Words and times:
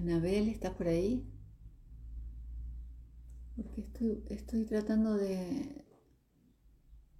Anabel, 0.00 0.48
¿estás 0.48 0.72
por 0.74 0.86
ahí? 0.86 1.24
Porque 3.56 3.84
estoy, 4.30 4.64
tratando 4.64 5.16
de, 5.16 5.84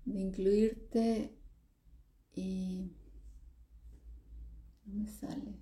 de 0.07 0.21
incluirte 0.21 1.31
y 2.35 2.93
no 4.87 4.95
me 4.95 5.07
sale. 5.07 5.59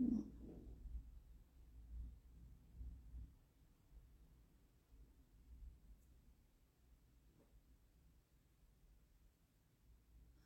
No. 0.00 0.24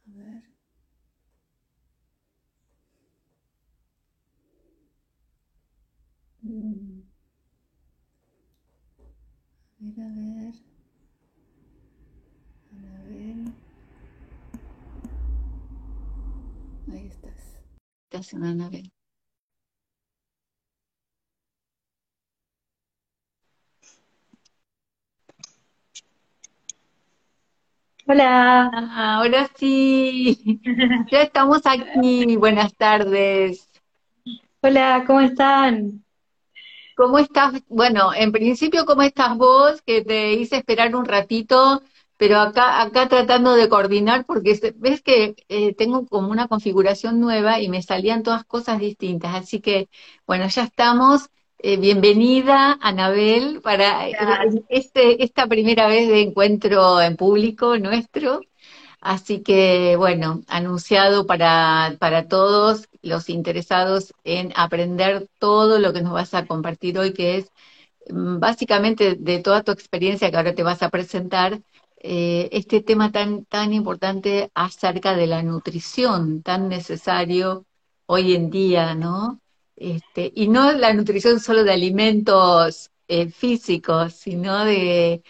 A 0.08 0.19
ver. 0.19 0.42
Mm. 6.45 7.02
A 9.97 10.00
ver, 10.00 10.06
a 10.06 10.09
ver. 10.34 10.55
Anabel. 12.73 13.53
Ahí 16.92 17.06
estás. 17.06 17.62
Estás 18.11 18.33
en 18.33 18.45
Anabel. 18.45 18.92
Hola, 28.06 28.70
Ah, 28.73 29.17
ahora 29.17 29.48
sí, 29.56 30.61
ya 31.11 31.23
estamos 31.23 31.62
aquí. 31.64 32.36
Buenas 32.36 32.75
tardes. 32.75 33.70
hola, 34.61 35.05
¿cómo 35.06 35.20
están? 35.20 36.03
¿Cómo 36.97 37.19
estás? 37.19 37.55
Bueno, 37.69 38.12
en 38.14 38.31
principio, 38.33 38.84
¿cómo 38.87 39.03
estás 39.03 39.37
vos? 39.37 39.83
Que 39.83 40.03
te 40.05 40.34
hice 40.34 40.56
esperar 40.56 40.95
un 40.95 41.05
ratito, 41.06 41.83
pero 42.17 42.39
acá, 42.39 42.81
acá 42.83 43.09
tratando 43.09 43.55
de 43.55 43.69
coordinar, 43.69 44.25
porque 44.27 44.59
ves 44.77 45.03
que 45.03 45.34
eh, 45.48 45.75
tengo 45.75 46.06
como 46.06 46.31
una 46.31 46.47
configuración 46.48 47.20
nueva 47.20 47.61
y 47.61 47.69
me 47.69 47.83
salían 47.83 48.23
todas 48.23 48.45
cosas 48.45 48.78
distintas. 48.78 49.34
Así 49.34 49.61
que, 49.61 49.89
bueno, 50.27 50.47
ya 50.48 50.62
estamos. 50.64 51.28
Eh, 51.59 51.78
bienvenida, 51.78 52.78
Anabel, 52.81 53.61
para 53.62 54.08
eh, 54.08 54.14
este, 54.69 55.25
esta 55.25 55.47
primera 55.47 55.89
vez 55.89 56.08
de 56.08 56.20
encuentro 56.20 57.01
en 57.01 57.17
público 57.17 57.77
nuestro. 57.79 58.41
Así 59.05 59.42
que, 59.42 59.97
bueno, 59.97 60.42
anunciado 60.48 61.27
para, 61.27 61.94
para 62.00 62.27
todos 62.27 62.88
los 63.02 63.28
interesados 63.28 64.14
en 64.24 64.50
aprender 64.56 65.28
todo 65.38 65.78
lo 65.78 65.92
que 65.92 66.00
nos 66.00 66.14
vas 66.14 66.33
a 66.33 66.46
compartir 66.46 66.98
hoy, 66.98 67.12
que 67.12 67.36
es 67.36 67.52
mm, 68.11 68.38
básicamente 68.41 69.16
de 69.16 69.41
toda 69.41 69.62
tu 69.62 69.72
experiencia 69.72 70.30
que 70.30 70.36
ahora 70.38 70.55
te 70.55 70.62
vas 70.62 70.83
a 70.83 70.88
presentar, 70.88 71.61
eh, 72.00 72.48
este 72.52 72.80
tema 72.83 73.12
tan, 73.12 73.44
tan 73.46 73.74
importante 73.74 74.51
acerca 74.55 75.14
de 75.14 75.27
la 75.27 75.42
nutrición, 75.42 76.42
tan 76.42 76.68
necesario 76.70 77.67
hoy 78.06 78.34
en 78.34 78.50
día, 78.50 78.95
¿no? 78.95 79.40
Este, 79.77 80.33
y 80.34 80.48
no 80.48 80.73
la 80.73 80.95
nutrición 80.95 81.40
solo 81.40 81.64
de 81.64 81.73
alimentos 81.73 82.90
eh, 83.08 83.29
físicos, 83.30 84.14
sino 84.14 84.64
de, 84.64 85.23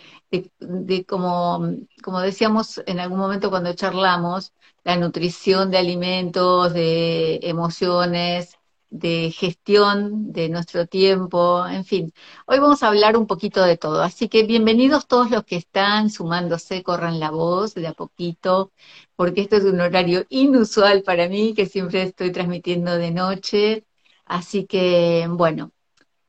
de, 0.43 0.51
de 0.61 1.05
como, 1.05 1.61
como 2.03 2.21
decíamos 2.21 2.83
en 2.87 3.01
algún 3.01 3.19
momento 3.19 3.51
cuando 3.51 3.75
charlamos, 3.75 4.53
la 4.85 4.97
nutrición 4.97 5.71
de 5.71 5.79
alimentos, 5.79 6.73
de 6.73 7.41
emociones, 7.43 8.59
de 8.91 9.33
gestión 9.33 10.33
de 10.33 10.49
nuestro 10.49 10.87
tiempo, 10.87 11.67
en 11.67 11.85
fin. 11.85 12.13
Hoy 12.47 12.59
vamos 12.61 12.83
a 12.83 12.89
hablar 12.89 13.17
un 13.17 13.27
poquito 13.27 13.63
de 13.65 13.77
todo, 13.77 14.03
así 14.03 14.29
que 14.29 14.45
bienvenidos 14.45 15.07
todos 15.09 15.31
los 15.31 15.45
que 15.45 15.57
están 15.57 16.11
sumándose, 16.11 16.83
corran 16.85 17.19
la 17.19 17.31
voz 17.31 17.75
de 17.75 17.89
a 17.89 17.93
poquito, 17.93 18.71
porque 19.17 19.41
esto 19.43 19.57
es 19.57 19.65
un 19.65 19.81
horario 19.81 20.25
inusual 20.29 21.03
para 21.03 21.29
mí, 21.29 21.55
que 21.55 21.67
siempre 21.67 22.03
estoy 22.03 22.31
transmitiendo 22.33 22.97
de 22.97 23.11
noche. 23.11 23.85
Así 24.27 24.65
que, 24.67 25.27
bueno, 25.29 25.73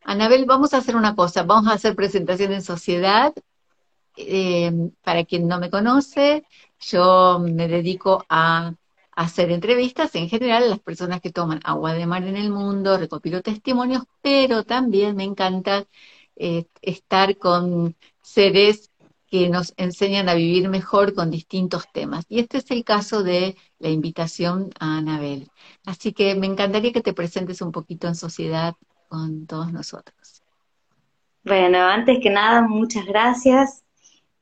Anabel, 0.03 0.45
vamos 0.45 0.73
a 0.73 0.77
hacer 0.77 0.95
una 0.95 1.15
cosa, 1.15 1.43
vamos 1.43 1.71
a 1.71 1.75
hacer 1.75 1.95
presentación 1.95 2.51
en 2.53 2.61
sociedad. 2.63 3.33
Eh, 4.17 4.71
para 5.03 5.25
quien 5.25 5.47
no 5.47 5.59
me 5.59 5.69
conoce, 5.69 6.45
yo 6.79 7.39
me 7.39 7.67
dedico 7.67 8.25
a 8.29 8.73
hacer 9.15 9.51
entrevistas 9.51 10.13
en 10.15 10.29
general 10.29 10.63
a 10.63 10.67
las 10.67 10.79
personas 10.79 11.21
que 11.21 11.31
toman 11.31 11.61
agua 11.63 11.93
de 11.93 12.05
mar 12.05 12.23
en 12.23 12.35
el 12.35 12.49
mundo, 12.49 12.97
recopilo 12.97 13.41
testimonios, 13.41 14.03
pero 14.21 14.63
también 14.63 15.15
me 15.15 15.23
encanta 15.23 15.85
eh, 16.35 16.65
estar 16.81 17.37
con 17.37 17.95
seres 18.21 18.91
que 19.27 19.49
nos 19.49 19.73
enseñan 19.77 20.29
a 20.29 20.33
vivir 20.33 20.69
mejor 20.69 21.13
con 21.13 21.31
distintos 21.31 21.85
temas. 21.91 22.25
Y 22.29 22.39
este 22.39 22.57
es 22.57 22.69
el 22.71 22.83
caso 22.83 23.23
de 23.23 23.55
la 23.79 23.89
invitación 23.89 24.69
a 24.79 24.97
Anabel. 24.97 25.49
Así 25.85 26.13
que 26.13 26.35
me 26.35 26.45
encantaría 26.45 26.91
que 26.91 27.01
te 27.01 27.13
presentes 27.13 27.61
un 27.61 27.71
poquito 27.71 28.07
en 28.07 28.15
sociedad 28.15 28.75
con 29.07 29.47
todos 29.47 29.71
nosotros. 29.71 30.43
Bueno, 31.43 31.79
antes 31.79 32.19
que 32.21 32.29
nada, 32.29 32.61
muchas 32.61 33.05
gracias 33.05 33.84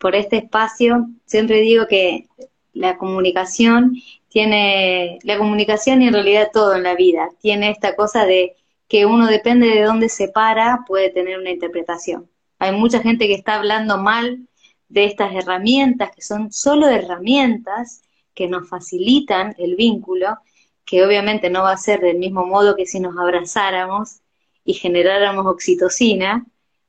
por 0.04 0.16
este 0.16 0.36
espacio. 0.36 1.08
Siempre 1.26 1.62
digo 1.62 1.88
que 1.88 2.28
la 2.74 2.98
comunicación 2.98 3.96
tiene, 4.28 5.18
la 5.24 5.38
comunicación 5.38 6.02
y 6.02 6.08
en 6.08 6.14
realidad 6.14 6.50
todo 6.52 6.76
en 6.76 6.84
la 6.84 6.94
vida, 6.94 7.30
tiene 7.42 7.70
esta 7.70 7.96
cosa 7.96 8.26
de 8.26 8.58
que 8.90 9.06
uno 9.06 9.28
depende 9.28 9.68
de 9.68 9.84
dónde 9.84 10.10
se 10.10 10.28
para, 10.28 10.82
puede 10.86 11.10
tener 11.10 11.40
una 11.40 11.52
interpretación. 11.52 12.30
Hay 12.60 12.74
mucha 12.74 13.00
gente 13.00 13.28
que 13.28 13.34
está 13.34 13.56
hablando 13.56 13.98
mal 13.98 14.46
de 14.90 15.06
estas 15.06 15.34
herramientas, 15.34 16.12
que 16.14 16.22
son 16.22 16.52
solo 16.52 16.90
herramientas 16.90 18.02
que 18.34 18.50
nos 18.50 18.68
facilitan 18.68 19.56
el 19.58 19.78
vínculo, 19.78 20.38
que 20.84 21.06
obviamente 21.06 21.50
no 21.50 21.64
va 21.64 21.72
a 21.72 21.78
ser 21.78 22.02
del 22.02 22.18
mismo 22.18 22.46
modo 22.46 22.76
que 22.76 22.86
si 22.86 23.00
nos 23.00 23.18
abrazáramos 23.18 24.20
y 24.66 24.74
generáramos 24.74 25.46
oxitocina, 25.46 26.46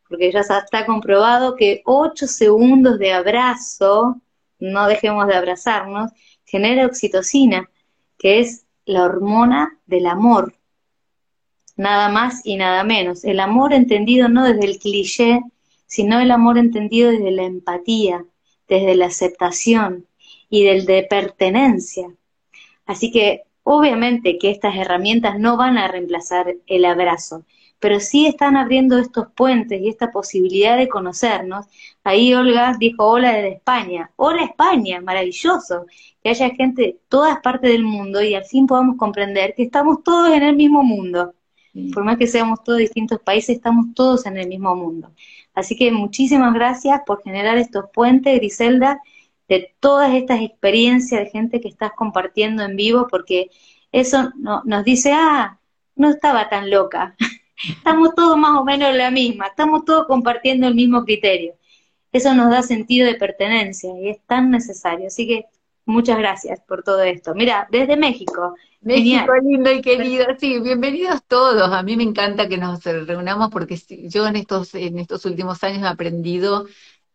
porque 0.08 0.30
ya 0.32 0.40
está 0.40 0.86
comprobado 0.86 1.56
que 1.56 1.82
8 1.84 2.26
segundos 2.26 2.98
de 2.98 3.12
abrazo, 3.12 4.20
no 4.58 4.86
dejemos 4.86 5.26
de 5.26 5.34
abrazarnos, 5.34 6.10
genera 6.44 6.86
oxitocina, 6.86 7.70
que 8.18 8.40
es 8.40 8.66
la 8.84 9.04
hormona 9.04 9.78
del 9.86 10.06
amor, 10.06 10.54
nada 11.76 12.08
más 12.08 12.42
y 12.44 12.56
nada 12.56 12.84
menos. 12.84 13.24
El 13.24 13.40
amor 13.40 13.72
entendido 13.72 14.28
no 14.28 14.44
desde 14.44 14.64
el 14.64 14.78
cliché, 14.78 15.40
sino 15.86 16.20
el 16.20 16.30
amor 16.30 16.58
entendido 16.58 17.10
desde 17.10 17.30
la 17.30 17.44
empatía, 17.44 18.24
desde 18.68 18.94
la 18.94 19.06
aceptación 19.06 20.06
y 20.48 20.64
del 20.64 20.86
de 20.86 21.06
pertenencia. 21.08 22.08
Así 22.86 23.10
que 23.10 23.42
obviamente 23.62 24.38
que 24.38 24.50
estas 24.50 24.76
herramientas 24.76 25.38
no 25.38 25.56
van 25.56 25.78
a 25.78 25.88
reemplazar 25.88 26.54
el 26.66 26.84
abrazo, 26.84 27.44
pero 27.78 28.00
sí 28.00 28.26
están 28.26 28.56
abriendo 28.56 28.98
estos 28.98 29.28
puentes 29.34 29.80
y 29.80 29.88
esta 29.88 30.10
posibilidad 30.10 30.76
de 30.76 30.88
conocernos. 30.88 31.66
Ahí 32.02 32.34
Olga 32.34 32.76
dijo 32.78 33.04
hola 33.04 33.32
desde 33.32 33.54
España. 33.54 34.10
Hola 34.16 34.44
España, 34.44 35.00
maravilloso. 35.00 35.86
Que 36.22 36.30
haya 36.30 36.50
gente 36.50 36.82
de 36.82 37.00
todas 37.08 37.40
partes 37.40 37.70
del 37.70 37.84
mundo 37.84 38.22
y 38.22 38.34
al 38.34 38.44
fin 38.44 38.66
podamos 38.66 38.96
comprender 38.96 39.54
que 39.54 39.64
estamos 39.64 40.02
todos 40.02 40.30
en 40.32 40.42
el 40.42 40.56
mismo 40.56 40.82
mundo. 40.82 41.34
Por 41.92 42.04
más 42.04 42.18
que 42.18 42.28
seamos 42.28 42.62
todos 42.62 42.78
distintos 42.78 43.20
países, 43.20 43.56
estamos 43.56 43.86
todos 43.94 44.26
en 44.26 44.38
el 44.38 44.48
mismo 44.48 44.76
mundo. 44.76 45.10
Así 45.54 45.76
que 45.76 45.90
muchísimas 45.90 46.54
gracias 46.54 47.00
por 47.04 47.22
generar 47.22 47.58
estos 47.58 47.86
puentes, 47.92 48.36
Griselda, 48.38 49.00
de 49.48 49.74
todas 49.80 50.14
estas 50.14 50.40
experiencias 50.40 51.20
de 51.20 51.30
gente 51.30 51.60
que 51.60 51.68
estás 51.68 51.92
compartiendo 51.92 52.62
en 52.62 52.76
vivo, 52.76 53.08
porque 53.10 53.50
eso 53.92 54.30
no, 54.36 54.62
nos 54.64 54.84
dice, 54.84 55.12
ah, 55.12 55.58
no 55.96 56.10
estaba 56.10 56.48
tan 56.48 56.70
loca. 56.70 57.16
estamos 57.68 58.14
todos 58.14 58.36
más 58.36 58.58
o 58.58 58.64
menos 58.64 58.90
en 58.90 58.98
la 58.98 59.10
misma, 59.10 59.46
estamos 59.46 59.84
todos 59.84 60.06
compartiendo 60.06 60.66
el 60.66 60.74
mismo 60.74 61.04
criterio. 61.04 61.54
Eso 62.12 62.32
nos 62.34 62.50
da 62.50 62.62
sentido 62.62 63.06
de 63.06 63.16
pertenencia 63.16 63.90
y 64.00 64.10
es 64.10 64.18
tan 64.26 64.50
necesario. 64.50 65.08
Así 65.08 65.26
que 65.26 65.46
muchas 65.84 66.16
gracias 66.18 66.60
por 66.60 66.82
todo 66.84 67.02
esto. 67.02 67.34
Mira, 67.34 67.66
desde 67.70 67.96
México. 67.96 68.54
México 68.80 69.32
Genial. 69.32 69.44
lindo 69.44 69.72
y 69.72 69.80
querido, 69.80 70.26
sí, 70.38 70.60
bienvenidos 70.60 71.24
todos. 71.26 71.72
A 71.72 71.82
mí 71.82 71.96
me 71.96 72.02
encanta 72.02 72.48
que 72.48 72.58
nos 72.58 72.84
reunamos 72.84 73.50
porque 73.50 73.76
yo 74.08 74.26
en 74.26 74.36
estos, 74.36 74.74
en 74.74 74.98
estos 74.98 75.24
últimos 75.24 75.64
años 75.64 75.82
he 75.82 75.86
aprendido, 75.86 76.66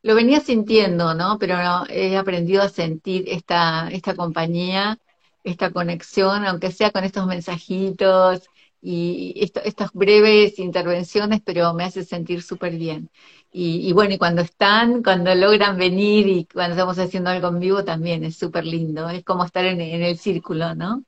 lo 0.02 0.16
venía 0.16 0.40
sintiendo, 0.40 1.14
¿no? 1.14 1.38
Pero 1.40 1.58
no, 1.58 1.86
he 1.90 2.18
aprendido 2.18 2.64
a 2.64 2.70
sentir 2.70 3.26
esta, 3.28 3.90
esta 3.92 4.16
compañía, 4.16 4.98
esta 5.44 5.72
conexión, 5.72 6.46
aunque 6.46 6.72
sea 6.72 6.92
con 6.92 7.04
estos 7.04 7.28
mensajitos, 7.28 8.50
y 8.82 9.34
esto, 9.38 9.62
estas 9.64 9.92
breves 9.94 10.58
intervenciones, 10.60 11.42
pero 11.44 11.74
me 11.74 11.84
hace 11.84 12.04
sentir 12.04 12.42
súper 12.42 12.76
bien. 12.76 13.10
Y, 13.52 13.88
y, 13.88 13.94
bueno, 13.94 14.14
y 14.14 14.18
cuando 14.18 14.42
están, 14.42 15.04
cuando 15.04 15.34
logran 15.36 15.78
venir 15.78 16.28
y 16.28 16.46
cuando 16.46 16.76
estamos 16.76 17.00
haciendo 17.00 17.30
algo 17.32 17.48
en 17.50 17.60
vivo 17.60 17.84
también 17.84 18.24
es 18.24 18.38
súper 18.38 18.66
lindo, 18.66 19.10
es 19.10 19.24
como 19.24 19.44
estar 19.44 19.66
en, 19.66 19.82
el 19.82 20.18
círculo, 20.18 20.76
¿no? 20.76 21.04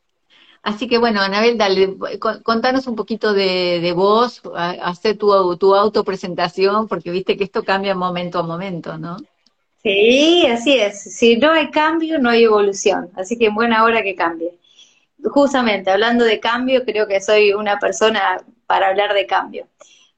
Así 0.64 0.88
que 0.88 0.98
bueno, 0.98 1.22
Anabel, 1.22 1.58
dale, 1.58 1.98
contanos 2.44 2.88
un 2.88 2.96
poquito 2.96 3.34
de, 3.34 3.94
vos, 3.96 4.42
hacer 4.56 5.18
tu, 5.18 5.58
tu 5.58 5.76
autopresentación, 5.76 6.88
porque 6.88 7.12
viste 7.12 7.38
que 7.38 7.44
esto 7.44 7.64
cambia 7.64 7.96
momento 7.96 8.40
a 8.40 8.44
momento, 8.44 8.98
¿no? 8.98 9.18
Sí, 9.84 10.46
así 10.46 10.78
es. 10.78 11.02
Si 11.02 11.38
no 11.38 11.52
hay 11.52 11.72
cambio, 11.72 12.20
no 12.20 12.30
hay 12.30 12.44
evolución. 12.44 13.10
Así 13.16 13.38
que 13.38 13.48
en 13.48 13.56
buena 13.56 13.84
hora 13.84 14.04
que 14.04 14.16
cambie. 14.16 14.61
Justamente, 15.24 15.92
hablando 15.92 16.26
de 16.26 16.40
cambio, 16.40 16.84
creo 16.84 17.08
que 17.08 17.22
soy 17.22 17.54
una 17.54 17.78
persona 17.80 18.44
para 18.66 18.88
hablar 18.88 19.14
de 19.14 19.28
cambio. 19.28 19.68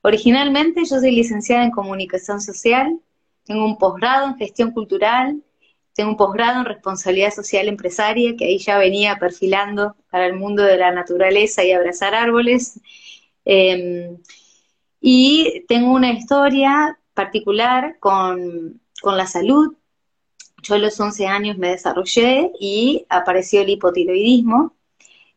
Originalmente 0.02 0.82
yo 0.86 1.00
soy 1.00 1.12
licenciada 1.12 1.64
en 1.64 1.72
comunicación 1.72 2.42
social, 2.42 3.00
tengo 3.46 3.66
un 3.66 3.78
posgrado 3.78 4.28
en 4.28 4.38
gestión 4.38 4.72
cultural, 4.72 5.42
tengo 5.94 6.12
un 6.12 6.18
posgrado 6.18 6.60
en 6.60 6.66
responsabilidad 6.66 7.32
social 7.34 7.68
empresaria, 7.68 8.36
que 8.36 8.46
ahí 8.46 8.58
ya 8.58 8.78
venía 8.78 9.18
perfilando 9.18 9.96
para 10.10 10.26
el 10.26 10.34
mundo 10.34 10.64
de 10.64 10.78
la 10.78 10.92
naturaleza 10.92 11.64
y 11.64 11.72
abrazar 11.72 12.16
árboles. 12.16 12.80
Em, 13.46 14.18
y 15.02 15.66
tengo 15.68 15.92
una 15.94 16.12
historia 16.12 16.98
particular 17.14 17.98
con, 18.00 18.80
la 19.04 19.28
salud. 19.28 19.76
Yo 20.62 20.76
a 20.76 20.78
los 20.78 20.98
11 21.00 21.28
años 21.28 21.58
me 21.58 21.70
desarrollé 21.72 22.52
y 22.60 23.06
apareció 23.10 23.62
el 23.62 23.70
hipotiroidismo 23.70 24.74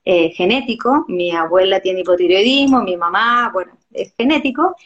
eh, 0.06 0.30
genético. 0.30 1.04
Mi 1.08 1.32
abuela 1.32 1.80
tiene 1.80 2.00
hipotiroidismo, 2.00 2.82
mi 2.82 2.96
mamá, 2.96 3.50
bueno, 3.52 3.76
es 3.92 4.14
genético. 4.16 4.76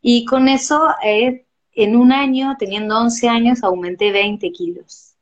Y 0.00 0.24
con 0.24 0.48
eso, 0.48 0.88
eh, 1.04 1.46
en 1.74 1.96
un 1.96 2.10
año, 2.10 2.56
teniendo 2.58 2.98
11 2.98 3.28
años, 3.28 3.62
aumenté 3.62 4.10
20 4.10 4.50
kilos 4.50 5.12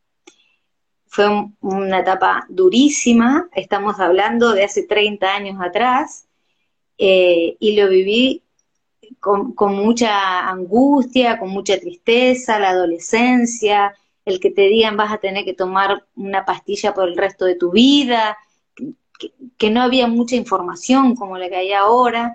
fue 1.10 1.26
una 1.60 2.00
etapa 2.00 2.46
durísima, 2.48 3.48
estamos 3.52 3.98
hablando 3.98 4.52
de 4.52 4.62
hace 4.62 4.84
30 4.84 5.34
años 5.34 5.60
atrás, 5.60 6.28
eh, 6.98 7.56
y 7.58 7.74
lo 7.74 7.88
viví 7.88 8.44
con, 9.18 9.54
mucha 9.74 10.48
angustia, 10.48 11.36
con 11.38 11.48
mucha 11.50 11.78
tristeza, 11.80 12.60
la 12.60 12.70
adolescencia, 12.70 13.92
el 14.24 14.38
que 14.38 14.52
te 14.52 14.68
digan 14.68 14.96
vas 14.96 15.12
a 15.12 15.18
tener 15.18 15.44
que 15.44 15.54
tomar 15.54 16.04
una 16.14 16.44
pastilla 16.44 16.94
por 16.94 17.08
el 17.08 17.16
resto 17.16 17.44
de 17.44 17.56
tu 17.56 17.72
vida, 17.72 18.38
que, 19.58 19.70
no 19.70 19.82
había 19.82 20.06
mucha 20.08 20.36
información 20.36 21.14
como 21.14 21.38
la 21.38 21.48
que 21.48 21.56
hay 21.56 21.72
ahora. 21.72 22.34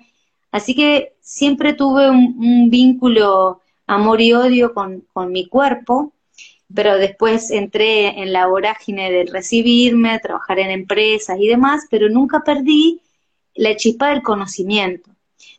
Así 0.52 0.76
que 0.76 1.16
siempre 1.22 1.74
tuve 1.74 2.10
un, 2.10 2.70
vínculo 2.70 3.62
amor 3.88 4.22
y 4.22 4.34
odio 4.34 4.74
con, 4.74 5.06
con 5.14 5.32
mi 5.32 5.48
cuerpo, 5.48 6.14
pero 6.74 6.98
después 6.98 7.52
entré 7.52 8.22
en 8.22 8.34
la 8.34 8.48
vorágine 8.48 9.12
de 9.12 9.26
recibirme, 9.26 10.20
trabajar 10.20 10.60
en 10.60 10.72
empresas 10.72 11.38
y 11.40 11.48
demás, 11.48 11.86
pero 11.90 12.10
nunca 12.10 12.44
perdí 12.44 13.02
la 13.56 13.76
chispa 13.76 14.10
del 14.10 14.24
conocimiento. 14.24 15.12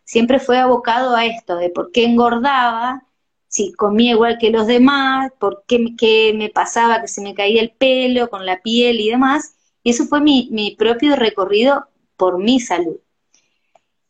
Siempre 0.05 0.39
fue 0.39 0.59
abocado 0.59 1.17
a 1.17 1.27
esto, 1.27 1.57
de 1.57 1.71
por 1.71 1.91
qué 1.93 2.05
engordaba, 2.05 3.07
si 3.49 3.73
comía 3.73 4.13
igual 4.13 4.39
que 4.39 4.51
los 4.51 4.67
demás, 4.67 5.33
por 5.39 5.65
qué, 5.67 6.33
me 6.35 6.51
pasaba 6.51 7.01
que 7.01 7.09
se 7.09 7.23
me 7.23 7.35
caía 7.35 7.63
el 7.63 7.71
pelo 7.71 8.29
con 8.29 8.45
la 8.45 8.61
piel 8.61 9.01
y 9.01 9.11
demás. 9.11 9.55
Y 9.87 9.91
eso 9.91 10.07
fue 10.07 10.21
mi, 10.21 10.75
propio 10.77 11.15
recorrido 11.15 11.87
por 12.17 12.39
mi 12.39 12.59
salud. 12.59 12.97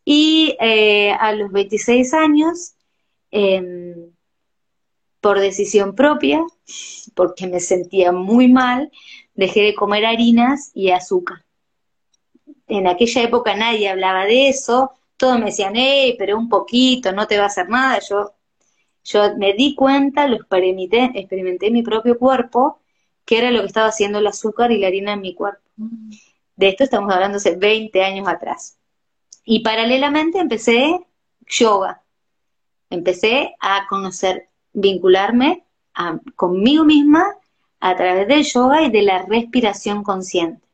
Y 0.06 0.56
eh, 0.58 1.10
a 1.12 1.34
los 1.34 1.52
26 1.52 2.14
años, 2.14 2.76
em, 3.30 4.10
por 5.20 5.38
decisión 5.38 5.94
propia, 5.94 6.42
porque 7.14 7.46
me 7.46 7.60
sentía 7.60 8.10
muy 8.10 8.48
mal, 8.48 8.90
dejé 9.34 9.64
de 9.64 9.74
comer 9.74 10.06
harinas 10.06 10.70
y 10.72 10.92
azúcar. 10.92 11.44
En 12.68 12.86
aquella 12.86 13.24
época 13.24 13.54
nadie 13.54 13.90
hablaba 13.90 14.24
de 14.24 14.48
eso, 14.48 14.92
todos 15.18 15.38
me 15.38 15.46
decían, 15.46 15.74
hey, 15.76 16.14
pero 16.18 16.38
un 16.38 16.48
poquito, 16.48 17.12
no 17.12 17.26
te 17.26 17.36
va 17.36 17.44
a 17.44 17.48
hacer 17.48 17.68
nada. 17.68 18.00
Yo, 18.08 18.32
yo 19.04 19.36
me 19.36 19.52
di 19.52 19.74
cuenta, 19.74 20.26
lo 20.26 20.36
experimenté, 20.36 21.10
experimenté 21.16 21.66
en 21.66 21.74
mi 21.74 21.82
propio 21.82 22.18
cuerpo, 22.18 22.80
que 23.26 23.36
era 23.36 23.50
lo 23.50 23.60
que 23.60 23.66
estaba 23.66 23.88
haciendo 23.88 24.20
el 24.20 24.26
azúcar 24.26 24.72
y 24.72 24.78
la 24.78 24.86
harina 24.86 25.12
en 25.12 25.20
mi 25.20 25.34
cuerpo. 25.34 25.65
De 25.76 26.68
esto 26.68 26.84
estamos 26.84 27.12
hablando 27.12 27.36
hace 27.36 27.56
20 27.56 28.02
años 28.02 28.28
atrás. 28.28 28.78
Y 29.44 29.60
paralelamente 29.60 30.38
empecé 30.38 31.06
yoga. 31.46 32.02
Empecé 32.90 33.54
a 33.60 33.86
conocer 33.88 34.48
vincularme 34.72 35.64
conmigo 36.34 36.84
misma 36.84 37.24
a 37.80 37.96
través 37.96 38.28
del 38.28 38.44
yoga 38.44 38.82
y 38.82 38.90
de 38.90 39.02
la 39.02 39.22
respiración 39.22 40.02
consciente. 40.02 40.66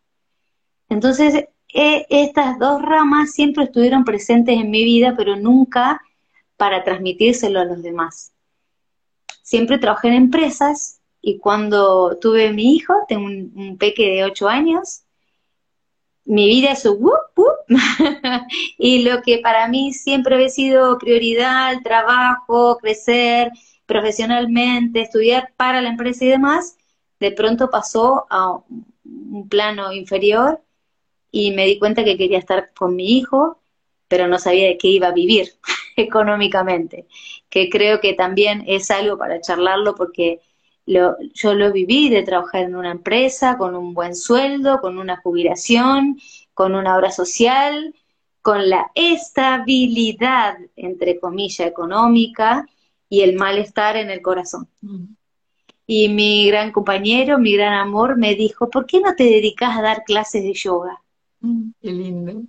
Entonces, 0.89 1.47
e, 1.73 2.07
estas 2.09 2.59
dos 2.59 2.83
ramas 2.83 3.33
siempre 3.33 3.65
estuvieron 3.65 4.05
presentes 4.05 4.59
en 4.59 4.71
mi 4.71 4.85
vida, 4.85 5.15
pero 5.17 5.37
nunca 5.37 6.01
para 6.57 6.85
transmitírselo 6.85 7.61
a 7.61 7.65
los 7.65 7.83
demás. 7.83 8.33
Siempre 9.43 9.79
trabajé 9.79 10.09
en 10.09 10.15
empresas 10.15 11.01
y 11.23 11.39
cuando 11.39 12.19
tuve 12.21 12.53
mi 12.53 12.75
hijo, 12.75 12.95
tengo 13.09 13.27
un, 13.27 13.79
peque 13.79 14.11
de 14.11 14.25
8 14.25 14.49
años, 14.49 15.05
mi 16.25 16.47
vida 16.49 16.73
es 16.73 16.85
un 16.85 17.11
y 18.79 19.03
lo 19.05 19.23
que 19.23 19.39
para 19.39 19.69
mí 19.69 19.93
siempre 19.93 20.35
había 20.35 20.49
sido 20.49 20.99
prioridad, 20.99 21.73
el 21.73 21.83
trabajo, 21.83 22.77
crecer, 22.79 23.53
profesionalmente, 23.87 25.03
estudiar 25.03 25.53
para 25.57 25.81
la 25.81 25.91
empresa 25.91 26.25
y 26.25 26.29
demás, 26.29 26.77
de 27.21 27.31
pronto 27.31 27.71
pasó 27.71 28.27
a 28.29 28.59
un 29.05 29.49
plano 29.49 29.93
inferior 29.93 30.61
y 31.31 31.53
me 31.53 31.67
di 31.67 31.79
cuenta 31.79 32.05
que 32.05 32.17
quería 32.17 32.39
estar 32.39 32.73
con 32.75 32.97
mi 32.97 33.17
hijo, 33.19 33.61
pero 34.09 34.27
no 34.27 34.39
sabía 34.39 34.67
de 34.67 34.77
qué 34.77 34.89
iba 34.89 35.09
a 35.09 35.13
vivir 35.13 35.53
económicamente, 35.97 37.07
que 37.49 37.69
creo 37.69 38.01
que 38.01 38.15
también 38.15 38.65
es 38.67 38.91
algo 38.91 39.19
para 39.19 39.41
charlarlo 39.41 39.95
porque 39.95 40.41
lo, 40.87 41.17
yo 41.35 41.55
lo 41.55 41.73
viví 41.73 42.09
de 42.09 42.23
trabajar 42.23 42.63
en 42.63 42.75
una 42.75 42.91
empresa 42.91 43.57
con 43.57 43.77
un 43.77 43.95
buen 43.95 44.15
sueldo, 44.15 44.81
con 44.81 44.99
una 44.99 45.17
jubilación, 45.17 46.19
con 46.55 46.75
una 46.75 46.97
obra 46.97 47.11
social, 47.11 47.95
con 48.43 48.69
la 48.69 48.91
estabilidad, 48.95 50.59
entre 50.77 51.19
comillas, 51.21 51.67
económica 51.67 52.67
y 53.09 53.21
el 53.21 53.37
malestar 53.37 53.97
en 53.97 54.11
el 54.11 54.21
corazón. 54.21 54.69
Mm. 54.81 55.05
Y 55.87 56.09
mi 56.09 56.47
gran 56.49 56.73
compañero, 56.73 57.39
mi 57.39 57.55
gran 57.55 57.75
amor, 57.75 58.17
me 58.17 58.35
dijo, 58.35 58.69
¿por 58.69 58.87
qué 58.87 59.01
no 59.01 59.15
te 59.15 59.25
dedicas 59.25 59.77
a 59.77 59.83
dar 59.83 60.05
clases 60.05 60.43
de 60.43 60.55
yoga? 60.55 61.01
Mm, 61.41 61.71
qué 61.81 61.91
lindo. 61.91 62.43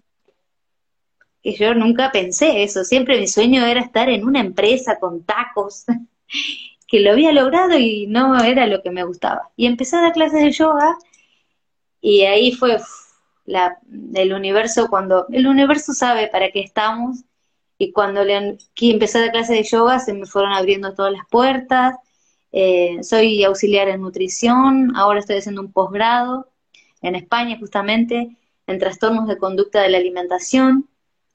Y 1.41 1.55
yo 1.57 1.75
nunca 1.75 2.11
pensé 2.11 2.63
eso, 2.63 2.85
siempre 2.85 3.19
mi 3.19 3.27
sueño 3.27 3.65
era 3.65 3.81
estar 3.81 4.09
en 4.09 4.25
una 4.25 4.39
empresa 4.39 4.97
con 4.97 5.23
tacos, 5.23 5.83
que 6.93 6.99
lo 6.99 7.09
había 7.09 7.31
logrado 7.31 7.75
y 7.75 8.05
no 8.05 8.39
era 8.43 8.67
lo 8.67 8.83
que 8.83 8.91
me 8.91 9.03
gustaba. 9.03 9.49
Y 9.55 9.65
empecé 9.65 9.95
a 9.95 10.01
dar 10.01 10.13
clases 10.13 10.43
de 10.43 10.51
yoga 10.51 10.95
y 11.99 12.21
ahí 12.21 12.51
fue 12.51 12.77
el 14.13 14.31
universo, 14.31 14.87
cuando 14.91 15.25
el 15.31 15.47
universo 15.47 15.93
sabe 15.93 16.27
para 16.27 16.51
qué 16.51 16.59
estamos 16.59 17.23
y 17.79 17.91
cuando 17.91 18.23
le, 18.23 18.59
empecé 18.79 19.25
la 19.25 19.31
clase 19.31 19.53
de 19.55 19.63
yoga 19.63 19.97
se 19.97 20.13
me 20.13 20.27
fueron 20.27 20.53
abriendo 20.53 20.93
todas 20.93 21.11
las 21.13 21.25
puertas. 21.31 21.95
Eh, 22.51 22.99
soy 23.01 23.43
auxiliar 23.43 23.87
en 23.87 24.01
nutrición, 24.01 24.95
ahora 24.95 25.19
estoy 25.19 25.37
haciendo 25.37 25.61
un 25.61 25.71
posgrado 25.71 26.51
en 27.01 27.15
España 27.15 27.57
justamente 27.59 28.37
en 28.67 28.77
trastornos 28.77 29.27
de 29.27 29.39
conducta 29.39 29.81
de 29.81 29.89
la 29.89 29.97
alimentación, 29.97 30.87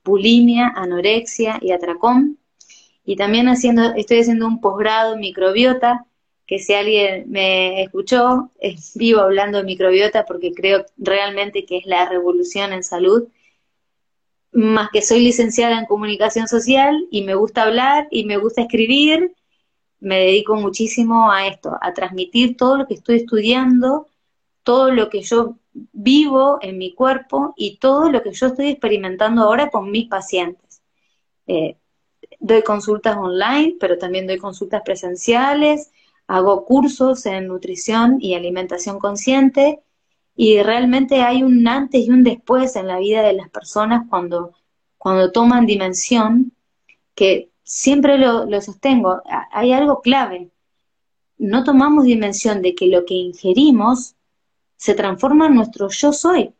bulimia, 0.04 0.68
anorexia 0.76 1.58
y 1.60 1.72
atracón. 1.72 2.38
Y 3.08 3.16
también 3.16 3.48
haciendo, 3.48 3.94
estoy 3.94 4.20
haciendo 4.20 4.46
un 4.46 4.60
posgrado 4.60 5.14
en 5.14 5.20
microbiota, 5.20 6.04
que 6.46 6.58
si 6.58 6.74
alguien 6.74 7.24
me 7.30 7.82
escuchó, 7.82 8.50
vivo 8.96 9.22
hablando 9.22 9.56
de 9.56 9.64
microbiota 9.64 10.26
porque 10.26 10.52
creo 10.52 10.84
realmente 10.98 11.64
que 11.64 11.78
es 11.78 11.86
la 11.86 12.06
revolución 12.06 12.74
en 12.74 12.84
salud 12.84 13.28
más 14.52 14.90
que 14.90 15.00
soy 15.00 15.20
licenciada 15.20 15.78
en 15.78 15.86
comunicación 15.86 16.48
social 16.48 17.06
y 17.10 17.22
me 17.22 17.34
gusta 17.34 17.62
hablar 17.62 18.08
y 18.10 18.26
me 18.26 18.36
gusta 18.36 18.60
escribir, 18.60 19.32
me 20.00 20.18
dedico 20.18 20.56
muchísimo 20.56 21.32
a 21.32 21.46
esto, 21.46 21.78
a 21.80 21.94
transmitir 21.94 22.58
todo 22.58 22.76
lo 22.76 22.86
que 22.86 22.94
estoy 22.94 23.16
estudiando, 23.16 24.06
todo 24.64 24.90
lo 24.90 25.08
que 25.08 25.22
yo 25.22 25.56
vivo 25.92 26.58
en 26.60 26.76
mi 26.76 26.92
cuerpo 26.92 27.54
y 27.56 27.78
todo 27.78 28.10
lo 28.10 28.22
que 28.22 28.32
yo 28.32 28.48
estoy 28.48 28.68
experimentando 28.68 29.44
ahora 29.44 29.70
con 29.70 29.90
mis 29.90 30.08
pacientes. 30.08 30.82
Eh, 31.46 31.76
doy 32.38 32.62
consultas 32.62 33.16
online, 33.16 33.76
pero 33.80 33.98
también 33.98 34.26
doy 34.26 34.38
consultas 34.38 34.82
presenciales, 34.84 35.90
hago 36.26 36.64
cursos 36.64 37.26
en 37.26 37.48
nutrición 37.48 38.18
y 38.20 38.34
alimentación 38.34 38.98
consciente 38.98 39.80
y 40.36 40.62
realmente 40.62 41.22
hay 41.22 41.42
un 41.42 41.66
antes 41.66 42.06
y 42.06 42.10
un 42.10 42.22
después 42.22 42.76
en 42.76 42.86
la 42.86 42.98
vida 42.98 43.22
de 43.22 43.32
las 43.32 43.48
personas 43.50 44.06
cuando, 44.08 44.52
cuando 44.96 45.32
toman 45.32 45.66
dimensión, 45.66 46.52
que 47.14 47.50
siempre 47.64 48.18
lo, 48.18 48.46
lo 48.46 48.60
sostengo, 48.60 49.20
hay 49.50 49.72
algo 49.72 50.00
clave. 50.00 50.50
No 51.38 51.64
tomamos 51.64 52.04
dimensión 52.04 52.62
de 52.62 52.74
que 52.74 52.86
lo 52.86 53.04
que 53.04 53.14
ingerimos 53.14 54.14
se 54.76 54.94
transforma 54.94 55.46
en 55.46 55.54
nuestro 55.56 55.88
yo 55.88 56.12
soy. 56.12 56.54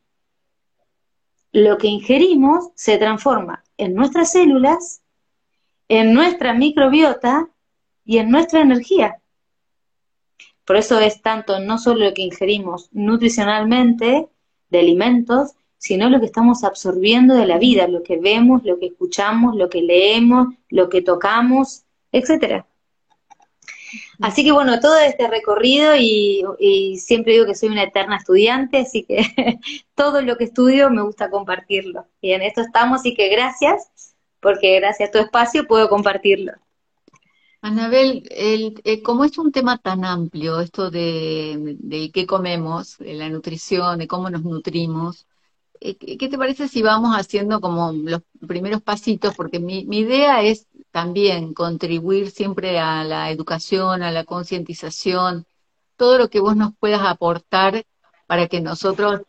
lo 1.52 1.78
que 1.78 1.88
ingerimos 1.88 2.70
se 2.74 2.98
transforma 2.98 3.64
en 3.76 3.94
nuestras 3.94 4.32
células, 4.32 5.02
en 5.88 6.14
nuestra 6.14 6.54
microbiota 6.54 7.48
y 8.04 8.18
en 8.18 8.30
nuestra 8.30 8.60
energía. 8.60 9.20
Por 10.64 10.76
eso 10.76 11.00
es 11.00 11.22
tanto 11.22 11.60
no 11.60 11.78
solo 11.78 12.06
lo 12.06 12.14
que 12.14 12.22
ingerimos 12.22 12.90
nutricionalmente 12.92 14.28
de 14.68 14.78
alimentos, 14.78 15.52
sino 15.78 16.10
lo 16.10 16.20
que 16.20 16.26
estamos 16.26 16.64
absorbiendo 16.64 17.34
de 17.34 17.46
la 17.46 17.58
vida, 17.58 17.88
lo 17.88 18.02
que 18.02 18.18
vemos, 18.18 18.64
lo 18.64 18.78
que 18.78 18.86
escuchamos, 18.86 19.56
lo 19.56 19.70
que 19.70 19.80
leemos, 19.80 20.48
lo 20.68 20.88
que 20.88 21.02
tocamos, 21.02 21.84
etcétera. 22.12 22.66
Así 24.20 24.44
que 24.44 24.52
bueno, 24.52 24.80
todo 24.80 24.98
este 24.98 25.28
recorrido 25.28 25.94
y, 25.96 26.98
siempre 26.98 27.32
digo 27.32 27.46
que 27.46 27.54
soy 27.54 27.70
una 27.70 27.84
eterna 27.84 28.16
estudiante, 28.16 28.78
así 28.78 29.04
que 29.04 29.22
todo 29.94 30.20
lo 30.20 30.36
que 30.36 30.44
estudio 30.44 30.90
me 30.90 31.02
gusta 31.02 31.30
compartirlo. 31.30 32.06
Y 32.20 32.32
en 32.32 32.42
esto 32.42 32.60
estamos, 32.60 33.00
así 33.00 33.14
que 33.14 33.28
gracias, 33.28 34.07
porque 34.40 34.78
gracias 34.80 35.08
a 35.08 35.12
tu 35.12 35.18
espacio 35.18 35.66
puedo 35.66 35.88
compartirlo. 35.88 36.52
Anabel, 37.60 38.28
el, 38.30 38.80
eh, 38.84 39.02
como 39.02 39.24
es 39.24 39.36
un 39.36 39.50
tema 39.50 39.78
tan 39.78 40.04
amplio, 40.04 40.60
esto 40.60 40.90
de, 40.90 42.10
qué 42.14 42.26
comemos, 42.26 42.98
de 42.98 43.14
la 43.14 43.28
nutrición, 43.28 43.98
de 43.98 44.06
cómo 44.06 44.30
nos 44.30 44.44
nutrimos, 44.44 45.26
eh, 45.80 45.96
¿qué 45.96 46.28
te 46.28 46.38
parece 46.38 46.68
si 46.68 46.82
vamos 46.82 47.16
haciendo 47.16 47.60
como 47.60 47.92
los 47.92 48.22
primeros 48.46 48.82
pasitos? 48.82 49.34
Porque 49.34 49.58
mi 49.58 49.84
idea 49.90 50.42
es 50.42 50.68
también 50.90 51.54
contribuir 51.54 52.30
siempre 52.30 52.78
a 52.78 53.04
la 53.04 53.30
educación, 53.30 54.02
a 54.02 54.10
la 54.10 54.24
concientización, 54.24 55.46
todo 55.96 56.18
lo 56.18 56.30
que 56.30 56.40
vos 56.40 56.56
nos 56.56 56.74
puedas 56.78 57.02
aportar 57.02 57.84
para 58.26 58.46
que 58.46 58.60
nosotros, 58.60 59.22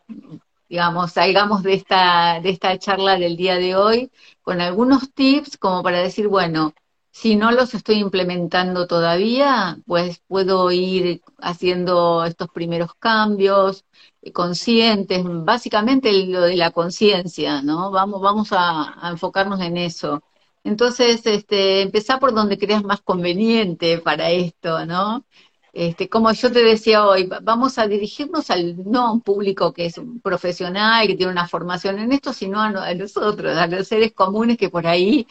digamos, 0.70 1.12
salgamos 1.12 1.62
de 1.64 1.74
esta, 1.74 2.40
de 2.40 2.50
esta 2.50 2.78
charla 2.78 3.18
del 3.18 3.36
día 3.36 3.56
de 3.56 3.76
hoy 3.76 4.10
con 4.42 4.60
algunos 4.60 5.12
tips 5.12 5.58
como 5.58 5.82
para 5.82 6.00
decir, 6.00 6.28
bueno, 6.28 6.74
si 7.10 7.36
no 7.36 7.50
los 7.50 7.74
estoy 7.74 7.96
implementando 7.96 8.86
todavía, 8.86 9.78
pues 9.86 10.22
puedo 10.28 10.70
ir 10.70 11.22
haciendo 11.38 12.24
estos 12.24 12.48
primeros 12.50 12.94
cambios 12.94 13.84
eh, 14.22 14.32
conscientes, 14.32 15.22
básicamente 15.24 16.12
lo 16.26 16.42
de 16.42 16.56
la 16.56 16.70
conciencia, 16.70 17.62
¿no? 17.62 17.90
Vamos, 17.90 18.20
vamos 18.22 18.48
a, 18.52 19.10
enfocarnos 19.10 19.60
en 19.60 19.76
eso. 19.76 20.22
Entonces, 20.64 21.26
este, 21.26 21.82
empezar 21.82 22.20
por 22.20 22.32
donde 22.34 22.58
creas 22.58 22.84
más 22.84 23.00
conveniente 23.02 23.98
para 23.98 24.30
esto, 24.30 24.86
¿no? 24.86 25.24
Este, 25.72 26.08
como 26.08 26.32
yo 26.32 26.50
te 26.52 26.60
decía 26.64 27.06
hoy, 27.06 27.28
vamos 27.42 27.78
a 27.78 27.86
dirigirnos 27.86 28.50
al, 28.50 28.76
no 28.90 29.06
a 29.06 29.12
un 29.12 29.20
público 29.20 29.72
que 29.72 29.86
es 29.86 29.98
un 29.98 30.20
profesional, 30.20 31.06
que 31.06 31.14
tiene 31.14 31.32
una 31.32 31.48
formación 31.48 31.98
en 31.98 32.12
esto, 32.12 32.32
sino 32.32 32.60
a, 32.60 32.94
nosotros, 32.94 33.56
a 33.56 33.66
los 33.66 33.86
seres 33.88 34.12
comunes 34.12 34.58
que 34.58 34.68
por 34.70 34.86
ahí, 34.86 35.26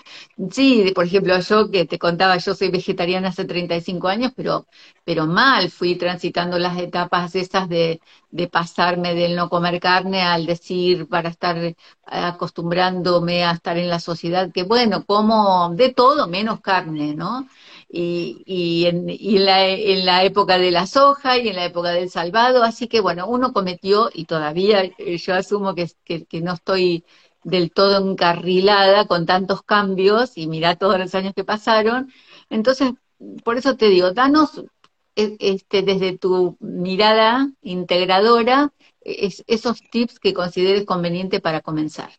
sí, 0.51 0.91
por 0.96 1.05
ejemplo, 1.05 1.39
yo 1.39 1.69
que 1.72 1.86
te 1.86 2.00
contaba, 2.00 2.38
yo 2.38 2.55
soy 2.55 2.69
vegetariana 2.69 3.29
hace 3.29 3.46
35 3.46 4.08
años, 4.08 4.31
pero, 4.36 4.65
pero 5.03 5.25
mal 5.27 5.69
fui 5.69 5.96
transitando 5.96 6.58
las 6.60 6.77
etapas 6.79 7.36
esas 7.36 7.67
de, 7.69 8.01
de 8.31 8.48
pasarme 8.48 9.15
del 9.15 9.36
no 9.36 9.50
comer 9.50 9.79
carne 9.79 10.22
al 10.22 10.46
decir 10.46 11.08
para 11.08 11.29
estar 11.29 11.75
acostumbrándome 12.05 13.43
a 13.43 13.51
estar 13.51 13.77
en 13.77 13.89
la 13.89 14.00
sociedad, 14.00 14.51
que 14.51 14.63
bueno, 14.63 15.05
como 15.05 15.69
de 15.75 15.93
todo 15.93 16.27
menos 16.27 16.62
carne, 16.62 17.13
¿no? 17.15 17.48
Y, 17.89 18.43
y, 18.46 18.86
en, 18.86 19.10
y 19.10 19.39
la, 19.39 19.67
en, 19.67 20.05
la, 20.05 20.24
época 20.24 20.60
de 20.60 20.72
la 20.72 20.86
soja 20.86 21.38
y 21.39 21.50
en 21.50 21.55
la 21.55 21.65
época 21.65 21.89
del 21.91 22.10
salvado, 22.12 22.63
así 22.63 22.88
que 22.88 23.01
bueno, 23.01 23.27
uno 23.27 23.51
cometió, 23.51 24.10
y 24.13 24.25
todavía 24.25 24.84
eh, 24.84 25.17
yo 25.17 25.34
asumo 25.34 25.74
que, 25.75 25.89
que, 26.05 26.41
no 26.41 26.53
estoy 26.53 27.03
del 27.43 27.72
todo 27.72 28.12
encarrilada 28.12 29.05
con 29.08 29.25
tantos 29.25 29.63
cambios, 29.63 30.38
y 30.38 30.48
mira 30.48 30.75
todos 30.75 31.00
los 31.00 31.15
años 31.15 31.34
que 31.34 31.43
pasaron, 31.43 32.12
entonces, 32.50 32.93
por 33.43 33.58
eso 33.58 33.75
te 33.75 33.89
digo, 33.89 34.12
danos 34.12 34.63
e, 35.15 35.36
este, 35.39 35.81
desde 35.81 36.17
tu 36.17 36.58
mirada 36.60 37.50
integradora 37.62 38.72
es, 39.01 39.43
esos 39.48 39.81
tips 39.81 40.19
que 40.19 40.34
consideres 40.34 40.86
conveniente 40.86 41.41
para 41.41 41.62
comenzar. 41.62 42.12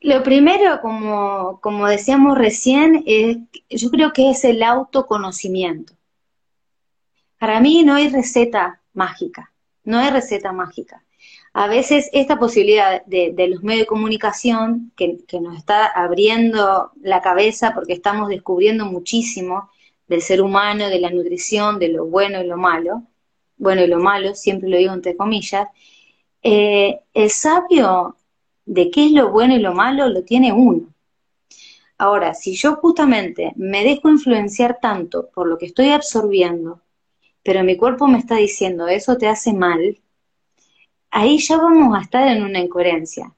Lo 0.00 0.22
primero, 0.22 0.80
como, 0.80 1.60
como 1.60 1.86
decíamos 1.86 2.38
recién, 2.38 3.04
es, 3.06 3.36
yo 3.68 3.90
creo 3.90 4.12
que 4.12 4.30
es 4.30 4.44
el 4.44 4.62
autoconocimiento. 4.62 5.92
Para 7.38 7.60
mí 7.60 7.82
no 7.84 7.94
hay 7.94 8.08
receta 8.08 8.80
mágica, 8.94 9.52
no 9.84 9.98
hay 9.98 10.10
receta 10.10 10.52
mágica. 10.52 11.04
A 11.52 11.66
veces 11.66 12.08
esta 12.12 12.38
posibilidad 12.38 13.04
de, 13.06 13.34
los 13.48 13.62
medios 13.62 13.82
de 13.82 13.86
comunicación 13.86 14.92
que, 14.96 15.18
nos 15.40 15.58
está 15.58 15.86
abriendo 15.86 16.92
la 17.02 17.20
cabeza 17.20 17.74
porque 17.74 17.92
estamos 17.92 18.28
descubriendo 18.28 18.86
muchísimo 18.86 19.70
del 20.06 20.22
ser 20.22 20.40
humano, 20.42 20.88
de 20.88 21.00
la 21.00 21.10
nutrición, 21.10 21.78
de 21.78 21.88
lo 21.88 22.06
bueno 22.06 22.40
y 22.40 22.46
lo 22.46 22.56
malo, 22.56 23.02
bueno 23.56 23.82
y 23.82 23.86
lo 23.86 23.98
malo, 23.98 24.34
siempre 24.34 24.68
lo 24.68 24.76
digo 24.76 24.94
entre 24.94 25.16
comillas, 25.16 25.68
eh, 26.42 27.00
el 27.12 27.30
sabio 27.30 28.16
de 28.70 28.88
qué 28.88 29.06
es 29.06 29.10
lo 29.10 29.32
bueno 29.32 29.56
y 29.56 29.58
lo 29.58 29.74
malo 29.74 30.08
lo 30.08 30.22
tiene 30.22 30.52
uno. 30.52 30.94
Ahora, 31.98 32.34
si 32.34 32.54
yo 32.54 32.76
justamente 32.76 33.52
me 33.56 33.82
dejo 33.82 34.08
influenciar 34.08 34.78
tanto 34.80 35.28
por 35.34 35.48
lo 35.48 35.58
que 35.58 35.66
estoy 35.66 35.90
absorbiendo, 35.90 36.80
pero 37.42 37.64
mi 37.64 37.76
cuerpo 37.76 38.06
me 38.06 38.18
está 38.18 38.36
diciendo 38.36 38.86
eso 38.86 39.18
te 39.18 39.26
hace 39.26 39.52
mal, 39.52 39.98
ahí 41.10 41.38
ya 41.38 41.56
vamos 41.56 41.98
a 41.98 42.02
estar 42.02 42.28
en 42.28 42.44
una 42.44 42.60
incoherencia. 42.60 43.34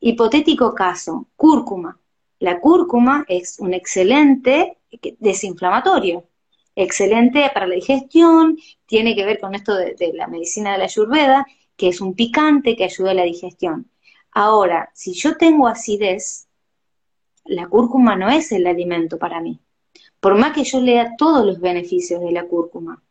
Hipotético 0.00 0.74
caso, 0.74 1.28
cúrcuma. 1.36 2.00
La 2.38 2.58
cúrcuma 2.58 3.26
es 3.28 3.58
un 3.58 3.74
excelente 3.74 4.78
desinflamatorio, 5.18 6.24
excelente 6.74 7.50
para 7.52 7.66
la 7.66 7.74
digestión, 7.74 8.56
tiene 8.86 9.14
que 9.14 9.26
ver 9.26 9.38
con 9.38 9.54
esto 9.54 9.74
de, 9.74 10.12
la 10.14 10.28
medicina 10.28 10.72
de 10.72 10.78
la 10.78 10.84
ayurveda, 10.84 11.46
que 11.76 11.88
es 11.88 12.00
un 12.00 12.14
picante 12.14 12.74
que 12.74 12.84
ayuda 12.84 13.10
a 13.10 13.14
la 13.14 13.24
digestión. 13.24 13.90
Ahora, 14.38 14.90
si 14.92 15.14
yo 15.14 15.38
tengo 15.38 15.66
acidez, 15.66 16.46
la 17.46 17.66
cúrcuma 17.68 18.16
no 18.16 18.28
es 18.28 18.52
el 18.52 18.66
alimento 18.66 19.18
para 19.18 19.40
mí, 19.40 19.60
por 20.20 20.36
más 20.36 20.52
que 20.52 20.62
yo 20.62 20.78
lea 20.78 21.14
todos 21.16 21.46
los 21.46 21.58
beneficios 21.58 22.20
de 22.20 22.32
la 22.32 22.44
cúrcuma. 22.44 23.02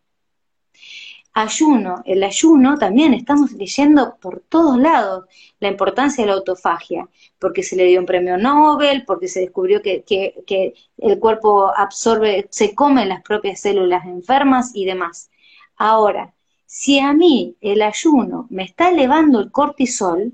Ayuno, 1.34 2.04
el 2.06 2.24
ayuno 2.24 2.78
también 2.78 3.16
estamos 3.16 3.54
leyendo 3.54 4.18
por 4.22 4.42
todos 4.42 4.78
lados 4.78 5.26
la 5.60 5.70
importancia 5.70 6.24
de 6.24 6.28
la 6.30 6.36
autofagia, 6.36 7.10
porque 7.40 7.64
se 7.64 7.76
le 7.76 7.86
dio 7.86 8.02
un 8.02 8.06
premio 8.06 8.38
Nobel, 8.38 9.04
porque 9.04 9.28
se 9.28 9.40
descubrió 9.40 9.82
que, 9.82 10.04
que 10.04 10.76
el 11.00 11.18
cuerpo 11.18 11.72
absorbe, 11.76 12.48
se 12.52 12.76
come 12.76 13.04
las 13.08 13.24
propias 13.24 13.62
células 13.62 14.06
enfermas 14.06 14.76
y 14.76 14.86
demás. 14.86 15.32
Ahora, 15.76 16.36
si 16.68 17.00
a 17.00 17.14
mí 17.14 17.56
el 17.62 17.82
ayuno 17.82 18.46
me 18.52 18.64
está 18.64 18.90
elevando 18.90 19.40
el 19.40 19.52
cortisol, 19.52 20.32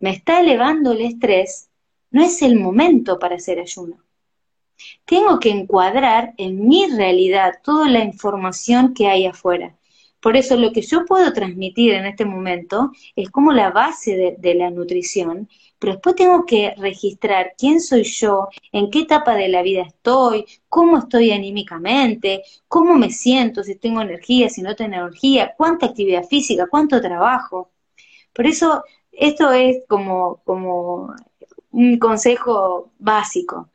me 0.00 0.10
está 0.10 0.40
elevando 0.40 0.92
el 0.92 1.02
estrés, 1.02 1.70
no 2.10 2.22
es 2.22 2.42
el 2.42 2.56
momento 2.56 3.18
para 3.18 3.36
hacer 3.36 3.60
ayuno. 3.60 3.98
Tengo 5.04 5.40
que 5.40 5.50
encuadrar 5.50 6.34
en 6.36 6.68
mi 6.68 6.86
realidad 6.86 7.54
toda 7.62 7.88
la 7.88 8.04
información 8.04 8.94
que 8.94 9.08
hay 9.08 9.26
afuera. 9.26 9.74
Por 10.20 10.36
eso 10.36 10.56
lo 10.56 10.72
que 10.72 10.82
yo 10.82 11.04
puedo 11.04 11.32
transmitir 11.32 11.94
en 11.94 12.06
este 12.06 12.24
momento 12.24 12.92
es 13.14 13.30
como 13.30 13.52
la 13.52 13.70
base 13.70 14.36
de, 14.38 14.54
la 14.54 14.70
nutrición, 14.70 15.48
pero 15.78 15.92
después 15.94 16.16
tengo 16.16 16.44
que 16.44 16.74
registrar 16.76 17.54
quién 17.56 17.80
soy 17.80 18.02
yo, 18.02 18.48
en 18.72 18.90
qué 18.90 19.00
etapa 19.00 19.36
de 19.36 19.48
la 19.48 19.62
vida 19.62 19.82
estoy, 19.82 20.44
cómo 20.68 20.98
estoy 20.98 21.30
anímicamente, 21.30 22.42
cómo 22.66 22.94
me 22.94 23.10
siento, 23.10 23.62
si 23.62 23.76
tengo 23.76 24.00
energía, 24.00 24.48
si 24.48 24.60
no 24.60 24.74
tengo 24.74 24.96
energía, 24.96 25.54
cuánta 25.56 25.86
actividad 25.86 26.24
física, 26.24 26.66
cuánto 26.68 27.00
trabajo. 27.00 27.70
Por 28.32 28.46
eso 28.46 28.82
esto 29.18 29.50
es 29.50 29.82
como, 29.88 30.40
como 30.44 31.14
un 31.72 31.98
consejo 31.98 32.92
básico. 32.98 33.68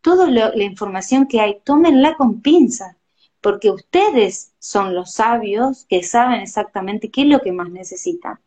Toda 0.00 0.30
la 0.30 0.62
información 0.62 1.26
que 1.26 1.40
hay, 1.40 1.60
tómenla 1.64 2.16
con 2.16 2.40
pinza, 2.40 2.96
porque 3.40 3.70
ustedes 3.70 4.52
son 4.58 4.94
los 4.94 5.12
sabios 5.12 5.84
que 5.88 6.02
saben 6.02 6.40
exactamente 6.40 7.10
qué 7.10 7.22
es 7.22 7.28
lo 7.28 7.40
que 7.40 7.52
más 7.52 7.68
necesitan. 7.70 8.38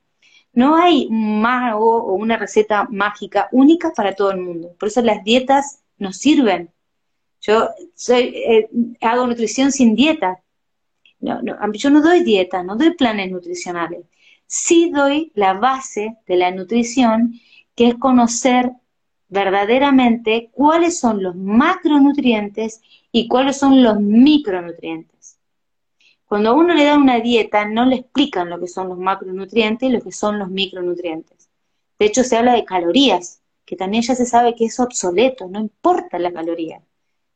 No 0.51 0.75
hay 0.75 1.07
un 1.09 1.41
mago 1.41 2.03
o 2.03 2.13
una 2.13 2.37
receta 2.37 2.87
mágica 2.89 3.47
única 3.51 3.91
para 3.93 4.15
todo 4.15 4.31
el 4.31 4.39
mundo. 4.41 4.73
Por 4.79 4.87
eso 4.87 5.01
las 5.01 5.23
dietas 5.23 5.83
nos 5.99 6.17
sirven. 6.17 6.71
Yo 7.41 7.69
eh, 8.09 8.69
hago 9.01 9.27
nutrición 9.27 9.71
sin 9.71 9.95
dieta. 9.95 10.41
No, 11.19 11.41
no, 11.43 11.55
yo 11.73 11.89
no 11.89 12.01
doy 12.01 12.23
dieta, 12.23 12.63
no 12.63 12.75
doy 12.75 12.95
planes 12.95 13.29
nutricionales 13.29 14.05
sí 14.49 14.89
doy 14.89 15.31
la 15.35 15.53
base 15.53 16.17
de 16.25 16.35
la 16.35 16.49
nutrición, 16.49 17.39
que 17.75 17.89
es 17.89 17.95
conocer 17.95 18.71
verdaderamente 19.29 20.49
cuáles 20.51 20.99
son 20.99 21.21
los 21.21 21.35
macronutrientes 21.35 22.81
y 23.11 23.27
cuáles 23.27 23.57
son 23.57 23.83
los 23.83 24.01
micronutrientes. 24.01 25.37
Cuando 26.25 26.49
a 26.49 26.53
uno 26.53 26.73
le 26.73 26.83
dan 26.83 27.03
una 27.03 27.19
dieta, 27.19 27.65
no 27.65 27.85
le 27.85 27.97
explican 27.97 28.49
lo 28.49 28.59
que 28.59 28.67
son 28.67 28.89
los 28.89 28.97
macronutrientes 28.97 29.87
y 29.87 29.91
lo 29.91 30.01
que 30.01 30.11
son 30.11 30.39
los 30.39 30.49
micronutrientes. 30.49 31.49
De 31.99 32.07
hecho, 32.07 32.23
se 32.23 32.35
habla 32.35 32.53
de 32.53 32.65
calorías, 32.65 33.43
que 33.65 33.75
también 33.75 34.01
ya 34.01 34.15
se 34.15 34.25
sabe 34.25 34.55
que 34.55 34.65
es 34.65 34.79
obsoleto, 34.79 35.47
no 35.47 35.59
importa 35.59 36.17
la 36.17 36.33
caloría. 36.33 36.81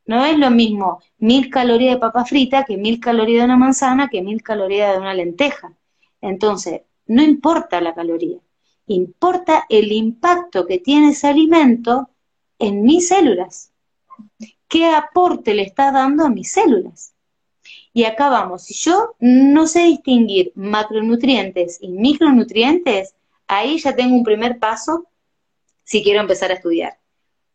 No 0.08 0.26
es 0.26 0.38
lo 0.38 0.50
mismo 0.50 1.00
mil 1.20 1.52
calorías 1.52 1.94
de 1.96 2.00
papa 2.00 2.26
frita 2.26 2.64
que 2.64 2.76
mil 2.76 3.00
calorías 3.00 3.42
de 3.42 3.46
una 3.46 3.58
manzana 3.58 4.10
que 4.10 4.24
mil 4.24 4.42
calorías 4.42 4.94
de 4.94 5.00
una 5.00 5.14
lenteja. 5.14 5.74
Entonces, 6.22 6.82
no 7.06 7.22
importa 7.22 7.82
la 7.82 7.94
caloría, 7.94 8.40
importa 8.88 9.66
el 9.70 9.92
impacto 9.92 10.66
que 10.66 10.80
tiene 10.80 11.10
ese 11.10 11.28
alimento 11.28 12.10
en 12.60 12.84
mis 12.84 13.08
células. 13.08 13.72
¿Qué 14.68 14.88
aporte 14.88 15.54
le 15.54 15.64
está 15.64 15.92
dando 15.92 16.26
a 16.26 16.30
mis 16.30 16.52
células? 16.52 17.14
Y 17.94 18.06
acá 18.06 18.30
vamos, 18.30 18.64
si 18.64 18.74
yo 18.74 19.16
no 19.20 19.68
sé 19.68 19.84
distinguir 19.84 20.52
macronutrientes 20.56 21.78
y 21.80 21.90
micronutrientes, 21.90 23.16
ahí 23.48 23.78
ya 23.78 23.96
tengo 23.96 24.16
un 24.16 24.24
primer 24.24 24.58
paso 24.60 25.08
si 25.84 26.02
quiero 26.02 26.22
empezar 26.22 26.50
a 26.52 26.56
estudiar. 26.56 26.98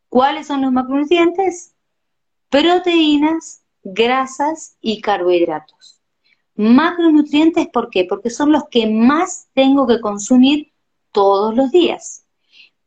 ¿Cuáles 0.08 0.46
son 0.46 0.62
los 0.62 0.72
macronutrientes? 0.72 1.74
Proteínas, 2.50 3.62
grasas 3.82 4.76
y 4.80 5.00
carbohidratos. 5.00 5.97
Macronutrientes, 6.58 7.68
¿por 7.68 7.88
qué? 7.88 8.04
Porque 8.04 8.30
son 8.30 8.50
los 8.50 8.64
que 8.68 8.88
más 8.88 9.48
tengo 9.54 9.86
que 9.86 10.00
consumir 10.00 10.72
todos 11.12 11.54
los 11.54 11.70
días. 11.70 12.26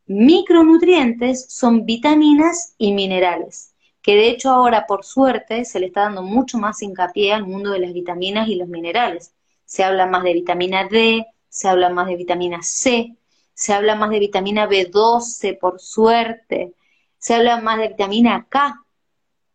Micronutrientes 0.07 1.45
son 1.49 1.85
vitaminas 1.85 2.75
y 2.77 2.91
minerales, 2.91 3.73
que 4.01 4.15
de 4.15 4.27
hecho 4.27 4.49
ahora 4.49 4.85
por 4.87 5.05
suerte 5.05 5.63
se 5.63 5.79
le 5.79 5.85
está 5.85 6.01
dando 6.01 6.21
mucho 6.21 6.57
más 6.57 6.81
hincapié 6.81 7.31
al 7.31 7.47
mundo 7.47 7.71
de 7.71 7.79
las 7.79 7.93
vitaminas 7.93 8.49
y 8.49 8.55
los 8.55 8.67
minerales. 8.67 9.33
Se 9.63 9.85
habla 9.85 10.05
más 10.05 10.23
de 10.23 10.33
vitamina 10.33 10.89
D, 10.89 11.25
se 11.47 11.69
habla 11.69 11.89
más 11.89 12.07
de 12.07 12.17
vitamina 12.17 12.61
C, 12.63 13.15
se 13.53 13.73
habla 13.73 13.95
más 13.95 14.09
de 14.09 14.19
vitamina 14.19 14.67
B12, 14.67 15.57
por 15.57 15.79
suerte, 15.79 16.73
se 17.17 17.35
habla 17.35 17.61
más 17.61 17.77
de 17.77 17.87
vitamina 17.87 18.47
K. 18.49 18.83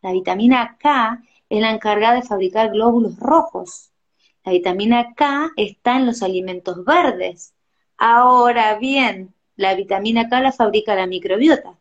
La 0.01 0.13
vitamina 0.13 0.79
K 0.81 1.23
es 1.51 1.61
la 1.61 1.71
encargada 1.71 2.15
de 2.15 2.23
fabricar 2.23 2.71
glóbulos 2.71 3.19
rojos. 3.19 3.91
La 4.47 4.53
vitamina 4.53 5.13
K 5.15 5.51
está 5.57 5.97
en 5.97 6.07
los 6.07 6.23
alimentos 6.23 6.85
verdes. 6.85 7.53
Ahora 7.99 8.79
bien, 8.79 9.35
la 9.57 9.75
vitamina 9.75 10.29
K 10.29 10.41
la 10.41 10.53
fabrica 10.53 10.95
la 10.95 11.09
microbiota. 11.09 11.77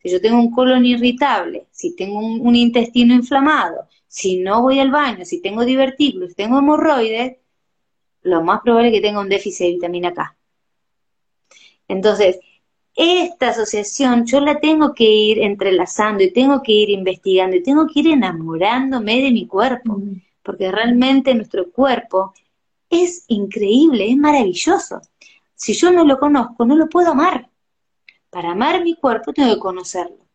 Si 0.00 0.08
yo 0.08 0.20
tengo 0.20 0.38
un 0.38 0.52
colon 0.52 0.86
irritable, 0.86 1.66
si 1.72 1.96
tengo 1.96 2.20
un, 2.20 2.54
intestino 2.54 3.14
inflamado, 3.14 3.88
si 4.06 4.38
no 4.38 4.62
voy 4.62 4.78
al 4.78 4.92
baño, 4.92 5.24
si 5.24 5.42
tengo 5.42 5.64
divertículos, 5.64 6.30
si 6.30 6.34
tengo 6.36 6.60
hemorroides, 6.60 7.38
lo 8.22 8.44
más 8.44 8.60
probable 8.60 8.90
es 8.90 8.94
que 8.94 9.00
tenga 9.00 9.18
un 9.18 9.28
déficit 9.28 9.66
de 9.66 9.72
vitamina 9.72 10.14
K. 10.14 10.36
Entonces, 11.88 12.38
esta 12.94 13.48
asociación 13.48 14.24
yo 14.24 14.40
la 14.40 14.60
tengo 14.60 14.94
que 14.94 15.10
ir 15.10 15.40
entrelazando 15.40 16.22
y 16.22 16.32
tengo 16.32 16.62
que 16.62 16.70
ir 16.70 16.90
investigando 16.90 17.56
y 17.56 17.62
tengo 17.64 17.88
que 17.88 18.00
ir 18.00 18.06
enamorándome 18.06 19.20
de 19.20 19.32
mi 19.32 19.48
cuerpo, 19.48 20.00
porque 20.42 20.70
realmente 20.70 21.34
nuestro 21.34 21.70
cuerpo 21.70 22.34
es 22.90 23.24
increíble, 23.28 24.10
es 24.10 24.16
maravilloso. 24.16 25.00
Si 25.54 25.74
yo 25.74 25.90
no 25.90 26.04
lo 26.04 26.18
conozco, 26.18 26.64
no 26.64 26.76
lo 26.76 26.88
puedo 26.88 27.12
amar. 27.12 27.48
Para 28.30 28.52
amar 28.52 28.82
mi 28.82 28.94
cuerpo 28.94 29.32
tengo 29.32 29.54
que 29.54 29.60
conocerlo. 29.60 30.26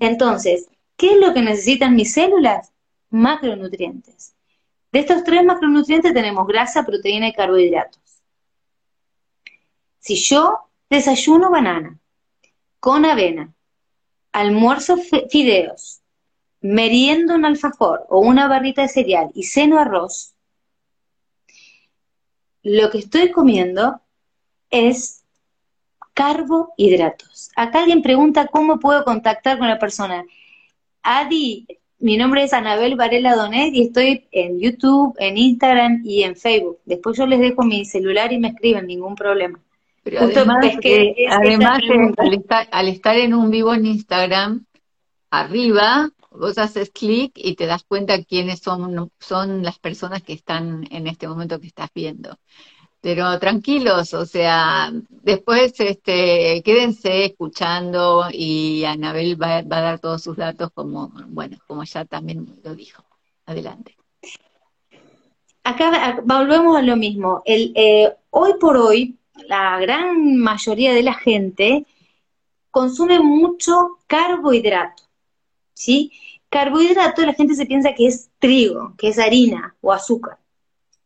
Entonces, 0.00 0.68
¿qué 0.96 1.12
es 1.12 1.20
lo 1.20 1.34
que 1.34 1.42
necesitan 1.42 1.94
mis 1.94 2.12
células? 2.12 2.72
Macronutrientes. 3.10 4.34
De 4.92 5.00
estos 5.00 5.24
tres 5.24 5.44
macronutrientes 5.44 6.14
tenemos 6.14 6.46
grasa, 6.46 6.84
proteína 6.84 7.28
y 7.28 7.32
carbohidratos. 7.32 8.00
Si 9.98 10.16
yo 10.16 10.70
desayuno 10.88 11.50
banana 11.50 11.98
con 12.80 13.04
avena, 13.04 13.52
almuerzo 14.32 14.96
fideos, 15.30 15.95
meriendo 16.66 17.34
un 17.34 17.44
alfajor 17.44 18.06
o 18.08 18.20
una 18.20 18.48
barrita 18.48 18.82
de 18.82 18.88
cereal 18.88 19.30
y 19.34 19.44
ceno 19.44 19.78
arroz, 19.78 20.34
lo 22.62 22.90
que 22.90 22.98
estoy 22.98 23.30
comiendo 23.30 24.00
es 24.70 25.24
carbohidratos. 26.14 27.50
Acá 27.54 27.80
alguien 27.80 28.02
pregunta 28.02 28.48
cómo 28.48 28.80
puedo 28.80 29.04
contactar 29.04 29.58
con 29.58 29.68
la 29.68 29.78
persona. 29.78 30.24
Adi, 31.02 31.66
mi 31.98 32.16
nombre 32.16 32.42
es 32.42 32.52
Anabel 32.52 32.96
Varela 32.96 33.36
Donet 33.36 33.72
y 33.72 33.82
estoy 33.82 34.26
en 34.32 34.58
YouTube, 34.58 35.14
en 35.18 35.36
Instagram 35.36 36.02
y 36.04 36.24
en 36.24 36.36
Facebook. 36.36 36.78
Después 36.84 37.16
yo 37.16 37.26
les 37.26 37.38
dejo 37.38 37.62
mi 37.62 37.84
celular 37.84 38.32
y 38.32 38.38
me 38.38 38.48
escriben, 38.48 38.86
ningún 38.86 39.14
problema. 39.14 39.60
Pero 40.02 40.20
además, 40.20 40.76
que, 40.80 41.26
además 41.28 41.80
al, 42.70 42.88
estar, 42.88 43.16
en 43.16 43.34
un 43.34 43.50
vivo 43.50 43.74
en 43.74 43.86
Instagram, 43.86 44.64
arriba 45.30 46.10
vos 46.38 46.58
haces 46.58 46.90
clic 46.90 47.32
y 47.36 47.54
te 47.54 47.66
das 47.66 47.84
cuenta 47.84 48.22
quiénes 48.24 48.60
son, 48.60 49.10
son 49.18 49.62
las 49.62 49.78
personas 49.78 50.22
que 50.22 50.32
están 50.32 50.86
en 50.90 51.06
este 51.06 51.28
momento 51.28 51.60
que 51.60 51.66
estás 51.66 51.90
viendo. 51.94 52.38
Pero 53.00 53.38
tranquilos, 53.38 54.14
o 54.14 54.26
sea, 54.26 54.90
después 55.08 55.78
este, 55.78 56.62
quédense 56.64 57.26
escuchando 57.26 58.26
y 58.32 58.84
Anabel 58.84 59.40
va, 59.40 59.58
a 59.58 59.62
dar 59.62 59.98
todos 60.00 60.22
sus 60.22 60.36
datos 60.36 60.70
como, 60.74 61.12
bueno, 61.28 61.56
como 61.66 61.84
ya 61.84 62.04
también 62.04 62.46
lo 62.64 62.74
dijo. 62.74 63.04
Adelante. 63.44 63.96
Acá 65.62 66.20
volvemos 66.24 66.76
a 66.76 66.82
lo 66.82 66.96
mismo. 66.96 67.42
El, 67.44 67.72
eh, 67.76 68.12
hoy 68.30 68.54
por 68.60 68.76
hoy, 68.76 69.16
la 69.48 69.78
gran 69.78 70.36
mayoría 70.36 70.92
de 70.92 71.02
la 71.02 71.14
gente 71.14 71.86
consume 72.70 73.20
mucho 73.20 73.98
carbohidrato, 74.06 75.04
¿sí? 75.76 76.12
Carbohidrato 76.48 77.24
la 77.26 77.34
gente 77.34 77.54
se 77.54 77.66
piensa 77.66 77.94
que 77.94 78.06
es 78.06 78.30
trigo, 78.38 78.94
que 78.96 79.08
es 79.08 79.18
harina 79.18 79.76
o 79.80 79.92
azúcar. 79.92 80.38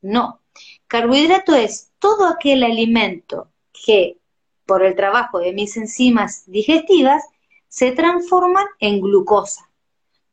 No, 0.00 0.40
carbohidrato 0.87 1.54
es 1.54 1.90
todo 1.98 2.26
aquel 2.26 2.62
alimento 2.62 3.48
que 3.72 4.18
por 4.64 4.85
el 4.85 4.94
trabajo 4.94 5.40
de 5.40 5.52
mis 5.52 5.76
enzimas 5.76 6.44
digestivas 6.46 7.24
se 7.68 7.92
transforman 7.92 8.66
en 8.78 9.00
glucosa. 9.00 9.68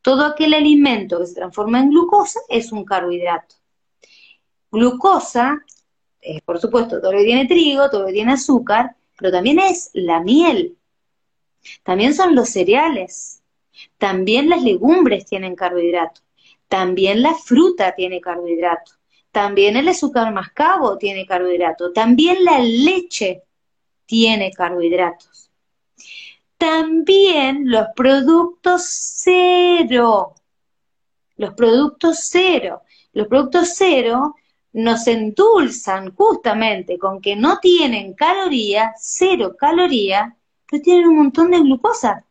Todo 0.02 0.26
aquel 0.26 0.54
alimento 0.54 1.20
que 1.20 1.26
se 1.26 1.36
transforma 1.36 1.80
en 1.80 1.90
glucosa 1.90 2.40
es 2.48 2.72
un 2.72 2.86
carbohidrato. 2.86 3.56
Glucosa 4.72 5.64
eh, 6.22 6.42
por 6.44 6.60
supuesto, 6.60 7.00
todo 7.00 7.14
lo 7.14 7.20
que 7.20 7.26
tiene 7.26 7.46
trigo, 7.46 7.90
todo 7.90 8.02
lo 8.02 8.08
que 8.08 8.14
tiene 8.14 8.34
azúcar, 8.34 8.98
pero 9.18 9.32
también 9.32 9.60
es 9.60 9.90
la 9.94 10.20
miel, 10.20 10.78
también 11.84 12.14
son 12.14 12.36
los 12.36 12.50
cereales, 12.50 13.42
también 13.98 14.50
las 14.50 14.64
legumbres 14.64 15.26
tienen 15.26 15.56
carbohidratos, 15.56 16.24
también 16.68 17.22
la 17.22 17.34
fruta 17.34 17.94
tiene 17.96 18.22
carbohidrato, 18.22 18.94
también 19.32 19.78
el 19.78 19.88
azúcar 19.88 20.34
mascabo 20.34 20.98
tiene 20.98 21.26
carbohidrato, 21.26 21.92
también 21.94 22.44
la 22.44 22.60
leche 22.60 23.44
tiene 24.06 24.52
carbohidratos. 24.52 25.52
También 26.58 27.70
los 27.70 27.88
productos 27.96 28.84
cero, 28.88 30.34
los 31.36 31.54
productos 31.54 32.28
cero, 32.32 32.82
los 33.14 33.28
productos 33.28 33.74
cero 33.76 34.36
nos 34.74 35.08
endulzan 35.08 36.14
justamente 36.16 36.98
con 36.98 37.22
que 37.22 37.36
no 37.36 37.60
tienen 37.60 38.14
calorías, 38.14 38.92
cero 39.00 39.56
calorías, 39.58 40.34
pero 40.70 40.82
tienen 40.82 41.08
un 41.08 41.18
montón 41.18 41.52
de 41.52 41.60
glucosa, 41.60 42.26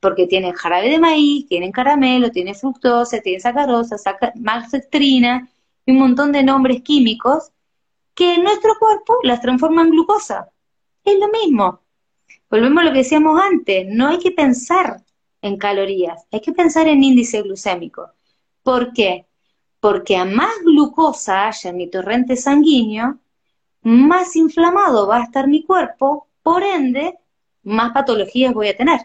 porque 0.00 0.26
tienen 0.26 0.52
jarabe 0.52 0.88
de 0.88 0.98
maíz, 0.98 1.46
tienen 1.46 1.72
caramelo, 1.72 2.30
tienen 2.30 2.54
fructosa, 2.54 3.20
tienen 3.20 3.40
sacarosa, 3.40 3.96
maltodextrina 4.36 5.48
y 5.86 5.92
un 5.92 5.98
montón 5.98 6.32
de 6.32 6.42
nombres 6.42 6.82
químicos 6.82 7.50
que 8.14 8.34
en 8.34 8.44
nuestro 8.44 8.74
cuerpo 8.78 9.18
las 9.22 9.40
transforman 9.40 9.86
en 9.86 9.92
glucosa. 9.92 10.48
Es 11.04 11.18
lo 11.18 11.28
mismo. 11.28 11.80
Volvemos 12.50 12.82
a 12.82 12.86
lo 12.86 12.92
que 12.92 12.98
decíamos 12.98 13.40
antes, 13.40 13.86
no 13.88 14.08
hay 14.08 14.18
que 14.18 14.30
pensar 14.30 15.02
en 15.42 15.56
calorías, 15.56 16.24
hay 16.30 16.40
que 16.40 16.52
pensar 16.52 16.88
en 16.88 17.02
índice 17.02 17.42
glucémico. 17.42 18.10
¿Por 18.62 18.92
qué? 18.92 19.26
porque 19.84 20.16
a 20.16 20.24
más 20.24 20.62
glucosa 20.64 21.46
haya 21.48 21.68
en 21.68 21.76
mi 21.76 21.90
torrente 21.90 22.36
sanguíneo, 22.36 23.18
más 23.82 24.34
inflamado 24.34 25.06
va 25.06 25.18
a 25.18 25.24
estar 25.24 25.46
mi 25.46 25.62
cuerpo, 25.62 26.26
por 26.42 26.62
ende, 26.62 27.18
más 27.64 27.92
patologías 27.92 28.54
voy 28.54 28.68
a 28.68 28.76
tener. 28.78 29.00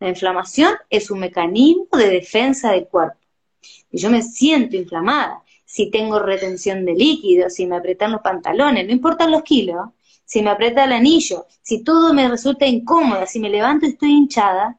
La 0.00 0.08
inflamación 0.08 0.74
es 0.90 1.10
un 1.10 1.20
mecanismo 1.20 1.88
de 1.92 2.08
defensa 2.08 2.72
del 2.72 2.86
cuerpo. 2.86 3.18
Si 3.60 3.98
yo 3.98 4.10
me 4.10 4.22
siento 4.22 4.76
inflamada, 4.76 5.42
si 5.64 5.90
tengo 5.90 6.18
retención 6.18 6.84
de 6.84 6.94
líquidos, 6.94 7.54
si 7.54 7.66
me 7.66 7.76
apretan 7.76 8.12
los 8.12 8.20
pantalones, 8.20 8.86
no 8.86 8.92
importan 8.92 9.30
los 9.30 9.42
kilos, 9.42 9.88
si 10.24 10.42
me 10.42 10.50
aprieta 10.50 10.84
el 10.84 10.92
anillo, 10.92 11.46
si 11.62 11.82
todo 11.82 12.14
me 12.14 12.28
resulta 12.28 12.66
incómodo, 12.66 13.26
si 13.26 13.40
me 13.40 13.50
levanto 13.50 13.86
y 13.86 13.90
estoy 13.90 14.10
hinchada, 14.10 14.78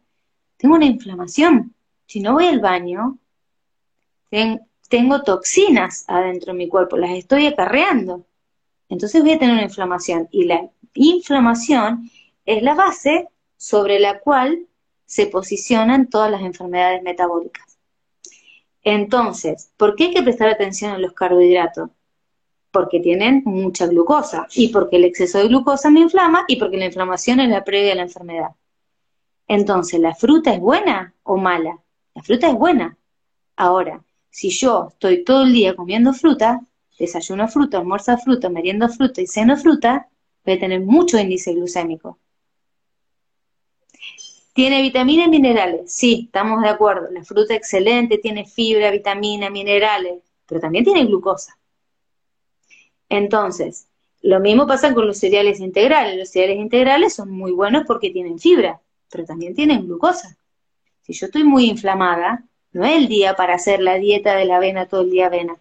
tengo 0.58 0.75
una 0.75 0.86
inflamación. 0.86 1.73
Si 2.05 2.21
no 2.21 2.34
voy 2.34 2.47
al 2.47 2.60
baño, 2.60 3.17
tengo 4.89 5.23
toxinas 5.23 6.05
adentro 6.08 6.53
de 6.53 6.58
mi 6.58 6.67
cuerpo, 6.67 6.97
las 6.97 7.12
estoy 7.12 7.47
acarreando. 7.47 8.25
Entonces 8.89 9.21
voy 9.21 9.34
a 9.34 9.39
tener 9.39 9.53
una 9.53 9.63
inflamación. 9.63 10.27
Y 10.32 10.45
la 10.45 10.69
inflamación 10.93 12.10
es 12.45 12.63
la 12.63 12.73
base 12.73 13.27
sobre 13.58 13.99
la 13.99 14.19
cual 14.19 14.67
se 15.10 15.26
posicionan 15.26 16.08
todas 16.08 16.30
las 16.30 16.43
enfermedades 16.43 17.02
metabólicas. 17.02 17.80
Entonces, 18.84 19.72
¿por 19.76 19.95
qué 19.95 20.04
hay 20.06 20.13
que 20.13 20.22
prestar 20.22 20.50
atención 20.50 20.91
a 20.91 21.00
los 21.00 21.13
carbohidratos? 21.13 21.89
Porque 22.69 23.00
tienen 23.00 23.41
mucha 23.43 23.88
glucosa 23.88 24.45
y 24.54 24.67
porque 24.67 24.98
el 24.98 25.06
exceso 25.06 25.39
de 25.39 25.48
glucosa 25.48 25.89
me 25.89 26.02
inflama 26.02 26.45
y 26.48 26.58
porque 26.58 26.78
la 26.78 26.86
inflamación 26.86 27.39
es 27.39 27.50
la 27.50 27.63
previa 27.63 27.93
a 27.93 27.95
la 27.95 28.04
enfermedad. 28.04 28.50
Entonces, 29.48 30.00
¿la 30.00 30.13
fruta 30.13 30.54
es 30.54 30.60
buena 30.60 31.15
o 31.24 31.38
mala? 31.38 31.80
La 32.13 32.22
fruta 32.22 32.48
es 32.48 32.54
buena. 32.54 32.95
Ahora, 33.56 34.04
si 34.30 34.52
yo 34.52 34.89
estoy 34.91 35.24
todo 35.24 35.41
el 35.41 35.54
día 35.54 35.76
comiendo 35.76 36.13
fruta, 36.13 36.62
desayuno 37.00 37.48
fruta, 37.48 37.80
almuerzo 37.80 38.15
fruta, 38.19 38.48
meriendo 38.48 38.88
fruta 38.89 39.22
y 39.22 39.26
ceno 39.26 39.58
fruta, 39.58 40.08
voy 40.45 40.54
a 40.54 40.60
tener 40.60 40.82
mucho 40.82 41.17
índice 41.17 41.56
glucémico. 41.56 42.19
¿Tiene 44.60 44.82
vitaminas 44.82 45.28
y 45.28 45.30
minerales? 45.30 45.89
Sí, 45.89 46.24
estamos 46.26 46.62
de 46.62 46.67
acuerdo. 46.67 47.08
La 47.12 47.24
fruta 47.24 47.56
excelente, 47.56 48.17
tiene 48.17 48.45
fibra, 48.45 48.91
vitamina, 48.91 49.50
minerales, 49.50 50.15
pero 50.45 50.60
también 50.60 50.84
tiene 50.84 51.06
glucosa. 51.06 51.58
Entonces, 53.08 53.88
lo 54.22 54.41
mismo 54.41 54.67
pasa 54.67 54.93
con 54.93 55.08
los 55.08 55.17
cereales 55.17 55.62
integrales. 55.62 56.17
Los 56.17 56.32
cereales 56.32 56.58
integrales 56.58 57.13
son 57.13 57.32
muy 57.32 57.54
buenos 57.54 57.86
porque 57.88 58.10
tienen 58.10 58.38
fibra, 58.38 58.82
pero 59.10 59.24
también 59.24 59.56
tienen 59.56 59.86
glucosa. 59.86 60.36
Si 61.04 61.13
yo 61.13 61.28
estoy 61.28 61.45
muy 61.45 61.69
inflamada, 61.69 62.43
no 62.74 62.84
es 62.84 62.98
el 62.98 63.08
día 63.08 63.38
para 63.38 63.56
hacer 63.56 63.80
la 63.80 63.95
dieta 63.95 64.36
de 64.36 64.43
la 64.43 64.58
avena 64.58 64.88
todo 64.88 65.04
el 65.04 65.12
día 65.12 65.28
avena, 65.28 65.56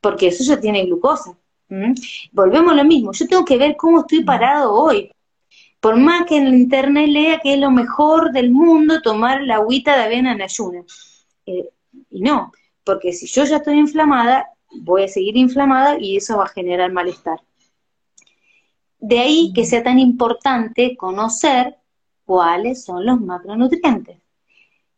porque 0.00 0.26
eso 0.26 0.42
ya 0.42 0.58
tiene 0.58 0.84
glucosa. 0.86 1.38
Volvemos 2.32 2.72
a 2.72 2.76
lo 2.76 2.84
mismo, 2.84 3.12
yo 3.12 3.28
tengo 3.28 3.44
que 3.44 3.58
ver 3.58 3.76
cómo 3.76 4.00
estoy 4.00 4.24
parado 4.24 4.72
hoy, 4.72 5.12
por 5.80 5.96
más 5.96 6.26
que 6.26 6.36
en 6.36 6.48
internet 6.48 7.08
lea 7.08 7.40
que 7.40 7.54
es 7.54 7.60
lo 7.60 7.70
mejor 7.70 8.32
del 8.32 8.50
mundo 8.50 9.02
tomar 9.02 9.42
la 9.42 9.56
agüita 9.56 9.96
de 9.96 10.04
avena 10.04 10.32
en 10.32 10.42
ayuna. 10.42 10.84
Eh, 11.46 11.70
y 12.10 12.20
no, 12.20 12.52
porque 12.84 13.12
si 13.12 13.26
yo 13.26 13.44
ya 13.44 13.58
estoy 13.58 13.78
inflamada, 13.78 14.48
voy 14.80 15.04
a 15.04 15.08
seguir 15.08 15.36
inflamada 15.36 15.98
y 15.98 16.16
eso 16.16 16.38
va 16.38 16.44
a 16.44 16.48
generar 16.48 16.92
malestar. 16.92 17.40
De 18.98 19.20
ahí 19.20 19.52
que 19.54 19.64
sea 19.64 19.82
tan 19.82 19.98
importante 19.98 20.96
conocer 20.96 21.76
cuáles 22.24 22.84
son 22.84 23.06
los 23.06 23.20
macronutrientes. 23.20 24.18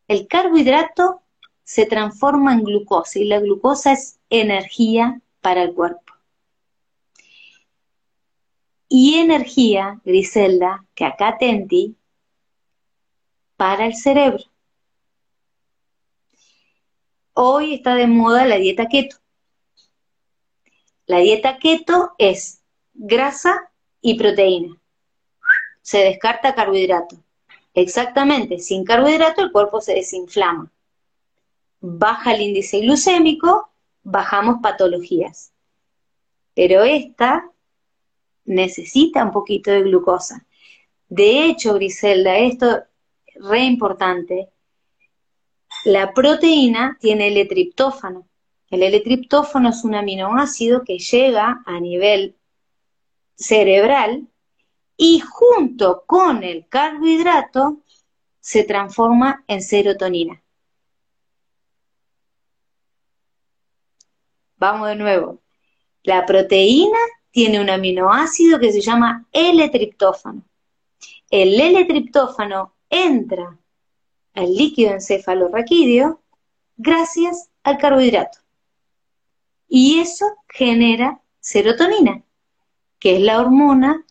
El 0.07 0.27
carbohidrato 0.27 1.23
se 1.65 1.85
transforma 1.85 2.55
en 2.55 2.65
glucosa 2.65 3.19
y 3.19 3.25
la 3.25 3.41
glucosa 3.41 3.93
es 3.93 4.19
energía 4.31 5.21
para 5.43 5.63
el 5.63 5.75
cuerpo 5.75 6.08
y 8.89 9.19
energía, 9.19 10.01
Griselda, 10.05 10.85
que 10.95 11.05
acá 11.05 11.37
tenti, 11.39 11.97
para 13.57 13.87
el 13.87 13.95
cerebro. 13.95 14.45
Hoy 17.35 17.75
está 17.75 17.95
de 17.95 18.07
moda 18.07 18.47
la 18.47 18.57
dieta 18.57 18.87
keto. 18.87 19.17
La 21.07 21.19
dieta 21.19 21.59
keto 21.59 22.13
es 22.19 22.63
grasa 22.95 23.71
y 24.01 24.19
proteína. 24.19 24.81
Se 25.83 25.99
descarta 25.99 26.55
carbohidrato. 26.55 27.17
Exactamente, 27.75 28.59
sin 28.59 28.85
carbohidrato 28.85 29.43
el 29.43 29.53
cuerpo 29.53 29.81
se 29.81 29.95
desinflama. 29.95 30.71
Baja 31.81 32.35
el 32.35 32.43
índice 32.43 32.81
glucémico, 32.81 33.71
bajamos 34.03 34.57
patologías. 34.63 35.53
Pero 36.55 36.83
esta 36.83 37.51
necesita 38.49 39.25
un 39.25 39.31
poquito 39.31 39.71
de 39.71 39.83
glucosa. 39.83 40.47
De 41.09 41.45
hecho, 41.45 41.75
Griselda, 41.75 42.37
esto 42.39 42.83
es 43.27 43.45
re 43.45 43.61
importante, 43.61 44.51
la 45.85 46.13
proteína 46.13 46.99
tiene 47.01 47.29
el 47.29 47.49
triptófano. 47.49 48.27
El 48.71 48.83
L-triptófano 48.83 49.71
es 49.71 49.85
un 49.85 49.95
aminoácido 49.95 50.85
que 50.85 50.99
llega 50.99 51.63
a 51.65 51.81
nivel 51.81 52.37
cerebral 53.35 54.29
y 54.97 55.21
junto 55.21 56.05
con 56.07 56.43
el 56.43 56.69
carbohidrato 56.69 57.79
se 58.41 58.65
transforma 58.65 59.45
en 59.47 59.63
serotonina. 59.63 60.43
Vamos 64.57 64.89
de 64.89 64.97
nuevo. 64.97 65.41
La 66.03 66.27
proteína 66.27 66.99
tiene 67.31 67.61
un 67.61 67.71
aminoácido 67.71 68.59
que 68.59 68.73
se 68.73 68.81
llama 68.81 69.27
L-triptófano. 69.33 70.43
El 71.31 71.61
L-triptófano 71.61 72.75
entra 72.89 73.59
al 74.35 74.55
líquido 74.55 74.93
encefalorraquídeo 74.93 76.21
gracias 76.77 77.51
al 77.63 77.79
carbohidrato. 77.79 78.39
Y 79.69 80.01
eso 80.01 80.25
genera 80.49 81.21
serotonina, 81.41 82.23
que 82.99 83.17
es 83.17 83.21
la 83.21 83.41
hormona 83.41 84.05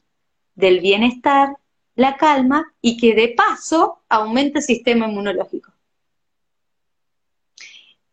del 0.53 0.79
bienestar, 0.79 1.57
la 1.95 2.15
calma 2.17 2.73
y 2.81 2.97
que 2.97 3.15
de 3.15 3.29
paso 3.29 4.03
aumenta 4.07 4.59
el 4.59 4.65
sistema 4.65 5.07
inmunológico. 5.07 5.71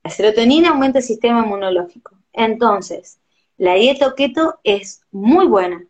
La 0.02 0.10
serotonina 0.10 0.70
aumenta 0.70 0.98
el 0.98 1.04
sistema 1.04 1.44
inmunológico. 1.44 2.16
Entonces, 2.32 3.18
la 3.64 3.76
dieta 3.76 4.14
keto 4.14 4.60
es 4.62 5.00
muy 5.10 5.46
buena 5.46 5.82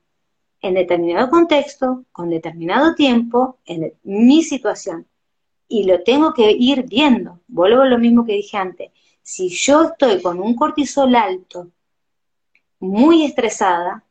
en 0.61 0.75
determinado 0.75 1.29
contexto, 1.29 2.05
con 2.13 2.31
determinado 2.31 2.95
tiempo, 2.95 3.59
en 3.67 3.93
mi 4.05 4.45
situación. 4.45 5.09
Y 5.67 5.83
lo 5.83 6.05
tengo 6.05 6.33
que 6.33 6.53
ir 6.53 6.85
viendo. 6.85 7.41
Vuelvo 7.49 7.83
a 7.83 7.89
lo 7.89 7.99
mismo 7.99 8.25
que 8.25 8.35
dije 8.35 8.57
antes. 8.57 8.93
Si 9.23 9.49
yo 9.49 9.91
estoy 9.91 10.23
con 10.23 10.39
un 10.39 10.55
cortisol 10.55 11.17
alto, 11.17 11.73
muy 12.79 13.25
estresada, 13.25 14.05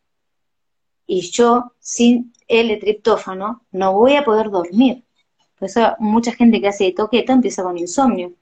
y 1.07 1.21
yo 1.21 1.71
sin 1.79 2.33
el 2.49 2.77
triptófano 2.79 3.61
no 3.71 3.93
voy 3.93 4.17
a 4.17 4.25
poder 4.25 4.49
dormir. 4.49 5.05
Por 5.57 5.69
eso 5.69 5.95
mucha 5.99 6.33
gente 6.33 6.59
que 6.59 6.67
hace 6.67 6.93
keto 6.93 7.31
empieza 7.31 7.63
con 7.63 7.77
insomnio 7.77 8.33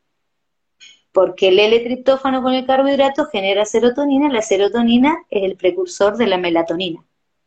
porque 1.12 1.50
el 1.50 1.60
L-triptófano 1.60 2.42
con 2.42 2.54
el 2.54 2.66
carbohidrato 2.66 3.26
genera 3.26 3.66
serotonina, 3.66 4.30
la 4.30 4.42
serotonina 4.42 5.26
es 5.30 5.44
el 5.44 5.58
precursor 5.58 6.18
de 6.18 6.28
la 6.28 6.38
melatonina, 6.38 7.04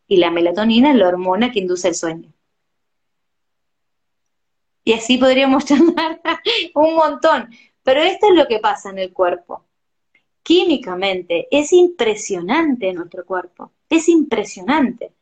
y 0.07 0.19
la 0.19 0.31
melatonina 0.31 0.91
es 0.91 0.97
la 0.97 1.09
hormona 1.09 1.51
que 1.51 1.61
induce 1.61 1.89
el 1.89 1.95
sueño. 1.95 2.33
Y 4.85 4.93
así 4.93 5.17
podríamos 5.17 5.65
charlar 5.67 6.21
un 6.75 6.95
montón, 6.95 7.51
pero 7.83 8.03
esto 8.03 8.29
es 8.29 8.35
lo 8.35 8.47
que 8.47 8.59
pasa 8.59 8.91
en 8.91 8.99
el 8.99 9.13
cuerpo. 9.13 9.65
Químicamente 10.43 11.49
es 11.51 11.73
impresionante 11.73 12.93
nuestro 12.93 13.25
cuerpo, 13.25 13.73
es 13.89 14.11
impresionante. 14.11 15.13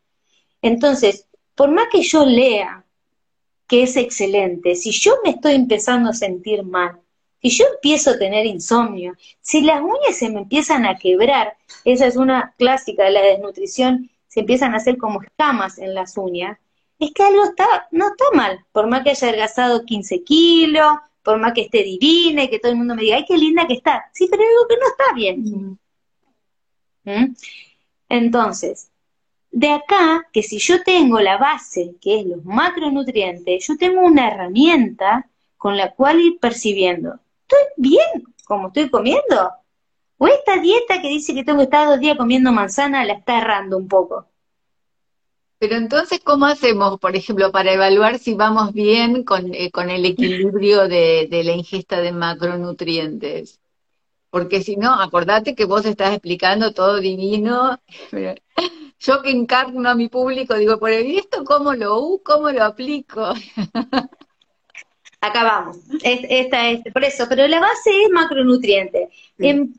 Entonces, 0.61 1.28
por 1.55 1.70
más 1.70 1.87
que 1.92 2.02
yo 2.02 2.26
lea 2.26 2.85
que 3.68 3.85
es 3.85 3.96
excelente, 3.96 4.74
si 4.74 4.90
yo 4.90 5.14
me 5.24 5.31
estoy 5.31 5.55
empezando 5.55 6.11
a 6.11 6.14
sentir 6.14 6.64
mal, 6.64 7.02
si 7.42 7.50
yo 7.50 7.64
empiezo 7.74 8.11
a 8.11 8.18
tener 8.18 8.46
insomnio, 8.46 9.14
si 9.40 9.62
las 9.62 9.81
uñas 9.81 10.16
se 10.16 10.31
me 10.31 10.40
empiezan 10.40 10.87
a 10.87 10.96
quebrar, 10.96 11.57
esa 11.85 12.07
es 12.07 12.16
una 12.16 12.55
clásica 12.57 13.05
de 13.05 13.11
la 13.11 13.22
desnutrición, 13.22 14.09
se 14.28 14.40
empiezan 14.40 14.74
a 14.74 14.76
hacer 14.76 14.96
como 14.96 15.20
escamas 15.20 15.78
en 15.78 15.92
las 15.92 16.16
uñas, 16.16 16.59
es 17.00 17.12
que 17.12 17.24
algo 17.24 17.44
está, 17.44 17.88
no 17.90 18.07
está 18.09 18.24
mal, 18.33 18.64
por 18.70 18.87
más 18.87 19.02
que 19.02 19.11
haya 19.11 19.28
adelgazado 19.28 19.85
15 19.85 20.22
kilos, 20.22 20.92
por 21.24 21.38
más 21.38 21.52
que 21.52 21.62
esté 21.62 21.83
divina 21.83 22.44
y 22.44 22.48
que 22.48 22.61
todo 22.61 22.70
el 22.70 22.78
mundo 22.78 22.94
me 22.94 23.02
diga, 23.02 23.16
ay, 23.16 23.24
qué 23.26 23.37
linda 23.37 23.66
que 23.66 23.74
está. 23.74 24.09
Sí, 24.12 24.28
pero 24.31 24.42
algo 24.42 24.68
que 24.68 24.76
no 24.76 24.87
está 24.87 25.12
bien. 25.14 25.78
¿Mm? 27.05 27.35
Entonces, 28.09 28.90
de 29.50 29.70
acá, 29.70 30.28
que 30.33 30.44
si 30.44 30.59
yo 30.59 30.83
tengo 30.85 31.20
la 31.20 31.38
base, 31.38 31.96
que 32.00 32.20
es 32.20 32.26
los 32.26 32.44
macronutrientes, 32.44 33.66
yo 33.66 33.76
tengo 33.76 34.02
una 34.02 34.28
herramienta 34.28 35.28
con 35.59 35.76
la 35.76 35.92
cual 35.92 36.20
ir 36.20 36.38
percibiendo 36.40 37.18
estoy 37.53 37.73
bien 37.77 38.25
como 38.45 38.69
estoy 38.69 38.91
comiendo. 38.91 39.53
O 40.19 40.27
esta 40.27 40.59
dieta 40.59 41.01
que 41.01 41.09
dice 41.09 41.35
que 41.35 41.45
tengo 41.45 41.59
que 41.59 41.65
estar 41.65 41.88
dos 41.88 42.01
días 42.01 42.17
comiendo 42.17 42.53
manzana 42.53 43.05
la 43.05 43.15
está 43.15 43.38
errando 43.38 43.77
un 43.77 43.88
poco. 43.88 44.29
Pero 45.59 45.77
entonces, 45.77 46.21
¿cómo 46.25 46.47
hacemos, 46.47 46.99
por 46.99 47.15
ejemplo, 47.15 47.53
para 47.53 47.73
evaluar 47.73 48.19
si 48.19 48.35
vamos 48.35 48.73
bien 48.73 49.23
con, 49.23 49.55
eh, 49.55 49.71
el 49.73 50.05
equilibrio 50.05 50.88
de, 50.88 51.29
la 51.45 51.53
ingesta 51.53 52.01
de 52.01 52.12
macronutrientes? 52.12 53.61
Porque 54.31 54.62
si 54.62 54.77
no, 54.77 54.93
acordate 54.93 55.55
que 55.55 55.65
vos 55.65 55.85
estás 55.85 56.12
explicando 56.12 56.73
todo 56.73 56.99
divino. 56.99 57.81
Yo 58.99 59.23
que 59.23 59.31
encarno 59.31 59.88
a 59.88 59.95
mi 59.95 60.09
público 60.09 60.55
digo, 60.55 60.79
por 60.79 60.91
esto 60.91 61.45
cómo 61.45 61.75
lo 61.75 62.21
cómo 62.25 62.51
lo 62.51 62.65
aplico? 62.65 63.33
Acá 65.23 65.45
vamos. 65.45 65.77
esta 66.03 66.71
es, 66.71 66.81
por 66.93 67.05
eso, 67.05 67.27
pero 67.29 67.47
la 67.47 67.61
base 67.61 67.91
es 68.03 68.11
macronutriente. 68.11 69.09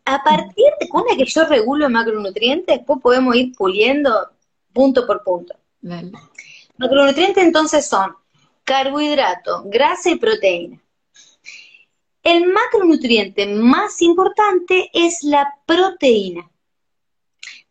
a 0.05 0.23
partir 0.23 0.67
de 0.79 0.87
cuando 0.87 1.17
que 1.17 1.25
yo 1.25 1.45
regulo 1.45 1.89
macronutrientes, 1.89 2.77
después 2.77 2.99
podemos 3.03 3.35
ir 3.35 3.53
puliendo 3.53 4.09
punto 4.71 5.05
por 5.05 5.21
punto. 5.21 5.53
Macronutrientes 6.77 7.43
entonces 7.43 7.85
son 7.85 8.15
carbohidrato, 8.63 9.63
grasa 9.65 10.11
y 10.11 10.15
proteína. 10.15 10.81
El 12.23 12.45
macronutriente 12.45 13.45
más 13.47 14.01
importante 14.01 14.89
es 14.93 15.23
la 15.23 15.53
proteína. 15.65 16.49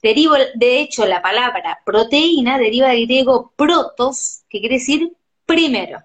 Derivo, 0.02 0.34
de 0.56 0.80
hecho, 0.80 1.06
la 1.06 1.22
palabra 1.22 1.80
proteína 1.86 2.58
deriva 2.58 2.88
del 2.88 3.06
griego 3.06 3.50
protos, 3.56 4.42
que 4.50 4.60
quiere 4.60 4.74
decir 4.74 5.16
primero. 5.46 6.02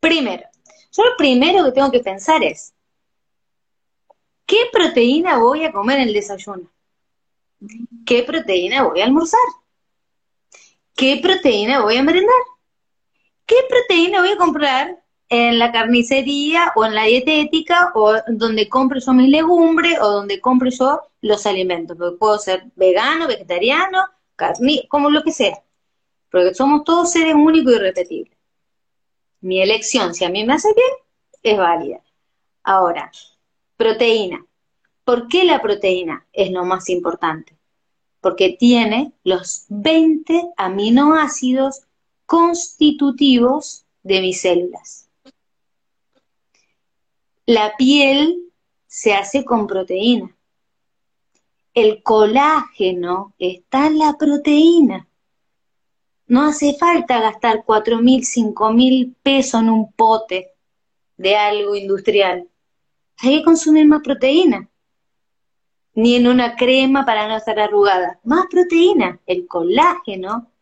Primero. 0.00 0.44
Yo 0.92 1.04
lo 1.04 1.16
primero 1.16 1.64
que 1.64 1.72
tengo 1.72 1.90
que 1.90 2.00
pensar 2.00 2.42
es, 2.42 2.74
¿qué 4.46 4.56
proteína 4.72 5.38
voy 5.38 5.64
a 5.64 5.72
comer 5.72 5.98
en 5.98 6.08
el 6.08 6.14
desayuno? 6.14 6.70
¿Qué 8.06 8.22
proteína 8.22 8.84
voy 8.84 9.00
a 9.00 9.04
almorzar? 9.04 9.40
¿Qué 10.94 11.18
proteína 11.22 11.82
voy 11.82 11.96
a 11.96 12.02
merendar? 12.02 12.42
¿Qué 13.46 13.56
proteína 13.68 14.20
voy 14.20 14.30
a 14.30 14.36
comprar 14.36 15.02
en 15.28 15.58
la 15.58 15.72
carnicería 15.72 16.72
o 16.76 16.84
en 16.84 16.94
la 16.94 17.04
dietética 17.04 17.92
o 17.94 18.14
donde 18.28 18.68
compre 18.68 19.00
yo 19.00 19.12
mis 19.12 19.28
legumbres 19.28 19.98
o 20.00 20.08
donde 20.08 20.40
compre 20.40 20.70
yo 20.70 21.00
los 21.20 21.46
alimentos? 21.46 21.96
Porque 21.96 22.16
puedo 22.16 22.38
ser 22.38 22.64
vegano, 22.76 23.26
vegetariano, 23.26 24.04
carni 24.36 24.86
como 24.88 25.10
lo 25.10 25.22
que 25.22 25.32
sea. 25.32 25.62
Porque 26.30 26.54
somos 26.54 26.84
todos 26.84 27.10
seres 27.10 27.34
únicos 27.34 27.72
y 27.72 27.76
irrepetibles. 27.76 28.37
Mi 29.40 29.62
elección, 29.62 30.14
si 30.14 30.24
a 30.24 30.30
mí 30.30 30.44
me 30.44 30.54
hace 30.54 30.68
bien, 30.74 30.90
es 31.42 31.58
válida. 31.58 32.00
Ahora, 32.62 33.10
proteína. 33.76 34.44
¿Por 35.04 35.28
qué 35.28 35.44
la 35.44 35.62
proteína 35.62 36.26
es 36.32 36.50
lo 36.50 36.64
más 36.64 36.88
importante? 36.90 37.56
Porque 38.20 38.56
tiene 38.58 39.12
los 39.24 39.64
20 39.68 40.50
aminoácidos 40.56 41.82
constitutivos 42.26 43.86
de 44.02 44.20
mis 44.20 44.40
células. 44.42 45.08
La 47.46 47.74
piel 47.78 48.52
se 48.86 49.14
hace 49.14 49.44
con 49.44 49.66
proteína. 49.66 50.36
El 51.72 52.02
colágeno 52.02 53.34
está 53.38 53.86
en 53.86 53.98
la 53.98 54.18
proteína. 54.18 55.07
No 56.28 56.46
hace 56.46 56.74
falta 56.74 57.20
gastar 57.20 57.64
cuatro 57.64 58.00
mil, 58.00 58.24
cinco 58.24 58.70
mil 58.70 59.16
pesos 59.22 59.62
en 59.62 59.70
un 59.70 59.92
pote 59.92 60.52
de 61.16 61.36
algo 61.36 61.74
industrial. 61.74 62.46
Hay 63.18 63.38
que 63.38 63.44
consumir 63.44 63.86
más 63.86 64.02
proteína 64.02 64.68
ni 65.94 66.14
en 66.14 66.28
una 66.28 66.54
crema 66.54 67.04
para 67.04 67.26
no 67.26 67.36
estar 67.36 67.58
arrugada. 67.58 68.20
Más 68.22 68.46
proteína, 68.48 69.18
el 69.26 69.48
colágeno. 69.48 70.52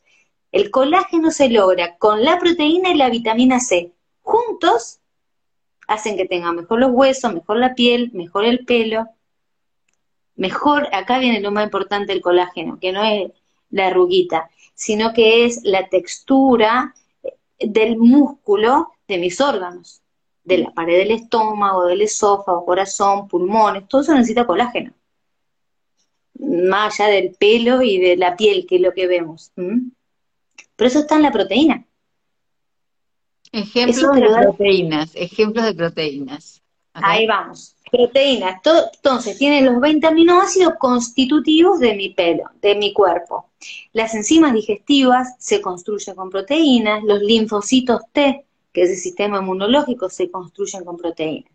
El 0.51 0.71
colágeno 0.71 1.31
se 1.31 1.51
logra 1.51 1.99
con 1.99 2.25
la 2.25 2.39
proteína 2.39 2.89
y 2.89 2.95
la 2.95 3.11
vitamina 3.11 3.61
C. 3.61 3.93
Juntos 4.23 5.01
hacen 5.89 6.17
que 6.17 6.25
tenga 6.27 6.53
mejor 6.53 6.81
los 6.81 6.91
huesos, 6.91 7.35
mejor 7.35 7.59
la 7.59 7.75
piel, 7.75 8.13
mejor 8.15 8.47
el 8.47 8.65
pelo. 8.65 9.09
Mejor, 10.37 10.89
acá 10.95 11.19
viene 11.19 11.41
lo 11.41 11.51
más 11.51 11.65
importante 11.65 12.13
del 12.13 12.23
colágeno, 12.23 12.79
que 12.81 12.93
no 12.93 13.05
es 13.05 13.31
la 13.69 13.89
arruguita, 13.89 14.49
sino 14.77 15.13
que 15.13 15.45
es 15.45 15.63
la 15.65 15.89
textura 15.89 16.95
del 17.59 17.97
músculo 17.97 18.93
de 19.09 19.19
mis 19.19 19.41
órganos, 19.41 20.03
de 20.45 20.59
la 20.59 20.71
pared 20.71 20.99
del 20.99 21.11
estómago, 21.11 21.87
del 21.87 22.03
esófago, 22.03 22.65
corazón, 22.65 23.27
pulmones, 23.27 23.89
todo 23.89 24.03
eso 24.03 24.15
necesita 24.15 24.47
colágeno 24.47 24.93
más 26.39 27.01
allá 27.01 27.11
del 27.11 27.35
pelo 27.39 27.83
y 27.83 27.99
de 27.99 28.17
la 28.17 28.37
piel, 28.37 28.67
que 28.67 28.77
es 28.77 28.83
lo 28.83 28.93
que 28.93 29.07
vemos. 29.07 29.53
Pero 29.55 30.89
eso 30.89 31.01
está 31.01 31.17
en 31.17 31.23
la 31.23 31.33
proteína. 31.33 31.85
Ejemplos 33.53 34.15
de 34.15 34.29
proteínas, 34.43 35.11
ejemplos 35.15 35.65
de 35.65 35.75
proteínas. 35.75 36.63
Ahí 36.93 37.27
vamos. 37.27 37.76
Proteínas. 37.91 38.61
entonces, 38.95 39.39
tiene 39.39 39.63
los 39.63 39.81
20 39.81 40.07
aminoácidos 40.09 40.75
constitutivos 40.79 41.79
de 41.79 41.95
mi 41.95 42.11
pelo, 42.11 42.45
de 42.61 42.75
mi 42.75 42.93
cuerpo. 42.93 43.51
Las 43.93 44.15
enzimas 44.15 44.53
digestivas 44.53 45.37
se 45.39 45.61
construyen 45.61 46.17
con 46.17 46.29
proteínas, 46.29 47.05
los 47.05 47.21
linfocitos 47.21 48.03
T, 48.13 48.45
que 48.73 48.83
es 48.83 48.91
el 48.91 48.97
sistema 48.97 49.39
inmunológico, 49.39 50.09
se 50.09 50.31
construyen 50.31 50.85
con 50.85 50.97
proteínas. 50.97 51.51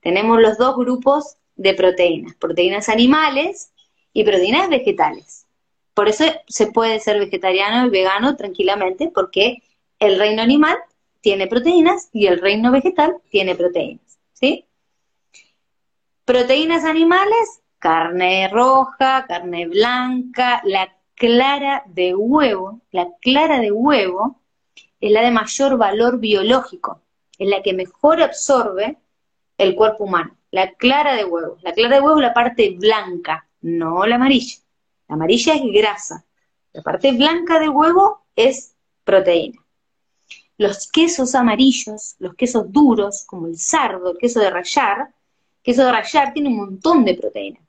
Tenemos 0.00 0.40
los 0.40 0.58
dos 0.58 0.76
grupos 0.76 1.36
de 1.56 1.74
proteínas, 1.74 2.34
proteínas 2.36 2.88
animales 2.88 3.72
y 4.12 4.24
proteínas 4.24 4.68
vegetales. 4.68 5.46
Por 5.94 6.08
eso 6.08 6.24
se 6.48 6.66
puede 6.68 6.98
ser 7.00 7.18
vegetariano 7.18 7.86
y 7.86 7.90
vegano 7.90 8.34
tranquilamente, 8.36 9.10
porque 9.14 9.62
el 9.98 10.18
reino 10.18 10.42
animal 10.42 10.76
tiene 11.20 11.46
proteínas 11.46 12.08
y 12.12 12.26
el 12.26 12.40
reino 12.40 12.72
vegetal 12.72 13.16
tiene 13.30 13.54
proteínas, 13.54 14.18
¿sí? 14.32 14.64
Proteínas 16.30 16.84
animales, 16.84 17.60
carne 17.80 18.46
roja, 18.46 19.26
carne 19.26 19.66
blanca, 19.66 20.62
la 20.64 20.96
clara 21.16 21.82
de 21.88 22.14
huevo, 22.14 22.82
la 22.92 23.08
clara 23.20 23.58
de 23.58 23.72
huevo 23.72 24.40
es 25.00 25.10
la 25.10 25.22
de 25.22 25.32
mayor 25.32 25.76
valor 25.76 26.20
biológico, 26.20 27.00
es 27.36 27.48
la 27.48 27.62
que 27.62 27.72
mejor 27.72 28.22
absorbe 28.22 28.96
el 29.58 29.74
cuerpo 29.74 30.04
humano, 30.04 30.36
la 30.52 30.72
clara 30.74 31.16
de 31.16 31.24
huevo. 31.24 31.56
La 31.62 31.72
clara 31.72 31.96
de 31.96 32.00
huevo 32.00 32.20
es 32.20 32.22
la 32.22 32.32
parte 32.32 32.76
blanca, 32.78 33.48
no 33.62 34.06
la 34.06 34.14
amarilla. 34.14 34.54
La 35.08 35.16
amarilla 35.16 35.54
es 35.54 35.62
grasa. 35.72 36.24
La 36.72 36.82
parte 36.82 37.10
blanca 37.10 37.58
del 37.58 37.70
huevo 37.70 38.20
es 38.36 38.76
proteína. 39.02 39.58
Los 40.58 40.88
quesos 40.92 41.34
amarillos, 41.34 42.14
los 42.20 42.36
quesos 42.36 42.70
duros, 42.70 43.24
como 43.26 43.48
el 43.48 43.58
sardo, 43.58 44.12
el 44.12 44.18
queso 44.18 44.38
de 44.38 44.50
rayar, 44.50 45.08
queso 45.62 45.84
de 45.84 45.92
rayar 45.92 46.32
tiene 46.32 46.48
un 46.48 46.56
montón 46.56 47.04
de 47.04 47.14
proteína. 47.14 47.60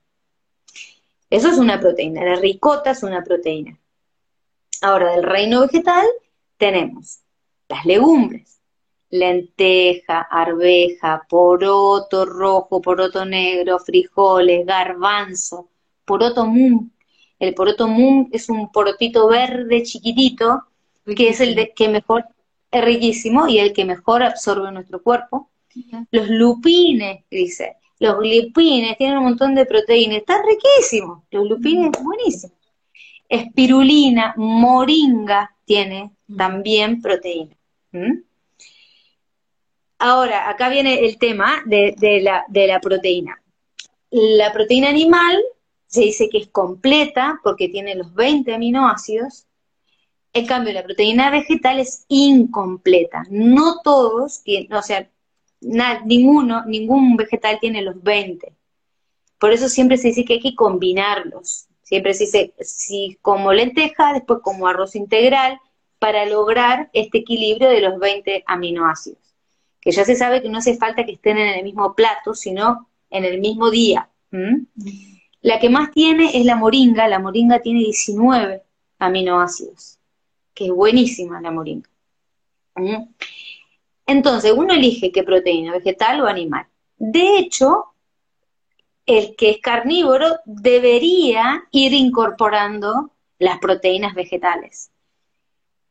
Eso 1.30 1.50
es 1.50 1.58
una 1.58 1.80
proteína. 1.80 2.24
La 2.24 2.36
ricota 2.36 2.92
es 2.92 3.04
una 3.04 3.24
proteína. 3.24 3.80
Ahora, 4.82 5.16
del 5.16 5.24
reino 5.24 5.62
vegetal 5.62 6.06
tenemos 6.58 7.22
las 7.70 7.86
legumbres, 7.86 8.60
lenteja, 9.10 10.22
arveja, 10.22 11.26
poroto 11.30 12.26
rojo, 12.26 12.82
poroto 12.82 13.26
negro, 13.26 13.80
frijoles, 13.80 14.66
garbanzo, 14.66 15.70
poroto 16.06 16.46
mum. 16.46 16.90
El 17.40 17.54
poroto 17.54 17.88
mum 17.88 18.30
es 18.32 18.50
un 18.50 18.72
porotito 18.72 19.28
verde 19.28 19.84
chiquitito, 19.84 20.64
que 21.16 21.30
es 21.30 21.40
el 21.40 21.56
de, 21.56 21.74
que 21.74 21.88
mejor, 21.88 22.26
es 22.72 22.84
riquísimo 22.84 23.48
y 23.48 23.60
el 23.60 23.74
que 23.74 23.86
mejor 23.86 24.24
absorbe 24.24 24.72
nuestro 24.72 25.02
cuerpo. 25.02 25.50
Los 26.12 26.28
lupines, 26.30 27.24
dice, 27.30 27.78
los 28.02 28.18
lupines 28.18 28.98
tienen 28.98 29.20
un 29.20 29.26
montón 29.26 29.54
de 29.54 29.68
proteínas, 29.68 30.18
está 30.18 30.42
riquísimo, 30.42 31.24
los 31.30 31.48
lupines, 31.48 31.92
buenísimo. 32.02 32.52
Espirulina, 33.30 34.34
moringa 34.38 35.56
tiene 35.66 36.12
también 36.36 37.00
proteína. 37.00 37.56
Ahora, 40.00 40.50
acá 40.50 40.70
viene 40.70 41.06
el 41.06 41.20
tema 41.20 41.62
de, 41.68 41.94
la, 42.24 42.44
de 42.48 42.66
la 42.66 42.82
proteína. 42.82 43.40
La 44.10 44.52
proteína 44.52 44.90
animal 44.90 45.40
se 45.86 46.02
dice 46.02 46.28
que 46.28 46.40
es 46.40 46.48
completa 46.48 47.40
porque 47.44 47.70
tiene 47.70 47.94
los 47.94 48.16
20 48.16 48.52
aminoácidos. 48.52 49.46
En 50.34 50.48
cambio, 50.48 50.74
la 50.74 50.84
proteína 50.84 51.30
vegetal 51.30 51.80
es 51.80 52.06
incompleta. 52.08 53.26
No 53.30 53.80
todos, 53.84 54.42
o 54.72 54.82
sea, 54.82 55.08
ninguno, 55.62 56.66
ningún 56.66 57.16
vegetal 57.16 57.60
tiene 57.60 57.82
los 57.82 58.02
20. 58.02 58.54
Por 59.40 59.54
eso 59.54 59.70
siempre 59.70 59.98
se 59.98 60.10
dice 60.10 60.26
que 60.26 60.34
hay 60.34 60.40
que 60.40 60.56
combinarlos. 60.56 61.68
Siempre 61.82 62.14
se 62.14 62.26
dice, 62.26 62.54
si 62.62 63.18
como 63.22 63.54
lenteja, 63.54 64.14
después 64.14 64.40
como 64.44 64.68
arroz 64.68 64.96
integral, 64.96 65.60
para 66.00 66.26
lograr 66.26 66.90
este 66.94 67.20
equilibrio 67.20 67.70
de 67.70 67.82
los 67.82 68.00
20 68.00 68.44
aminoácidos. 68.48 69.20
Que 69.80 69.92
ya 69.92 70.06
se 70.06 70.16
sabe 70.16 70.42
que 70.42 70.50
no 70.50 70.60
hace 70.60 70.78
falta 70.78 71.06
que 71.06 71.14
estén 71.14 71.38
en 71.38 71.50
el 71.50 71.64
mismo 71.64 71.94
plato, 71.96 72.34
sino 72.34 72.88
en 73.10 73.26
el 73.26 73.40
mismo 73.40 73.70
día. 73.70 74.10
La 75.42 75.60
que 75.60 75.70
más 75.70 75.92
tiene 75.92 76.38
es 76.38 76.46
la 76.46 76.56
moringa, 76.56 77.08
la 77.08 77.20
moringa 77.20 77.62
tiene 77.62 77.80
19 77.80 78.64
aminoácidos, 79.00 80.00
que 80.54 80.66
es 80.66 80.72
buenísima 80.72 81.42
la 81.42 81.52
moringa. 81.52 81.90
Entonces, 84.12 84.52
uno 84.56 84.74
elige 84.74 85.12
qué 85.12 85.24
proteína, 85.24 85.72
vegetal 85.72 86.22
o 86.22 86.28
animal. 86.28 86.66
De 86.98 87.38
hecho, 87.38 87.86
el 89.06 89.36
que 89.36 89.52
es 89.52 89.60
carnívoro 89.60 90.40
debería 90.46 91.64
ir 91.72 91.94
incorporando 91.94 93.12
las 93.40 93.58
proteínas 93.60 94.14
vegetales. 94.14 94.92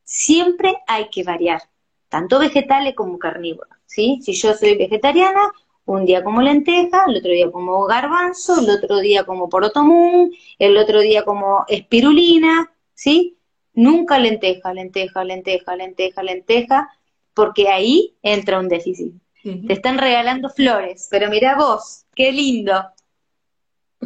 Siempre 0.05 0.77
hay 0.87 1.09
que 1.11 1.25
variar. 1.25 1.63
tanto 2.11 2.39
vegetales 2.39 2.95
como 2.95 3.19
carnívoros, 3.19 3.79
¿sí? 3.87 4.19
Si 4.23 4.33
yo 4.35 4.53
soy 4.55 4.77
vegetariana, 4.77 5.41
un 5.87 6.05
día 6.05 6.23
como 6.23 6.43
lenteja, 6.43 7.05
el 7.07 7.17
otro 7.17 7.31
día 7.31 7.51
como 7.51 7.85
garbanzo, 7.87 8.61
el 8.61 8.69
otro 8.69 8.99
día 8.99 9.25
como 9.25 9.49
porotomún, 9.49 10.33
el 10.59 10.77
otro 10.77 11.01
día 11.01 11.25
como 11.25 11.65
espirulina, 11.69 12.71
¿sí? 12.95 13.39
Nunca 13.75 14.19
lenteja, 14.19 14.75
lenteja, 14.75 15.25
lenteja, 15.25 15.77
lenteja, 15.77 16.23
lenteja, 16.23 16.89
porque 17.35 17.69
ahí 17.69 18.17
entra 18.23 18.59
un 18.59 18.69
déficit. 18.69 19.15
Te 19.43 19.73
están 19.73 19.97
regalando 19.97 20.51
flores, 20.51 21.09
pero 21.11 21.31
mira 21.31 21.57
vos, 21.57 22.05
qué 22.15 22.31
lindo. 22.31 22.75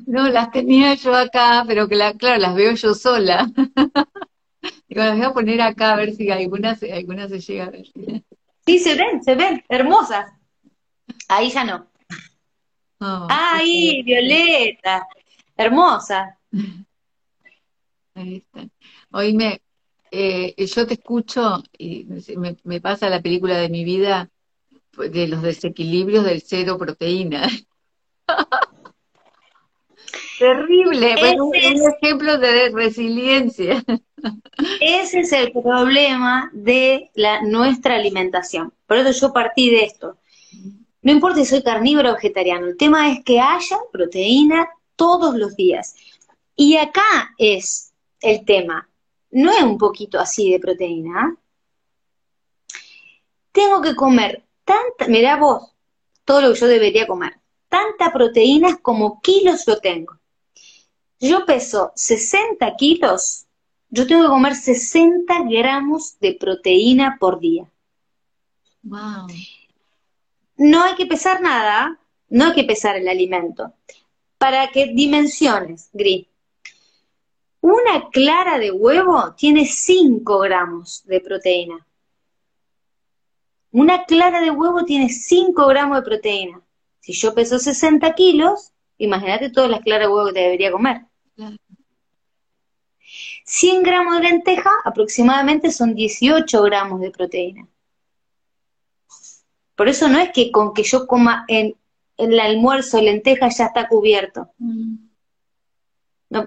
No, 0.07 0.29
las 0.29 0.51
tenía 0.51 0.95
yo 0.95 1.15
acá, 1.15 1.65
pero 1.67 1.89
que 1.89 1.97
la, 1.97 2.15
claro, 2.15 2.41
las 2.41 2.55
veo 2.55 2.75
yo 2.75 2.95
sola. 2.95 3.51
Digo, 4.89 5.03
las 5.03 5.17
voy 5.17 5.27
a 5.27 5.33
poner 5.33 5.61
acá 5.61 5.93
a 5.93 5.97
ver 5.97 6.15
si 6.15 6.31
alguna, 6.31 6.77
alguna 6.93 7.29
se 7.29 7.41
llega 7.41 7.65
a 7.65 7.71
ver. 7.71 7.87
Sí, 8.67 8.79
se 8.79 8.95
ven, 8.95 9.23
se 9.23 9.35
ven, 9.35 9.63
hermosas. 9.69 10.33
Ahí 11.29 11.51
ya 11.51 11.65
no. 11.65 11.87
Oh, 13.01 13.27
Ahí, 13.29 14.03
Violeta, 14.03 15.07
hermosa. 15.57 16.39
Ahí 18.15 18.37
está. 18.37 18.69
Oíme, 19.11 19.61
eh, 20.17 20.67
yo 20.67 20.87
te 20.87 20.95
escucho 20.95 21.63
y 21.77 22.07
me, 22.65 22.81
pasa 22.81 23.09
la 23.09 23.21
película 23.21 23.57
de 23.59 23.69
mi 23.69 23.85
vida 23.85 24.31
de 24.97 25.27
los 25.27 25.43
desequilibrios 25.43 26.25
del 26.25 26.41
cero 26.43 26.79
proteína. 26.79 27.49
Terrible, 30.39 31.17
pero 31.21 31.47
un, 31.47 31.55
ejemplo 31.55 32.39
de 32.39 32.71
resiliencia. 32.71 33.83
Ese 34.81 35.21
es 35.21 35.33
el 35.33 35.53
problema 35.53 36.51
de 36.53 37.11
la, 37.15 37.43
nuestra 37.43 37.97
alimentación. 37.97 38.73
Por 38.87 38.99
eso 38.99 39.27
yo 39.27 39.33
partí 39.33 39.71
de 39.71 39.85
esto. 39.85 40.19
No 41.03 41.13
importa 41.13 41.39
si 41.41 41.47
soy 41.47 41.63
carnívoro 41.63 42.11
o 42.11 42.15
vegetariano, 42.15 42.67
el 42.67 42.77
tema 42.77 43.11
es 43.11 43.25
que 43.25 43.41
haya 43.41 43.79
proteína 43.93 44.69
todos 44.97 45.35
los 45.37 45.57
días. 45.57 45.97
Y 46.57 46.77
acá 46.77 47.35
es 47.37 47.93
el 48.21 48.45
tema. 48.45 48.89
No 49.35 49.51
es 49.51 49.63
un 49.65 49.79
poquito 49.79 50.21
así 50.21 50.53
de 50.53 50.61
proteína. 50.61 51.37
Tengo 53.51 53.83
que 53.83 53.97
comer 53.97 54.45
tanta, 54.65 55.09
mirá 55.09 55.37
vos, 55.37 55.75
todo 56.25 56.41
lo 56.41 56.53
que 56.53 56.61
yo 56.61 56.67
debería 56.69 57.09
comer, 57.09 57.41
tanta 57.69 58.13
proteína 58.13 58.77
como 58.77 59.21
kilos 59.21 59.67
yo 59.67 59.81
tengo. 59.81 60.21
Yo 61.19 61.45
peso 61.47 61.91
60 61.97 62.77
kilos, 62.77 63.47
yo 63.89 64.07
tengo 64.07 64.23
que 64.23 64.29
comer 64.29 64.55
60 64.55 65.35
gramos 65.49 66.17
de 66.21 66.35
proteína 66.35 67.17
por 67.19 67.41
día. 67.41 67.69
Wow. 68.83 69.27
No 70.57 70.85
hay 70.85 70.95
que 70.95 71.07
pesar 71.07 71.41
nada, 71.41 71.99
no 72.29 72.47
hay 72.47 72.53
que 72.53 72.65
pesar 72.65 72.97
el 72.97 73.09
alimento. 73.09 73.73
Para 74.39 74.71
que 74.71 74.93
dimensiones, 74.95 75.91
Gris. 75.93 76.27
Una 77.65 78.11
clara 78.11 78.59
de 78.59 78.71
huevo 78.71 79.33
tiene 79.39 79.65
5 79.65 80.39
gramos 80.41 81.03
de 81.07 81.19
proteína. 81.19 81.87
Una 83.71 84.05
clara 84.05 84.43
de 84.43 84.51
huevo 84.51 84.85
tiene 84.85 85.09
5 85.09 85.67
gramos 85.69 85.97
de 85.97 86.03
proteína. 86.03 86.61
Si 87.01 87.15
yo 87.15 87.33
peso 87.35 87.59
60 87.59 88.15
kilos, 88.15 88.75
imagínate 88.99 89.49
todas 89.49 89.71
las 89.71 89.81
claras 89.81 90.09
de 90.09 90.13
huevo 90.13 90.31
que 90.31 90.41
debería 90.41 90.71
comer. 90.73 91.07
100 93.47 93.83
gramos 93.83 94.17
de 94.17 94.29
lenteja 94.29 94.71
aproximadamente 94.85 95.73
son 95.73 95.95
18 95.95 96.63
gramos 96.65 97.01
de 97.01 97.11
proteína. 97.13 97.67
Por 99.75 99.89
eso 99.89 100.11
no 100.11 100.19
es 100.19 100.31
que 100.33 100.53
con 100.53 100.75
que 100.75 100.83
yo 100.83 101.07
coma 101.07 101.47
en, 101.49 101.75
el 102.19 102.39
almuerzo 102.39 103.01
lenteja 103.01 103.49
ya 103.49 103.65
está 103.65 103.89
cubierto. 103.89 104.51
Mm. 104.59 105.04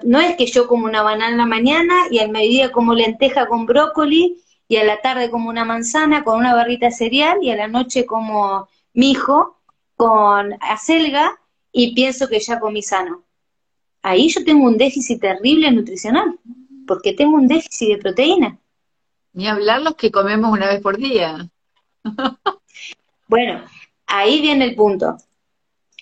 No, 0.04 0.20
es 0.20 0.36
que 0.36 0.46
yo 0.48 0.68
como 0.68 0.86
una 0.86 1.02
banana 1.02 1.32
en 1.32 1.38
la 1.38 1.46
mañana 1.46 1.94
y 2.12 2.20
al 2.20 2.30
mediodía 2.30 2.72
como 2.72 2.94
lenteja 2.94 3.48
con 3.48 3.66
brócoli 3.66 4.44
y 4.68 4.76
a 4.76 4.84
la 4.84 5.00
tarde 5.00 5.30
como 5.30 5.50
una 5.50 5.64
manzana 5.64 6.24
con 6.24 6.38
una 6.40 6.54
barrita 6.54 6.92
cereal 6.92 7.38
y 7.42 7.52
a 7.52 7.56
la 7.56 7.70
noche 7.70 8.06
como 8.06 8.68
mijo 8.94 9.62
con 9.96 10.54
acelga 10.60 11.40
y 11.72 11.96
pienso 11.96 12.28
que 12.28 12.40
ya 12.40 12.60
comí 12.60 12.82
sano. 12.82 13.24
Ahí 14.02 14.30
yo 14.30 14.44
tengo 14.44 14.66
un 14.66 14.78
déficit 14.78 15.22
terrible 15.22 15.72
nutricional, 15.72 16.38
porque 16.86 17.14
tengo 17.14 17.36
un 17.36 17.48
déficit 17.48 17.90
de 17.90 17.98
proteína. 17.98 18.60
Ni 19.34 19.48
hablar 19.48 19.82
los 19.82 19.96
que 19.96 20.12
comemos 20.12 20.52
una 20.52 20.68
vez 20.68 20.82
por 20.82 20.98
día. 20.98 21.50
Bueno, 23.28 23.62
ahí 24.06 24.40
viene 24.42 24.66
el 24.66 24.76
punto. 24.76 25.18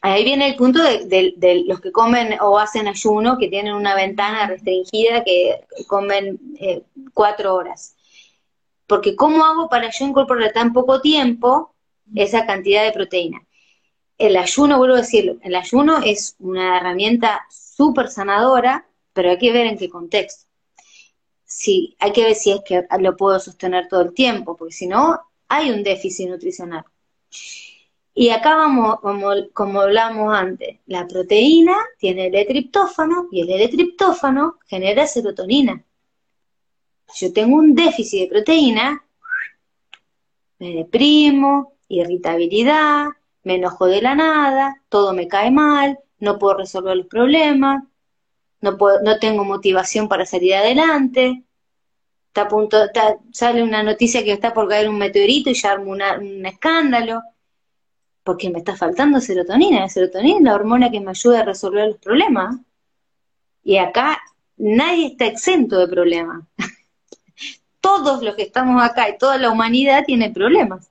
Ahí 0.07 0.23
viene 0.23 0.45
el 0.49 0.55
punto 0.55 0.83
de, 0.83 1.63
los 1.65 1.81
que 1.81 1.91
comen 1.91 2.37
o 2.39 2.59
hacen 2.59 2.87
ayuno, 2.87 3.39
que 3.39 3.47
tienen 3.47 3.73
una 3.73 3.95
ventana 3.95 4.45
restringida, 4.45 5.23
que 5.23 5.65
comen 5.87 6.39
eh, 6.59 6.83
cuatro 7.11 7.55
horas. 7.55 7.95
Porque 8.85 9.15
¿cómo 9.15 9.43
hago 9.43 9.67
para 9.67 9.89
yo 9.89 10.05
incorporar 10.05 10.53
tan 10.53 10.73
poco 10.73 11.01
tiempo 11.01 11.73
esa 12.13 12.45
cantidad 12.45 12.83
de 12.83 12.91
proteína? 12.91 13.47
El 14.19 14.37
ayuno, 14.37 14.77
vuelvo 14.77 14.93
a 14.93 14.99
decirlo, 14.99 15.37
el 15.41 15.55
ayuno 15.55 15.97
es 16.05 16.35
una 16.37 16.77
herramienta 16.77 17.43
súper 17.49 18.09
sanadora, 18.09 18.87
pero 19.11 19.31
hay 19.31 19.39
que 19.39 19.51
ver 19.51 19.65
en 19.65 19.75
qué 19.79 19.89
contexto. 19.89 20.45
Si, 21.45 21.95
hay 21.97 22.11
que 22.11 22.25
ver 22.25 22.35
si 22.35 22.51
es 22.51 22.61
que 22.63 22.85
lo 22.99 23.17
puedo 23.17 23.39
sostener 23.39 23.87
todo 23.87 24.01
el 24.01 24.13
tiempo, 24.13 24.55
porque 24.55 24.75
si 24.75 24.85
no, 24.85 25.19
hay 25.47 25.71
un 25.71 25.81
déficit 25.81 26.29
nutricional. 26.29 26.85
Y 28.17 28.29
acá 28.29 28.55
vamos, 28.55 28.99
como, 29.51 29.81
hablamos 29.81 30.33
antes, 30.33 30.79
la 30.85 31.05
proteína 31.05 31.75
tiene 31.99 32.27
el 32.27 32.35
L-triptófano 32.35 33.27
y 33.29 33.41
el 33.41 33.49
L-triptófano 33.49 34.57
genera 34.67 35.05
serotonina. 35.05 35.83
Si 37.07 37.27
yo 37.27 37.33
tengo 37.33 37.57
un 37.57 37.75
déficit 37.75 38.21
de 38.21 38.27
proteína, 38.27 39.03
me 40.59 40.75
deprimo, 40.75 41.73
irritabilidad, 41.89 43.07
me 43.43 43.55
enojo 43.55 43.85
de 43.85 44.01
la 44.01 44.15
nada, 44.15 44.81
todo 44.87 45.11
me 45.11 45.27
cae 45.27 45.51
mal, 45.51 45.99
no 46.19 46.39
puedo 46.39 46.59
resolver 46.59 46.95
los 46.95 47.07
problemas, 47.07 47.83
no, 48.61 48.77
no 49.03 49.19
tengo 49.19 49.43
motivación 49.43 50.07
para 50.07 50.25
salir 50.25 50.55
adelante, 50.55 51.43
está 52.27 52.43
a 52.43 52.47
punto, 52.47 52.77
sale 53.33 53.61
una 53.61 53.83
noticia 53.83 54.23
que 54.23 54.31
está 54.31 54.53
por 54.53 54.69
caer 54.69 54.87
un 54.87 54.97
meteorito 54.97 55.49
y 55.49 55.53
ya 55.53 55.73
armo 55.73 55.91
un 55.91 56.45
escándalo, 56.45 57.21
porque 58.25 58.49
me 58.49 58.57
está 58.57 58.75
faltando 58.75 59.21
serotonina. 59.21 59.81
La 59.81 59.89
serotonina 59.89 60.37
es 60.37 60.43
la 60.43 60.55
hormona 60.55 60.89
que 60.89 60.99
me 60.99 61.11
ayuda 61.11 61.41
a 61.41 61.45
resolver 61.45 61.87
los 61.87 61.97
problemas. 61.97 62.57
Y 63.63 63.77
acá 63.77 64.19
nadie 64.57 65.05
está 65.05 65.27
exento 65.27 65.77
de 65.77 65.87
problemas. 65.87 66.43
Todos 67.79 68.23
los 68.23 68.35
que 68.35 68.41
estamos 68.41 68.81
acá 68.81 69.07
y 69.09 69.17
toda 69.19 69.37
la 69.37 69.51
humanidad 69.51 70.05
tiene 70.05 70.31
problemas. 70.31 70.89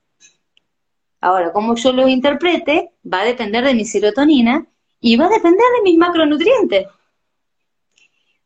Ahora, 1.19 1.51
como 1.51 1.75
yo 1.75 1.91
los 1.91 2.09
interprete, 2.09 2.91
va 3.05 3.19
a 3.21 3.25
depender 3.25 3.65
de 3.65 3.73
mi 3.73 3.83
serotonina 3.83 4.65
y 5.01 5.17
va 5.17 5.25
a 5.25 5.29
depender 5.29 5.65
de 5.75 5.83
mis 5.83 5.97
macronutrientes. 5.97 6.87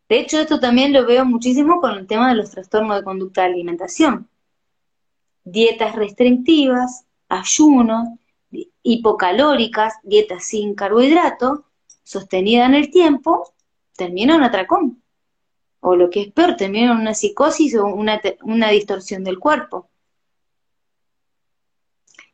De 0.08 0.20
hecho, 0.20 0.40
esto 0.40 0.60
también 0.60 0.94
lo 0.94 1.06
veo 1.06 1.26
muchísimo 1.26 1.80
con 1.80 1.92
el 1.92 2.08
tema 2.08 2.30
de 2.30 2.36
los 2.36 2.50
trastornos 2.50 2.98
de 2.98 3.04
conducta 3.04 3.42
de 3.42 3.50
alimentación. 3.50 4.28
Dietas 5.44 5.96
restrictivas, 5.96 7.06
ayunos, 7.28 8.08
hipocalóricas, 8.90 9.94
dietas 10.02 10.46
sin 10.46 10.74
carbohidratos, 10.74 11.60
sostenida 12.04 12.66
en 12.66 12.74
el 12.74 12.90
tiempo, 12.90 13.54
termina 13.96 14.36
en 14.36 14.44
atracón. 14.44 15.04
O 15.80 15.96
lo 15.96 16.10
que 16.10 16.22
es 16.22 16.32
peor, 16.32 16.56
termina 16.56 16.92
una 16.92 17.14
psicosis 17.14 17.76
o 17.76 17.86
una, 17.86 18.20
una 18.42 18.70
distorsión 18.70 19.24
del 19.24 19.38
cuerpo. 19.38 19.90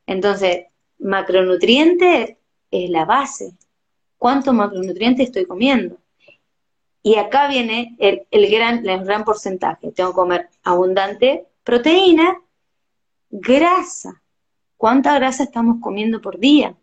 Entonces, 0.07 0.67
macronutriente 0.99 2.39
es 2.71 2.89
la 2.89 3.03
base. 3.03 3.53
¿Cuánto 4.17 4.53
macronutriente 4.53 5.23
estoy 5.23 5.45
comiendo? 5.45 5.97
Y 7.03 7.17
acá 7.17 7.49
viene 7.49 7.97
el, 7.99 8.49
gran, 8.49 8.87
el 8.87 9.03
gran 9.03 9.25
porcentaje. 9.25 9.91
Tengo 9.91 10.11
que 10.11 10.15
comer 10.15 10.49
abundante 10.63 11.47
proteína, 11.65 12.41
grasa. 13.29 14.21
¿Cuánta 14.85 15.15
grasa 15.15 15.45
estamos 15.45 15.77
comiendo 15.81 16.21
por 16.21 16.37
día? 16.37 16.75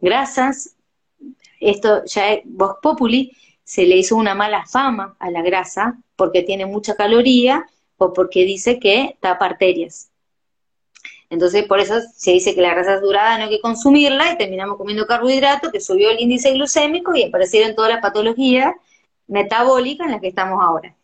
Grasas, 0.00 0.74
esto 1.60 2.02
ya 2.06 2.32
es 2.32 2.40
Vox 2.46 2.76
Populi, 2.80 3.36
se 3.62 3.84
le 3.84 3.98
hizo 3.98 4.16
una 4.16 4.34
mala 4.34 4.64
fama 4.64 5.16
a 5.18 5.30
la 5.30 5.42
grasa 5.42 5.98
porque 6.16 6.44
tiene 6.44 6.64
mucha 6.64 6.94
caloría 6.94 7.66
o 7.98 8.14
porque 8.14 8.46
dice 8.46 8.80
que 8.80 9.18
tapa 9.20 9.44
arterias. 9.44 10.10
Entonces, 11.28 11.66
por 11.66 11.78
eso 11.78 11.96
se 12.14 12.30
dice 12.30 12.54
que 12.54 12.62
la 12.62 12.72
grasa 12.72 12.94
es 12.94 13.02
durada, 13.02 13.36
no 13.36 13.44
hay 13.44 13.50
que 13.50 13.60
consumirla 13.60 14.32
y 14.32 14.38
terminamos 14.38 14.78
comiendo 14.78 15.06
carbohidratos, 15.06 15.70
que 15.70 15.80
subió 15.82 16.10
el 16.10 16.20
índice 16.20 16.54
glucémico 16.54 17.14
y 17.14 17.24
aparecieron 17.24 17.74
todas 17.74 17.90
las 17.90 18.00
patologías 18.00 18.72
metabólica 19.26 20.06
en 20.06 20.12
la 20.12 20.20
que 20.20 20.28
estamos 20.28 20.58
ahora. 20.64 20.96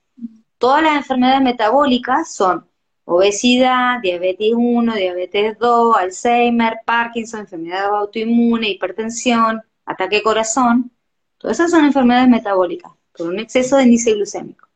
Todas 0.56 0.82
las 0.82 0.96
enfermedades 0.96 1.42
metabólicas 1.42 2.32
son 2.32 2.66
obesidad, 3.04 4.00
diabetes 4.00 4.52
1, 4.54 4.94
diabetes 4.94 5.58
2, 5.58 5.96
Alzheimer, 5.96 6.80
Parkinson, 6.84 7.40
enfermedad 7.40 7.86
autoinmune, 7.86 8.70
hipertensión, 8.70 9.62
ataque 9.84 10.22
corazón. 10.22 10.92
Todas 11.38 11.58
esas 11.58 11.70
son 11.72 11.84
enfermedades 11.84 12.28
metabólicas 12.28 12.92
por 13.16 13.28
un 13.28 13.38
exceso 13.40 13.76
de 13.76 13.84
índice 13.84 14.14
glucémico. 14.14 14.68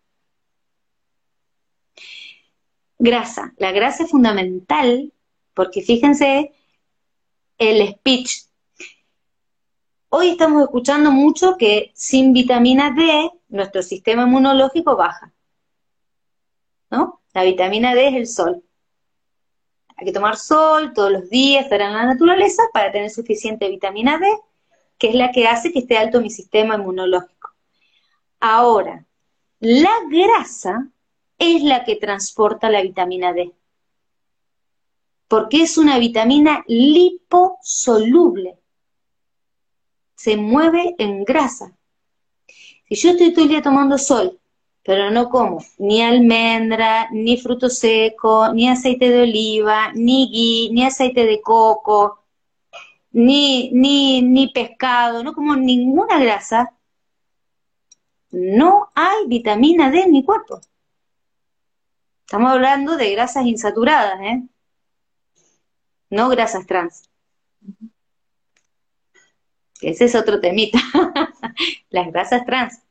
Grasa. 2.99 3.53
La 3.59 3.72
grasa 3.72 4.05
es 4.05 4.11
fundamental 4.11 5.12
porque 5.55 5.83
fíjense 5.83 6.53
el 7.59 7.89
speech. 7.89 8.47
Hoy 10.09 10.31
estamos 10.31 10.62
escuchando 10.62 11.11
mucho 11.11 11.57
que 11.57 11.93
sin 11.95 12.33
vitamina 12.33 12.91
D 12.91 13.31
nuestro 13.49 13.83
sistema 13.83 14.22
inmunológico 14.22 14.97
baja. 14.97 15.33
¿No? 16.91 17.20
La 17.37 17.43
vitamina 17.43 17.95
D 17.95 18.09
es 18.09 18.14
el 18.14 18.26
sol. 18.26 18.64
Hay 19.95 20.07
que 20.07 20.12
tomar 20.12 20.39
sol 20.39 20.95
todos 20.95 21.12
los 21.12 21.28
días, 21.28 21.64
estar 21.64 21.82
en 21.82 21.93
la 21.93 22.07
naturaleza 22.07 22.62
para 22.72 22.91
tener 22.91 23.11
suficiente 23.11 23.68
vitamina 23.68 24.16
D, 24.16 24.26
que 24.97 25.11
es 25.11 25.14
la 25.14 25.30
que 25.32 25.47
hace 25.47 25.70
que 25.70 25.80
esté 25.80 25.99
alto 25.99 26.22
mi 26.22 26.30
sistema 26.30 26.76
inmunológico. 26.76 27.51
Ahora, 28.41 29.05
la 29.61 29.91
grasa 30.09 30.89
es 31.37 31.62
la 31.62 31.84
que 31.84 31.97
transporta 31.97 32.70
la 32.70 32.80
vitamina 32.80 33.34
D, 33.34 33.53
porque 35.28 35.61
es 35.61 35.76
una 35.76 35.99
vitamina 35.99 36.64
liposoluble, 36.66 38.59
se 40.14 40.39
mueve 40.39 40.95
en 40.97 41.22
grasa. 41.22 41.76
Si 42.89 42.95
yo 42.95 43.11
estoy 43.11 43.34
todo 43.34 43.45
el 43.45 43.51
día 43.51 43.61
tomando 43.61 43.99
sol, 43.99 44.41
pero 44.87 45.11
no 45.11 45.28
como 45.28 45.59
ni 45.78 46.01
almendra, 46.01 47.09
ni 47.11 47.37
fruto 47.39 47.68
seco, 47.68 48.53
ni 48.55 48.68
aceite 48.68 49.11
de 49.11 49.22
oliva, 49.22 49.91
ni 49.95 50.30
ghee, 50.30 50.72
ni 50.72 50.84
aceite 50.87 51.26
de 51.26 51.41
coco, 51.41 52.24
ni, 53.11 53.70
ni, 53.72 54.22
ni 54.22 54.53
pescado, 54.53 55.24
no 55.24 55.34
como 55.34 55.57
ninguna 55.57 56.20
grasa, 56.20 56.72
no 58.30 58.93
hay 58.95 59.26
vitamina 59.26 59.91
D 59.91 60.03
en 60.03 60.12
mi 60.12 60.24
cuerpo. 60.24 60.61
Estamos 62.24 62.53
hablando 62.53 62.97
de 62.97 63.11
grasas 63.11 63.45
insaturadas, 63.45 64.20
¿eh? 64.20 64.43
No 66.11 66.28
grasas 66.28 66.64
trans. 66.64 67.11
Ese 69.80 70.05
es 70.05 70.14
otro 70.14 70.41
temita. 70.41 70.78
Las 71.91 72.12
grasas 72.12 72.47
trans 72.47 72.86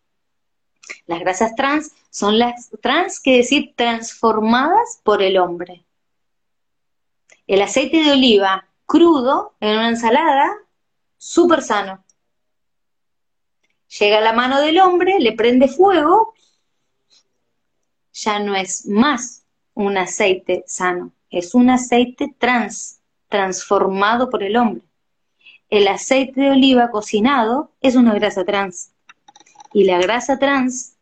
las 1.08 1.20
grasas 1.20 1.56
trans 1.56 1.94
son 2.10 2.40
las 2.40 2.70
trans, 2.82 3.20
que 3.20 3.38
decir 3.38 3.74
transformadas 3.76 5.00
por 5.04 5.22
el 5.22 5.38
hombre. 5.38 5.86
El 7.48 7.62
aceite 7.62 7.98
de 7.98 8.12
oliva 8.12 8.68
crudo 8.86 9.54
en 9.60 9.78
una 9.78 9.90
ensalada, 9.90 10.56
súper 11.18 11.62
sano. 11.62 12.04
Llega 14.00 14.18
a 14.18 14.22
la 14.22 14.34
mano 14.34 14.62
del 14.62 14.80
hombre, 14.80 15.20
le 15.20 15.34
prende 15.34 15.68
fuego, 15.68 16.34
ya 18.14 18.40
no 18.40 18.56
es 18.56 18.88
más 18.88 19.44
un 19.74 19.98
aceite 19.98 20.64
sano, 20.68 21.12
es 21.30 21.54
un 21.54 21.70
aceite 21.70 22.34
trans, 22.38 23.00
transformado 23.30 24.30
por 24.30 24.44
el 24.44 24.56
hombre. 24.58 24.84
El 25.70 25.88
aceite 25.88 26.42
de 26.42 26.52
oliva 26.52 26.92
cocinado 26.92 27.72
es 27.82 27.96
una 27.96 28.14
grasa 28.14 28.46
trans 28.46 28.95
y 29.76 29.84
la 29.84 30.00
grasa 30.00 30.40
trans 30.40 30.96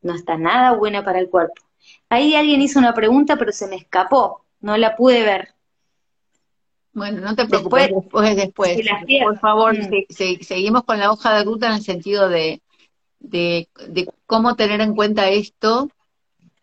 no 0.00 0.14
está 0.14 0.38
nada 0.38 0.72
buena 0.72 1.04
para 1.04 1.20
el 1.20 1.28
cuerpo. 1.28 1.60
Ahí 2.08 2.34
alguien 2.34 2.62
hizo 2.62 2.78
una 2.78 2.94
pregunta, 2.94 3.36
pero 3.36 3.52
se 3.52 3.66
me 3.66 3.76
escapó, 3.76 4.46
no 4.60 4.78
la 4.78 4.96
pude 4.96 5.22
ver. 5.22 5.50
Bueno, 6.94 7.20
no 7.20 7.36
te 7.36 7.46
preocupes, 7.46 7.90
después, 7.94 8.34
después. 8.34 8.80
Por 9.22 9.38
favor, 9.38 9.76
mm. 9.78 10.06
seguimos 10.08 10.84
con 10.84 10.98
la 10.98 11.12
hoja 11.12 11.36
de 11.36 11.44
ruta 11.44 11.66
en 11.66 11.74
el 11.74 11.82
sentido 11.82 12.30
de, 12.30 12.62
de, 13.20 13.68
cómo 14.24 14.56
tener 14.56 14.80
en 14.80 14.94
cuenta 14.94 15.28
esto, 15.28 15.90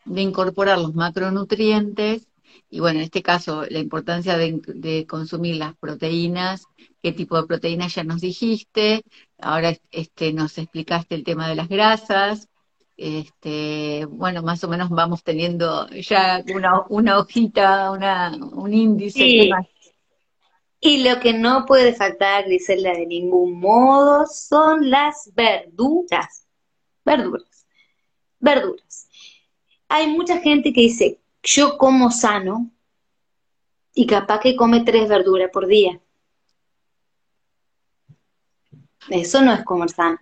de 0.06 0.22
incorporar 0.22 0.80
los 0.80 0.96
macronutrientes, 0.96 2.28
y 2.72 2.80
bueno, 2.80 3.00
en 3.00 3.06
este 3.06 3.22
caso, 3.22 3.66
la 3.70 3.78
importancia 3.78 4.36
de, 4.36 4.60
de 4.66 5.06
consumir 5.06 5.58
las 5.58 5.76
proteínas 5.76 6.66
qué 7.02 7.12
tipo 7.12 7.40
de 7.40 7.48
proteínas 7.48 7.96
ya 7.96 8.04
nos 8.04 8.22
dijiste, 8.22 9.04
ahora 9.42 9.76
este, 9.92 10.34
nos 10.34 10.58
explicaste 10.58 11.16
el 11.16 11.24
tema 11.24 11.48
de 11.48 11.56
las 11.56 11.70
grasas, 11.70 12.50
este, 12.98 14.06
bueno, 14.10 14.42
más 14.42 14.64
o 14.64 14.68
menos 14.68 14.90
vamos 14.90 15.24
teniendo 15.24 15.88
ya 15.90 16.44
una, 16.54 16.84
una 16.90 17.18
hojita, 17.20 17.92
una, 17.92 18.36
un 18.36 18.74
índice. 18.74 19.20
Sí. 19.20 19.52
Y 20.82 21.04
lo 21.04 21.20
que 21.20 21.34
no 21.34 21.66
puede 21.66 21.94
faltar, 21.94 22.46
Grisela, 22.46 22.92
de 22.92 23.06
ningún 23.06 23.60
modo, 23.60 24.26
son 24.28 24.90
las 24.90 25.32
verduras. 25.34 26.46
Verduras. 27.06 27.68
Verduras. 28.40 29.10
Hay 29.90 30.08
mucha 30.08 30.40
gente 30.40 30.72
que 30.72 30.82
dice, 30.82 31.20
yo 31.44 31.78
como 31.78 32.12
sano, 32.12 32.72
y 33.94 34.06
capaz 34.06 34.40
que 34.40 34.56
come 34.56 34.82
tres 34.82 35.10
verduras 35.10 35.50
por 35.52 35.68
día. 35.68 36.00
Eso 39.08 39.42
no 39.42 39.54
es 39.54 39.64
comer 39.64 39.90
sano. 39.90 40.20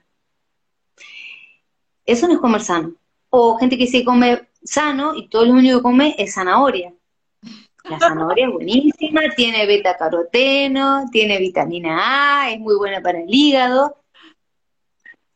Eso 2.05 2.27
no 2.27 2.33
es 2.33 2.39
comer 2.39 2.61
sano. 2.61 2.93
O 3.29 3.57
gente 3.57 3.77
que 3.77 3.87
se 3.87 4.03
come 4.05 4.49
sano 4.63 5.15
y 5.15 5.27
todo 5.27 5.45
lo 5.45 5.53
único 5.53 5.77
que 5.77 5.83
come 5.83 6.15
es 6.17 6.33
zanahoria. 6.33 6.93
La 7.83 7.99
zanahoria 7.99 8.47
es 8.47 8.53
buenísima, 8.53 9.21
tiene 9.35 9.65
beta 9.65 9.95
caroteno, 9.97 11.05
tiene 11.11 11.39
vitamina 11.39 12.43
A, 12.43 12.51
es 12.51 12.59
muy 12.59 12.75
buena 12.75 13.01
para 13.01 13.21
el 13.21 13.33
hígado, 13.33 13.97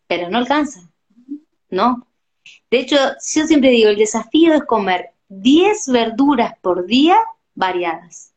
pero 0.07 0.29
no 0.29 0.37
alcanza, 0.37 0.81
¿no? 1.69 2.05
De 2.69 2.79
hecho, 2.79 2.97
yo 2.97 3.47
siempre 3.47 3.69
digo, 3.69 3.89
el 3.89 3.97
desafío 3.97 4.53
es 4.53 4.63
comer 4.65 5.11
10 5.29 5.87
verduras 5.87 6.57
por 6.59 6.85
día 6.85 7.17
variadas. 7.55 8.33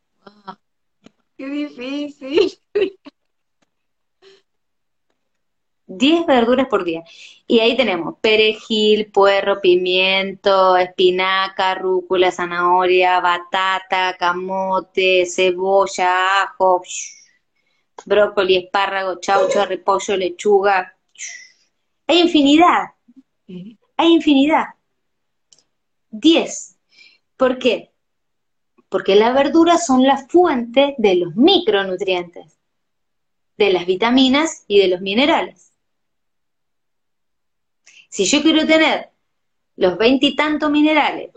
¡Qué 1.37 1.47
difícil! 1.47 2.57
10 5.87 6.25
verduras 6.25 6.67
por 6.67 6.83
día. 6.83 7.03
Y 7.47 7.59
ahí 7.59 7.77
tenemos 7.77 8.15
perejil, 8.19 9.11
puerro, 9.11 9.61
pimiento, 9.61 10.77
espinaca, 10.77 11.75
rúcula, 11.75 12.31
zanahoria, 12.31 13.19
batata, 13.19 14.15
camote, 14.17 15.25
cebolla, 15.25 16.43
ajo, 16.43 16.81
brócoli, 18.05 18.57
espárrago, 18.57 19.19
chaucho, 19.19 19.65
repollo, 19.65 20.17
lechuga. 20.17 20.97
Hay 22.07 22.21
infinidad. 22.21 22.89
Hay 23.97 24.13
infinidad. 24.13 24.65
10. 26.09 26.77
¿Por 27.37 27.57
qué? 27.59 27.91
Porque 28.89 29.15
las 29.15 29.33
verduras 29.33 29.85
son 29.85 30.03
la 30.03 30.17
fuente 30.17 30.95
de 30.97 31.15
los 31.15 31.35
micronutrientes, 31.35 32.57
de 33.57 33.73
las 33.73 33.85
vitaminas 33.85 34.63
y 34.67 34.79
de 34.79 34.87
los 34.87 35.01
minerales. 35.01 35.64
Si 38.15 38.23
yo 38.23 38.41
quiero 38.41 38.65
tener 38.65 39.09
los 39.75 39.97
veintitantos 39.97 40.71
minerales 40.71 41.31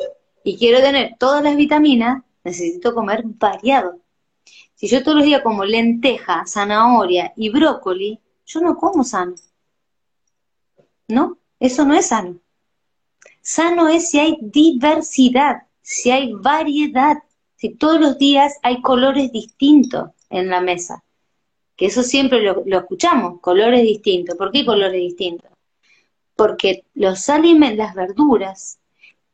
y 0.45 0.57
quiero 0.57 0.79
tener 0.79 1.17
todas 1.19 1.43
las 1.43 1.57
vitaminas, 1.57 2.23
necesito 2.45 2.95
comer 2.95 3.23
variado. 3.25 3.99
Si 4.77 4.87
yo 4.87 5.03
todos 5.03 5.17
los 5.17 5.27
días 5.27 5.43
como 5.43 5.65
lenteja, 5.65 6.45
zanahoria 6.47 7.33
y 7.35 7.49
brócoli, 7.49 8.21
yo 8.47 8.61
no 8.61 8.77
como 8.77 9.03
sano. 9.03 9.35
¿No? 11.09 11.39
Eso 11.59 11.85
no 11.85 11.95
es 11.95 12.07
sano. 12.07 12.39
Sano 13.43 13.89
es 13.89 14.11
si 14.11 14.21
hay 14.21 14.39
diversidad, 14.41 15.63
si 15.83 16.13
hay 16.13 16.33
variedad, 16.33 17.17
si 17.57 17.71
todos 17.71 17.99
los 17.99 18.19
días 18.19 18.57
hay 18.63 18.83
colores 18.83 19.33
distintos 19.33 20.11
en 20.31 20.49
la 20.49 20.61
mesa. 20.61 21.03
Que 21.75 21.87
eso 21.87 22.05
siempre 22.05 22.41
lo, 22.41 22.63
lo 22.65 22.79
escuchamos, 22.79 23.41
colores 23.41 23.83
distintos. 23.83 24.37
¿Por 24.37 24.53
qué 24.53 24.65
colores 24.65 25.01
distintos? 25.01 25.58
Porque 26.39 26.85
los 26.95 27.29
alimentos, 27.31 27.79
las 27.79 27.97
verduras, 27.97 28.79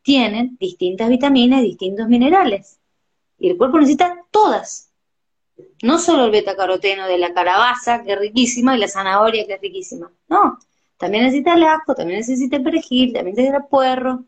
tienen 0.00 0.57
distintas 0.59 1.11
vitaminas 1.11 1.61
y 1.61 1.66
distintos 1.66 2.09
minerales. 2.09 2.78
Y 3.38 3.50
el 3.50 3.59
cuerpo 3.59 3.78
necesita 3.78 4.24
todas. 4.30 4.88
No 5.82 5.98
solo 5.98 6.24
el 6.24 6.30
betacaroteno 6.30 7.07
de 7.07 7.18
la 7.18 7.34
calabaza, 7.34 8.02
que 8.02 8.14
es 8.14 8.18
riquísima, 8.18 8.74
y 8.74 8.80
la 8.80 8.88
zanahoria, 8.88 9.46
que 9.46 9.52
es 9.52 9.61
riquísima. 9.61 10.11
No, 10.28 10.59
también 10.96 11.24
necesita 11.24 11.52
el 11.52 11.64
ajo, 11.64 11.94
también 11.94 12.20
necesita 12.20 12.57
el 12.57 12.62
perejil, 12.62 13.12
también 13.12 13.36
necesita 13.36 13.59
el 13.59 13.66
puerro. 13.68 14.24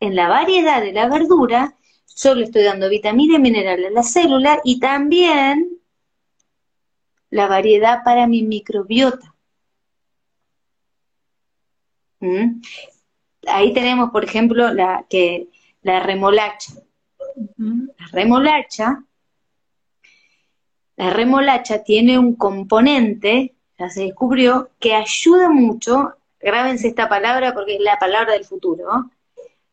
En 0.00 0.16
la 0.16 0.30
variedad 0.30 0.80
de 0.80 0.94
la 0.94 1.06
verdura, 1.06 1.76
yo 2.16 2.34
le 2.34 2.44
estoy 2.44 2.62
dando 2.62 2.88
vitamina 2.88 3.36
y 3.36 3.40
mineral 3.40 3.84
a 3.84 3.90
la 3.90 4.02
célula 4.02 4.62
y 4.64 4.80
también 4.80 5.78
la 7.28 7.46
variedad 7.46 8.02
para 8.04 8.26
mi 8.26 8.42
microbiota. 8.42 9.29
Ahí 13.46 13.72
tenemos, 13.72 14.10
por 14.10 14.24
ejemplo, 14.24 14.72
la, 14.72 15.06
que, 15.08 15.48
la 15.82 16.00
remolacha. 16.00 16.74
La 17.56 18.06
remolacha, 18.12 19.04
la 20.96 21.10
remolacha 21.10 21.82
tiene 21.82 22.18
un 22.18 22.34
componente, 22.34 23.54
ya 23.78 23.88
se 23.88 24.02
descubrió, 24.02 24.70
que 24.78 24.94
ayuda 24.94 25.48
mucho, 25.48 26.14
grábense 26.38 26.88
esta 26.88 27.08
palabra 27.08 27.54
porque 27.54 27.76
es 27.76 27.80
la 27.80 27.98
palabra 27.98 28.34
del 28.34 28.44
futuro, 28.44 29.10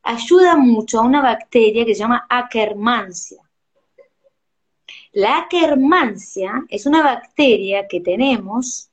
ayuda 0.03 0.55
mucho 0.55 0.99
a 0.99 1.03
una 1.03 1.21
bacteria 1.21 1.85
que 1.85 1.93
se 1.93 1.99
llama 1.99 2.25
Akkermansia. 2.29 3.41
La 5.11 5.39
Akkermansia 5.39 6.63
es 6.69 6.85
una 6.85 7.03
bacteria 7.03 7.87
que 7.89 7.99
tenemos, 7.99 8.89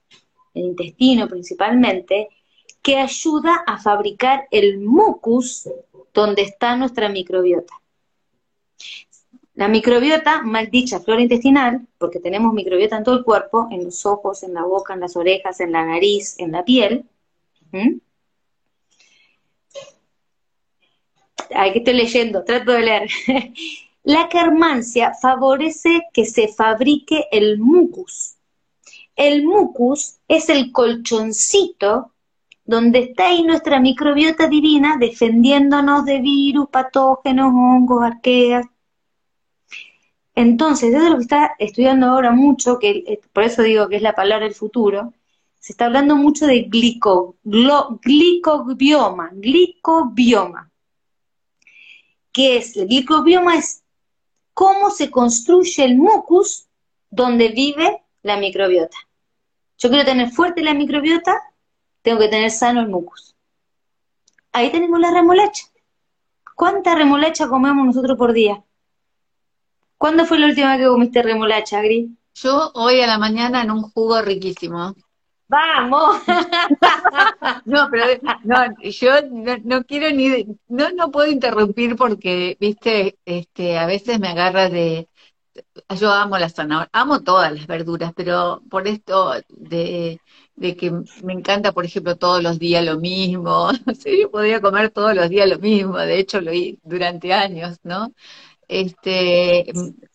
en 0.54 0.62
el 0.62 0.68
intestino 0.70 1.28
principalmente, 1.28 2.28
que 2.84 2.98
ayuda 2.98 3.64
a 3.66 3.78
fabricar 3.78 4.46
el 4.50 4.78
mucus 4.78 5.70
donde 6.12 6.42
está 6.42 6.76
nuestra 6.76 7.08
microbiota. 7.08 7.72
La 9.54 9.68
microbiota, 9.68 10.42
mal 10.42 10.68
dicha 10.70 11.00
flora 11.00 11.22
intestinal, 11.22 11.88
porque 11.96 12.20
tenemos 12.20 12.52
microbiota 12.52 12.98
en 12.98 13.04
todo 13.04 13.16
el 13.16 13.24
cuerpo, 13.24 13.68
en 13.70 13.84
los 13.84 14.04
ojos, 14.04 14.42
en 14.42 14.52
la 14.52 14.64
boca, 14.64 14.92
en 14.92 15.00
las 15.00 15.16
orejas, 15.16 15.60
en 15.60 15.72
la 15.72 15.86
nariz, 15.86 16.34
en 16.38 16.52
la 16.52 16.62
piel. 16.62 17.06
Aquí 21.56 21.78
estoy 21.78 21.94
leyendo, 21.94 22.44
trato 22.44 22.72
de 22.72 22.82
leer. 22.82 23.08
La 24.02 24.28
carmancia 24.28 25.14
favorece 25.14 26.02
que 26.12 26.26
se 26.26 26.48
fabrique 26.48 27.24
el 27.32 27.58
mucus. 27.58 28.36
El 29.16 29.44
mucus 29.44 30.18
es 30.28 30.50
el 30.50 30.70
colchoncito 30.72 32.13
donde 32.64 33.00
está 33.00 33.28
ahí 33.28 33.42
nuestra 33.42 33.78
microbiota 33.80 34.48
divina 34.48 34.96
defendiéndonos 34.98 36.04
de 36.04 36.20
virus, 36.20 36.68
patógenos, 36.68 37.52
hongos, 37.54 38.02
arqueas. 38.02 38.66
Entonces, 40.34 40.92
desde 40.92 41.10
lo 41.10 41.16
que 41.16 41.22
está 41.22 41.54
estudiando 41.58 42.06
ahora 42.06 42.32
mucho, 42.32 42.78
que 42.78 43.04
eh, 43.06 43.20
por 43.32 43.44
eso 43.44 43.62
digo 43.62 43.88
que 43.88 43.96
es 43.96 44.02
la 44.02 44.14
palabra 44.14 44.46
del 44.46 44.54
futuro, 44.54 45.12
se 45.60 45.72
está 45.72 45.86
hablando 45.86 46.16
mucho 46.16 46.46
de 46.46 46.62
glico, 46.62 47.36
glicobioma, 47.44 49.30
glicobioma. 49.32 50.70
¿Qué 52.32 52.56
es? 52.56 52.76
El 52.76 52.88
glicobioma 52.88 53.56
es 53.56 53.82
cómo 54.52 54.90
se 54.90 55.10
construye 55.10 55.84
el 55.84 55.96
mucus 55.96 56.66
donde 57.10 57.48
vive 57.48 58.02
la 58.22 58.36
microbiota. 58.36 58.96
Yo 59.78 59.88
quiero 59.88 60.04
tener 60.04 60.30
fuerte 60.30 60.62
la 60.62 60.74
microbiota, 60.74 61.34
tengo 62.04 62.18
que 62.20 62.28
tener 62.28 62.50
sano 62.50 62.80
el 62.80 62.88
mucus. 62.88 63.34
Ahí 64.52 64.70
tenemos 64.70 65.00
la 65.00 65.10
remolacha. 65.10 65.64
¿Cuánta 66.54 66.94
remolacha 66.94 67.48
comemos 67.48 67.86
nosotros 67.86 68.16
por 68.18 68.34
día? 68.34 68.62
¿Cuándo 69.96 70.26
fue 70.26 70.38
la 70.38 70.46
última 70.46 70.72
vez 70.72 70.80
que 70.80 70.92
comiste 70.92 71.22
remolacha, 71.22 71.80
Gris? 71.80 72.10
Yo 72.34 72.70
hoy 72.74 73.00
a 73.00 73.06
la 73.06 73.18
mañana 73.18 73.62
en 73.62 73.70
un 73.70 73.82
jugo 73.82 74.20
riquísimo. 74.20 74.94
¡Vamos! 75.48 76.20
no, 77.64 77.88
pero 77.90 78.04
no, 78.44 78.56
yo 78.82 79.12
no, 79.64 79.84
quiero 79.84 80.14
ni, 80.14 80.46
no, 80.68 80.90
no 80.90 81.10
puedo 81.10 81.30
interrumpir 81.30 81.96
porque, 81.96 82.58
viste, 82.60 83.18
este, 83.24 83.78
a 83.78 83.86
veces 83.86 84.20
me 84.20 84.28
agarra 84.28 84.68
de, 84.68 85.08
yo 85.98 86.12
amo 86.12 86.36
la 86.38 86.50
zanahoria, 86.50 86.90
amo 86.92 87.22
todas 87.22 87.52
las 87.52 87.66
verduras, 87.66 88.12
pero 88.14 88.62
por 88.68 88.86
esto 88.88 89.32
de, 89.48 90.20
de 90.56 90.76
que 90.76 90.90
me 91.22 91.32
encanta, 91.32 91.72
por 91.72 91.84
ejemplo, 91.84 92.16
todos 92.16 92.42
los 92.42 92.58
días 92.58 92.84
lo 92.84 92.98
mismo, 92.98 93.70
sí, 93.98 94.20
yo 94.22 94.30
podría 94.30 94.60
comer 94.60 94.90
todos 94.90 95.14
los 95.14 95.28
días 95.28 95.48
lo 95.48 95.58
mismo, 95.58 95.98
de 95.98 96.18
hecho 96.18 96.40
lo 96.40 96.52
hice 96.52 96.78
durante 96.82 97.32
años, 97.32 97.78
¿no? 97.82 98.12
Este, 98.68 99.66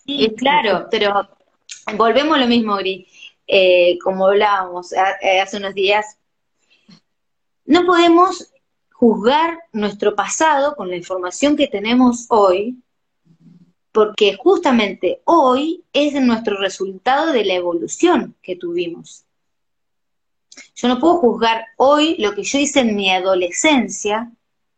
sí, 0.06 0.34
claro, 0.38 0.88
pero 0.90 1.28
volvemos 1.96 2.38
a 2.38 2.42
lo 2.42 2.48
mismo, 2.48 2.76
Gris, 2.78 3.08
eh, 3.48 3.98
como 4.04 4.28
hablábamos 4.28 4.94
eh, 4.94 5.40
hace 5.40 5.58
unos 5.58 5.74
días, 5.74 6.18
no 7.66 7.86
podemos 7.86 8.52
juzgar 8.92 9.60
nuestro 9.72 10.16
pasado 10.16 10.76
con 10.76 10.90
la 10.90 10.96
información 10.96 11.56
que 11.56 11.68
tenemos 11.68 12.26
hoy, 12.30 12.82
porque 13.92 14.38
justamente 14.38 15.22
hoy 15.26 15.84
es 15.94 16.14
nuestro 16.22 16.58
resultado 16.58 17.32
de 17.32 17.46
la 17.46 17.54
evolución 17.54 18.36
que 18.42 18.56
tuvimos. 18.56 19.26
Yo 20.76 20.88
no 20.88 21.00
puedo 21.00 21.16
juzgar 21.16 21.66
hoy 21.78 22.16
lo 22.20 22.34
que 22.34 22.44
yo 22.44 22.58
hice 22.60 22.82
en 22.82 22.96
mi 22.96 23.10
adolescencia 23.12 24.32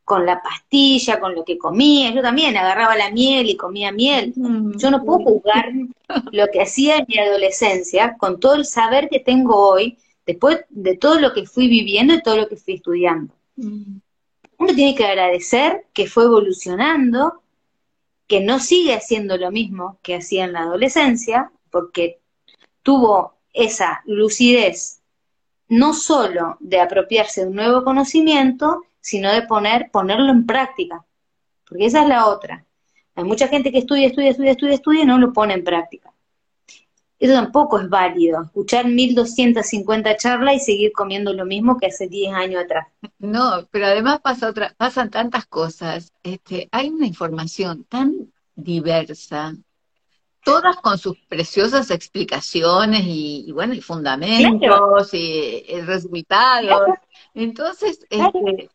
con 0.04 0.26
la 0.26 0.42
pastilla, 0.42 1.20
con 1.20 1.36
lo 1.36 1.46
que 1.46 1.58
comía. 1.58 2.14
Yo 2.14 2.22
también 2.22 2.58
agarraba 2.58 2.96
la 2.96 3.12
miel 3.12 3.50
y 3.50 3.56
comía 3.56 3.92
miel. 3.92 4.34
Mm. 4.36 4.78
Yo 4.78 4.92
no 4.92 5.04
puedo 5.04 5.20
juzgar 5.20 5.72
lo 6.32 6.48
que 6.48 6.62
hacía 6.62 6.98
en 6.98 7.06
mi 7.08 7.18
adolescencia 7.18 8.18
con 8.18 8.40
todo 8.40 8.56
el 8.56 8.66
saber 8.66 9.10
que 9.10 9.20
tengo 9.20 9.56
hoy, 9.56 9.98
después 10.26 10.66
de 10.70 10.98
todo 10.98 11.20
lo 11.20 11.34
que 11.34 11.46
fui 11.46 11.68
viviendo 11.68 12.14
y 12.14 12.22
todo 12.22 12.38
lo 12.38 12.50
que 12.50 12.58
fui 12.58 12.76
estudiando. 12.76 13.34
Mm. 13.56 14.00
Uno 14.58 14.74
tiene 14.76 14.96
que 14.96 15.06
agradecer 15.06 15.86
que 15.94 16.08
fue 16.08 16.26
evolucionando, 16.26 17.42
que 18.28 18.42
no 18.42 18.60
sigue 18.60 18.94
haciendo 18.94 19.38
lo 19.38 19.52
mismo 19.52 19.98
que 20.04 20.16
hacía 20.16 20.46
en 20.46 20.54
la 20.54 20.62
adolescencia, 20.62 21.52
porque 21.70 22.20
tuvo 22.84 23.36
esa 23.54 24.02
lucidez 24.06 25.01
no 25.72 25.94
solo 25.94 26.58
de 26.60 26.82
apropiarse 26.82 27.42
de 27.42 27.48
un 27.48 27.56
nuevo 27.56 27.86
conocimiento, 27.86 28.84
sino 29.00 29.32
de 29.32 29.44
poner, 29.44 29.90
ponerlo 29.90 30.30
en 30.30 30.46
práctica. 30.46 31.06
Porque 31.66 31.86
esa 31.86 32.02
es 32.02 32.10
la 32.10 32.28
otra. 32.28 32.66
Hay 33.16 33.24
mucha 33.24 33.48
gente 33.48 33.72
que 33.72 33.78
estudia, 33.78 34.08
estudia, 34.08 34.32
estudia, 34.32 34.52
estudia, 34.52 34.74
estudia 34.74 35.04
y 35.04 35.06
no 35.06 35.18
lo 35.18 35.32
pone 35.32 35.54
en 35.54 35.64
práctica. 35.64 36.12
Eso 37.18 37.34
tampoco 37.34 37.80
es 37.80 37.88
válido, 37.88 38.44
escuchar 38.44 38.86
1250 38.86 40.18
charlas 40.18 40.56
y 40.56 40.60
seguir 40.60 40.92
comiendo 40.92 41.32
lo 41.32 41.46
mismo 41.46 41.78
que 41.78 41.86
hace 41.86 42.10
10 42.10 42.34
años 42.34 42.66
atrás. 42.66 42.88
No, 43.20 43.66
pero 43.72 43.86
además 43.86 44.20
pasa 44.20 44.50
otra, 44.50 44.74
pasan 44.76 45.10
tantas 45.10 45.46
cosas. 45.46 46.12
Este, 46.22 46.68
hay 46.72 46.90
una 46.90 47.08
información 47.08 47.86
tan 47.86 48.34
diversa, 48.56 49.56
todas 50.44 50.78
con 50.78 50.98
sus 50.98 51.18
preciosas 51.28 51.92
explicaciones 51.92 53.04
y, 53.06 53.52
bueno, 53.52 53.74
y 53.74 53.82
fundamentos 53.82 55.14
y, 55.14 55.64
resultados. 55.86 56.98
Entonces, 57.34 58.06
este, 58.10 58.70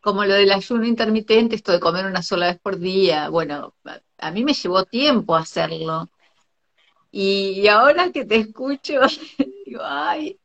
como 0.00 0.24
lo 0.24 0.34
del 0.34 0.52
ayuno 0.52 0.84
intermitente, 0.84 1.56
esto 1.56 1.72
de 1.72 1.80
comer 1.80 2.06
una 2.06 2.22
sola 2.22 2.46
vez 2.46 2.58
por 2.58 2.78
día, 2.78 3.28
bueno, 3.28 3.74
a 4.18 4.30
mí 4.30 4.44
me 4.44 4.54
llevó 4.54 4.84
tiempo 4.84 5.34
hacerlo. 5.34 6.08
Y, 7.10 7.66
ahora 7.68 8.12
que 8.12 8.24
te 8.24 8.36
escucho, 8.36 9.00
digo, 9.66 9.80
ay, 9.82 10.38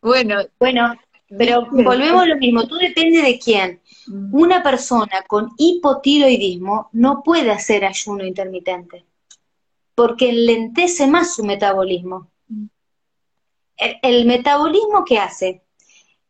bueno. 0.00 0.42
Bueno, 0.58 0.94
pero 1.36 1.66
volvemos 1.70 2.22
a 2.22 2.26
lo 2.26 2.36
mismo, 2.36 2.66
tú 2.66 2.76
depende 2.76 3.20
de 3.22 3.38
quién. 3.38 3.80
Mm. 4.06 4.34
Una 4.34 4.62
persona 4.62 5.22
con 5.26 5.50
hipotiroidismo 5.58 6.90
no 6.92 7.22
puede 7.22 7.50
hacer 7.50 7.84
ayuno 7.84 8.24
intermitente 8.24 9.04
porque 9.94 10.32
lentece 10.32 11.06
más 11.06 11.34
su 11.34 11.44
metabolismo. 11.44 12.30
Mm. 12.48 12.66
El, 14.02 14.24
metabolismo 14.26 15.04
que 15.04 15.18
hace, 15.18 15.62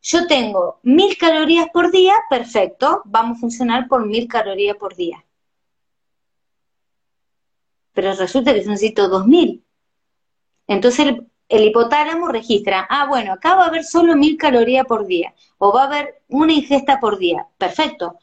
yo 0.01 0.27
tengo 0.27 0.79
mil 0.83 1.17
calorías 1.17 1.67
por 1.71 1.91
día, 1.91 2.13
perfecto, 2.29 3.01
vamos 3.05 3.37
a 3.37 3.41
funcionar 3.41 3.87
por 3.87 4.05
mil 4.05 4.27
calorías 4.27 4.77
por 4.77 4.95
día. 4.95 5.23
Pero 7.93 8.13
resulta 8.13 8.53
que 8.53 8.59
necesito 8.59 9.07
dos 9.07 9.25
mil. 9.25 9.63
Entonces 10.67 11.07
el, 11.07 11.27
el, 11.49 11.63
hipotálamo 11.63 12.27
registra, 12.27 12.85
ah, 12.89 13.05
bueno, 13.07 13.33
acá 13.33 13.55
va 13.55 13.65
a 13.65 13.67
haber 13.67 13.83
solo 13.83 14.15
mil 14.15 14.37
calorías 14.37 14.85
por 14.85 15.05
día, 15.05 15.33
o 15.57 15.71
va 15.71 15.83
a 15.83 15.85
haber 15.85 16.21
una 16.27 16.53
ingesta 16.53 16.99
por 16.99 17.17
día. 17.17 17.47
Perfecto. 17.57 18.19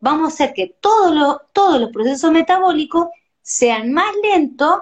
Vamos 0.00 0.24
a 0.24 0.34
hacer 0.34 0.54
que 0.54 0.76
todos 0.80 1.42
todos 1.52 1.80
los 1.80 1.90
procesos 1.90 2.32
metabólicos 2.32 3.08
sean 3.42 3.92
más 3.92 4.12
lentos 4.22 4.80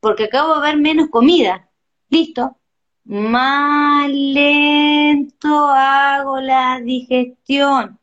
porque 0.00 0.24
acabo 0.24 0.52
de 0.52 0.58
haber 0.58 0.76
menos 0.76 1.08
comida. 1.10 1.68
¿Listo? 2.10 2.56
Más 3.04 4.08
lento 4.10 5.68
hago 5.68 6.40
la 6.40 6.80
digestión. 6.80 7.98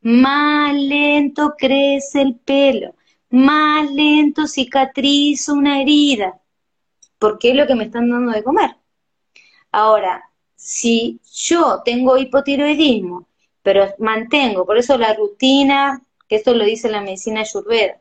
Más 0.00 0.74
lento 0.74 1.54
crece 1.56 2.22
el 2.22 2.36
pelo. 2.36 2.94
Más 3.30 3.90
lento 3.90 4.46
cicatriza 4.46 5.52
una 5.52 5.80
herida. 5.80 6.40
Porque 7.18 7.50
es 7.50 7.56
lo 7.56 7.66
que 7.66 7.74
me 7.74 7.84
están 7.84 8.10
dando 8.10 8.32
de 8.32 8.42
comer. 8.42 8.76
Ahora, 9.70 10.28
si 10.56 11.20
yo 11.32 11.82
tengo 11.84 12.16
hipotiroidismo, 12.18 13.28
pero 13.62 13.94
mantengo, 13.98 14.66
por 14.66 14.78
eso 14.78 14.98
la 14.98 15.14
rutina, 15.14 16.02
que 16.28 16.36
esto 16.36 16.54
lo 16.54 16.64
dice 16.64 16.88
la 16.88 17.00
medicina 17.00 17.42
ayurveda, 17.42 18.00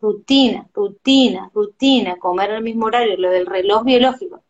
rutina, 0.00 0.68
rutina, 0.72 1.50
rutina, 1.54 2.16
comer 2.16 2.50
al 2.52 2.62
mismo 2.62 2.86
horario, 2.86 3.16
lo 3.16 3.30
del 3.30 3.46
reloj 3.46 3.84
biológico, 3.84 4.42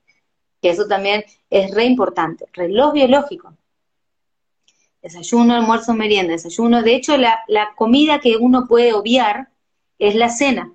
que 0.61 0.71
eso 0.71 0.87
también 0.87 1.25
es 1.51 1.75
re 1.75 1.85
importante, 1.85 2.47
reloj 2.53 2.93
biológico. 2.93 3.55
Desayuno, 5.03 5.55
almuerzo, 5.55 5.95
merienda, 5.95 6.33
desayuno. 6.33 6.83
De 6.83 6.97
hecho, 6.97 7.17
la, 7.17 7.41
la 7.47 7.75
comida 7.77 8.19
que 8.19 8.37
uno 8.37 8.67
puede 8.67 8.93
obviar 8.93 9.51
es 9.99 10.17
la 10.17 10.29
cena. 10.29 10.73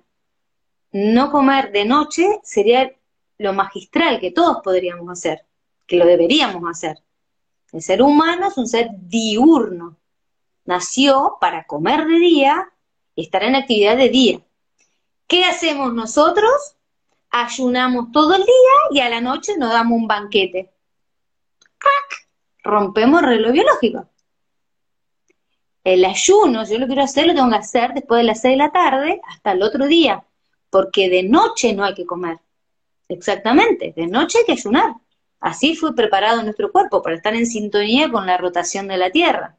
No 0.90 1.30
comer 1.30 1.70
de 1.72 1.84
noche 1.84 2.40
sería 2.42 2.92
lo 3.38 3.52
magistral 3.52 4.20
que 4.20 4.30
todos 4.30 4.58
podríamos 4.62 5.10
hacer, 5.10 5.44
que 5.86 5.96
lo 5.96 6.06
deberíamos 6.06 6.62
hacer. 6.70 7.02
El 7.72 7.82
ser 7.82 8.02
humano 8.02 8.48
es 8.48 8.56
un 8.56 8.68
ser 8.68 8.90
diurno. 8.92 9.96
Nació 10.64 11.36
para 11.40 11.64
comer 11.64 12.06
de 12.06 12.18
día 12.18 12.70
y 13.14 13.22
estar 13.22 13.42
en 13.42 13.56
actividad 13.56 13.96
de 13.96 14.08
día. 14.08 14.40
¿Qué 15.32 15.46
hacemos 15.46 15.94
nosotros? 15.94 16.76
Ayunamos 17.30 18.12
todo 18.12 18.34
el 18.34 18.42
día 18.42 18.74
y 18.90 19.00
a 19.00 19.08
la 19.08 19.22
noche 19.22 19.56
nos 19.56 19.70
damos 19.70 19.96
un 19.96 20.06
banquete. 20.06 20.70
Rompemos 22.62 23.22
el 23.22 23.28
reloj 23.28 23.52
biológico. 23.52 24.10
El 25.84 26.04
ayuno, 26.04 26.66
yo 26.66 26.78
lo 26.78 26.86
quiero 26.86 27.02
hacer, 27.02 27.26
lo 27.26 27.34
tengo 27.34 27.48
que 27.48 27.56
hacer 27.56 27.94
después 27.94 28.18
de 28.18 28.24
las 28.24 28.42
6 28.42 28.52
de 28.52 28.56
la 28.58 28.72
tarde 28.72 29.22
hasta 29.26 29.52
el 29.52 29.62
otro 29.62 29.86
día, 29.86 30.22
porque 30.68 31.08
de 31.08 31.22
noche 31.22 31.72
no 31.72 31.84
hay 31.84 31.94
que 31.94 32.04
comer. 32.04 32.38
Exactamente, 33.08 33.94
de 33.96 34.08
noche 34.08 34.40
hay 34.40 34.44
que 34.44 34.52
ayunar. 34.52 34.96
Así 35.40 35.74
fue 35.76 35.94
preparado 35.94 36.42
nuestro 36.42 36.70
cuerpo, 36.70 37.00
para 37.00 37.16
estar 37.16 37.34
en 37.34 37.46
sintonía 37.46 38.12
con 38.12 38.26
la 38.26 38.36
rotación 38.36 38.86
de 38.86 38.98
la 38.98 39.10
Tierra. 39.10 39.56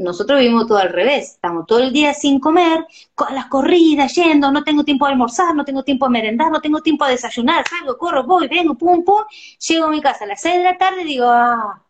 Nosotros 0.00 0.40
vivimos 0.40 0.66
todo 0.66 0.78
al 0.78 0.88
revés, 0.88 1.32
estamos 1.32 1.66
todo 1.66 1.80
el 1.80 1.92
día 1.92 2.14
sin 2.14 2.40
comer, 2.40 2.86
con 3.14 3.34
las 3.34 3.46
corridas, 3.46 4.14
yendo, 4.14 4.50
no 4.50 4.64
tengo 4.64 4.84
tiempo 4.84 5.06
de 5.06 5.12
almorzar, 5.12 5.54
no 5.54 5.64
tengo 5.64 5.82
tiempo 5.82 6.06
de 6.06 6.12
merendar, 6.12 6.50
no 6.50 6.60
tengo 6.60 6.80
tiempo 6.80 7.04
de 7.04 7.12
desayunar, 7.12 7.64
salgo, 7.68 7.98
corro, 7.98 8.24
voy, 8.24 8.48
vengo, 8.48 8.74
pum, 8.76 9.04
pum, 9.04 9.24
llego 9.68 9.86
a 9.86 9.90
mi 9.90 10.00
casa 10.00 10.24
a 10.24 10.28
las 10.28 10.40
6 10.40 10.56
de 10.56 10.64
la 10.64 10.78
tarde 10.78 11.02
y 11.02 11.04
digo, 11.04 11.26
ah, 11.28 11.82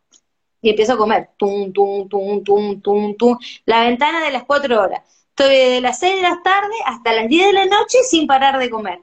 y 0.63 0.71
empiezo 0.71 0.95
a 0.95 0.97
comer, 0.99 1.31
tum, 1.37 1.73
tum, 1.73 2.09
tum, 2.09 2.45
tum, 2.45 2.81
tum, 2.81 3.17
tum, 3.17 3.39
la 3.65 3.85
ventana 3.85 4.25
de 4.25 4.31
las 4.31 4.45
cuatro 4.45 4.81
horas. 4.81 5.03
Estoy 5.31 5.57
de 5.57 5.81
las 5.81 5.99
seis 5.99 6.17
de 6.17 6.23
la 6.23 6.43
tarde 6.43 6.75
hasta 6.85 7.13
las 7.13 7.29
10 7.29 7.47
de 7.47 7.53
la 7.55 7.65
noche 7.65 7.99
sin 8.03 8.27
parar 8.27 8.59
de 8.59 8.69
comer. 8.69 9.01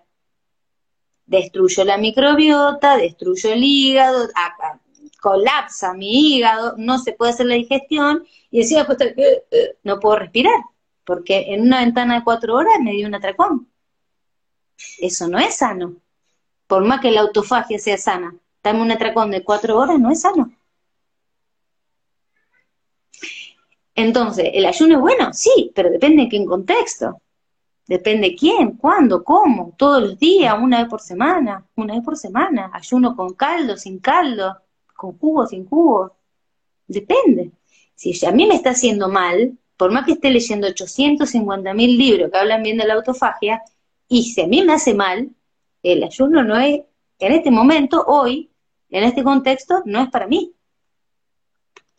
Destruyo 1.26 1.84
la 1.84 1.98
microbiota, 1.98 2.96
destruyo 2.96 3.52
el 3.54 3.64
hígado, 3.64 4.28
colapsa 5.22 5.94
mi 5.94 6.36
hígado, 6.36 6.76
no 6.78 7.00
se 7.00 7.14
puede 7.14 7.32
hacer 7.32 7.48
la 7.48 7.56
digestión 7.56 8.26
y 8.52 8.62
encima 8.62 8.84
después 8.84 9.14
eh, 9.18 9.44
eh, 9.52 9.78
no 9.84 10.00
puedo 10.00 10.18
respirar, 10.18 10.62
porque 11.04 11.54
en 11.54 11.62
una 11.62 11.80
ventana 11.82 12.16
de 12.16 12.24
cuatro 12.24 12.56
horas 12.56 12.80
me 12.82 12.92
dio 12.92 13.08
un 13.08 13.16
atracón. 13.16 13.70
Eso 15.00 15.28
no 15.28 15.40
es 15.40 15.58
sano. 15.58 15.96
Por 16.68 16.86
más 16.86 17.02
que 17.02 17.12
la 17.12 17.22
autofagia 17.22 17.80
sea 17.80 17.98
sana, 17.98 18.36
dame 18.64 18.82
un 18.82 18.92
atracón 18.92 19.32
de 19.32 19.44
cuatro 19.44 19.78
horas 19.78 20.00
no 20.00 20.12
es 20.12 20.22
sano. 20.22 20.52
Entonces, 23.96 24.52
¿el 24.54 24.66
ayuno 24.66 24.96
es 24.96 25.02
bueno? 25.02 25.34
Sí, 25.34 25.72
pero 25.74 25.90
depende 25.90 26.24
de 26.24 26.30
qué 26.30 26.46
contexto. 26.46 27.20
Depende 27.88 28.36
quién, 28.36 28.74
cuándo, 28.74 29.24
cómo, 29.24 29.74
todos 29.78 30.02
los 30.02 30.20
días, 30.20 30.56
una 30.62 30.80
vez 30.80 30.90
por 30.90 31.00
semana, 31.00 31.66
una 31.76 31.96
vez 31.96 32.04
por 32.04 32.18
semana, 32.18 32.70
ayuno 32.74 33.16
con 33.16 33.34
caldo, 33.34 33.78
sin 33.78 34.00
caldo, 34.00 34.58
con 34.98 35.18
jugo, 35.18 35.48
sin 35.48 35.66
jugo. 35.66 36.18
Depende. 36.88 37.52
Si 37.96 38.26
a 38.26 38.32
mí 38.32 38.46
me 38.46 38.56
está 38.56 38.72
haciendo 38.72 39.08
mal, 39.08 39.58
por 39.78 39.92
más 39.92 40.06
que 40.06 40.14
esté 40.14 40.30
leyendo 40.32 40.68
850 40.68 41.74
mil 41.74 41.98
libros 41.98 42.30
que 42.32 42.38
hablan 42.38 42.64
bien 42.64 42.78
de 42.78 42.86
la 42.86 42.96
autofagia, 42.96 43.62
y 44.10 44.24
si 44.24 44.42
a 44.42 44.48
mí 44.48 44.64
me 44.64 44.74
hace 44.74 44.94
mal, 44.94 45.30
el 45.84 46.04
ayuno 46.04 46.44
no 46.44 46.58
es, 46.58 46.82
en 47.20 47.32
este 47.32 47.52
momento, 47.52 48.04
hoy, 48.06 48.50
en 48.90 49.04
este 49.04 49.24
contexto, 49.24 49.82
no 49.86 50.02
es 50.02 50.10
para 50.10 50.28
mí. 50.28 50.54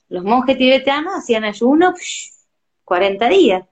Los 0.09 0.25
monjes 0.25 0.57
tibetanos 0.57 1.15
hacían 1.15 1.45
ayuno 1.45 1.95
40 2.85 3.29
días, 3.29 3.65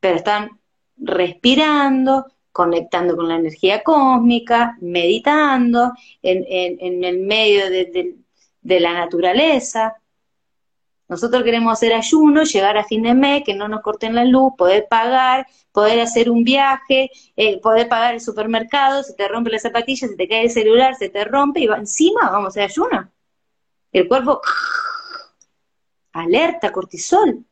pero 0.00 0.16
están 0.16 0.60
respirando, 0.96 2.26
conectando 2.56 3.14
con 3.16 3.28
la 3.28 3.36
energía 3.36 3.82
cósmica, 3.82 4.78
meditando 4.80 5.92
en, 6.22 7.04
el 7.04 7.18
medio 7.18 7.68
de, 7.68 8.80
la 8.80 8.94
naturaleza. 8.94 9.96
Nosotros 11.06 11.42
queremos 11.44 11.74
hacer 11.74 11.92
ayuno, 11.92 12.44
llegar 12.44 12.78
a 12.78 12.84
fin 12.84 13.02
de 13.02 13.12
mes, 13.12 13.42
que 13.44 13.54
no 13.54 13.68
nos 13.68 13.82
corten 13.82 14.14
la 14.14 14.24
luz, 14.24 14.54
poder 14.56 14.86
pagar, 14.88 15.46
poder 15.70 16.00
hacer 16.00 16.30
un 16.30 16.44
viaje, 16.44 17.10
eh, 17.36 17.60
poder 17.60 17.90
pagar 17.90 18.14
el 18.14 18.22
supermercado, 18.22 19.02
se 19.02 19.12
te 19.12 19.28
rompe 19.28 19.50
la 19.50 19.58
zapatilla, 19.58 20.08
se 20.08 20.16
te 20.16 20.26
cae 20.26 20.44
el 20.44 20.50
celular, 20.50 20.94
se 20.94 21.10
te 21.10 21.24
rompe 21.24 21.60
y 21.60 21.66
va, 21.66 21.76
encima 21.76 22.30
vamos 22.30 22.46
a 22.46 22.48
hacer 22.48 22.62
ayuno 22.62 23.12
el 23.92 24.08
cuerpo 24.08 24.40
alerta 26.12 26.72
cortisol 26.72 27.44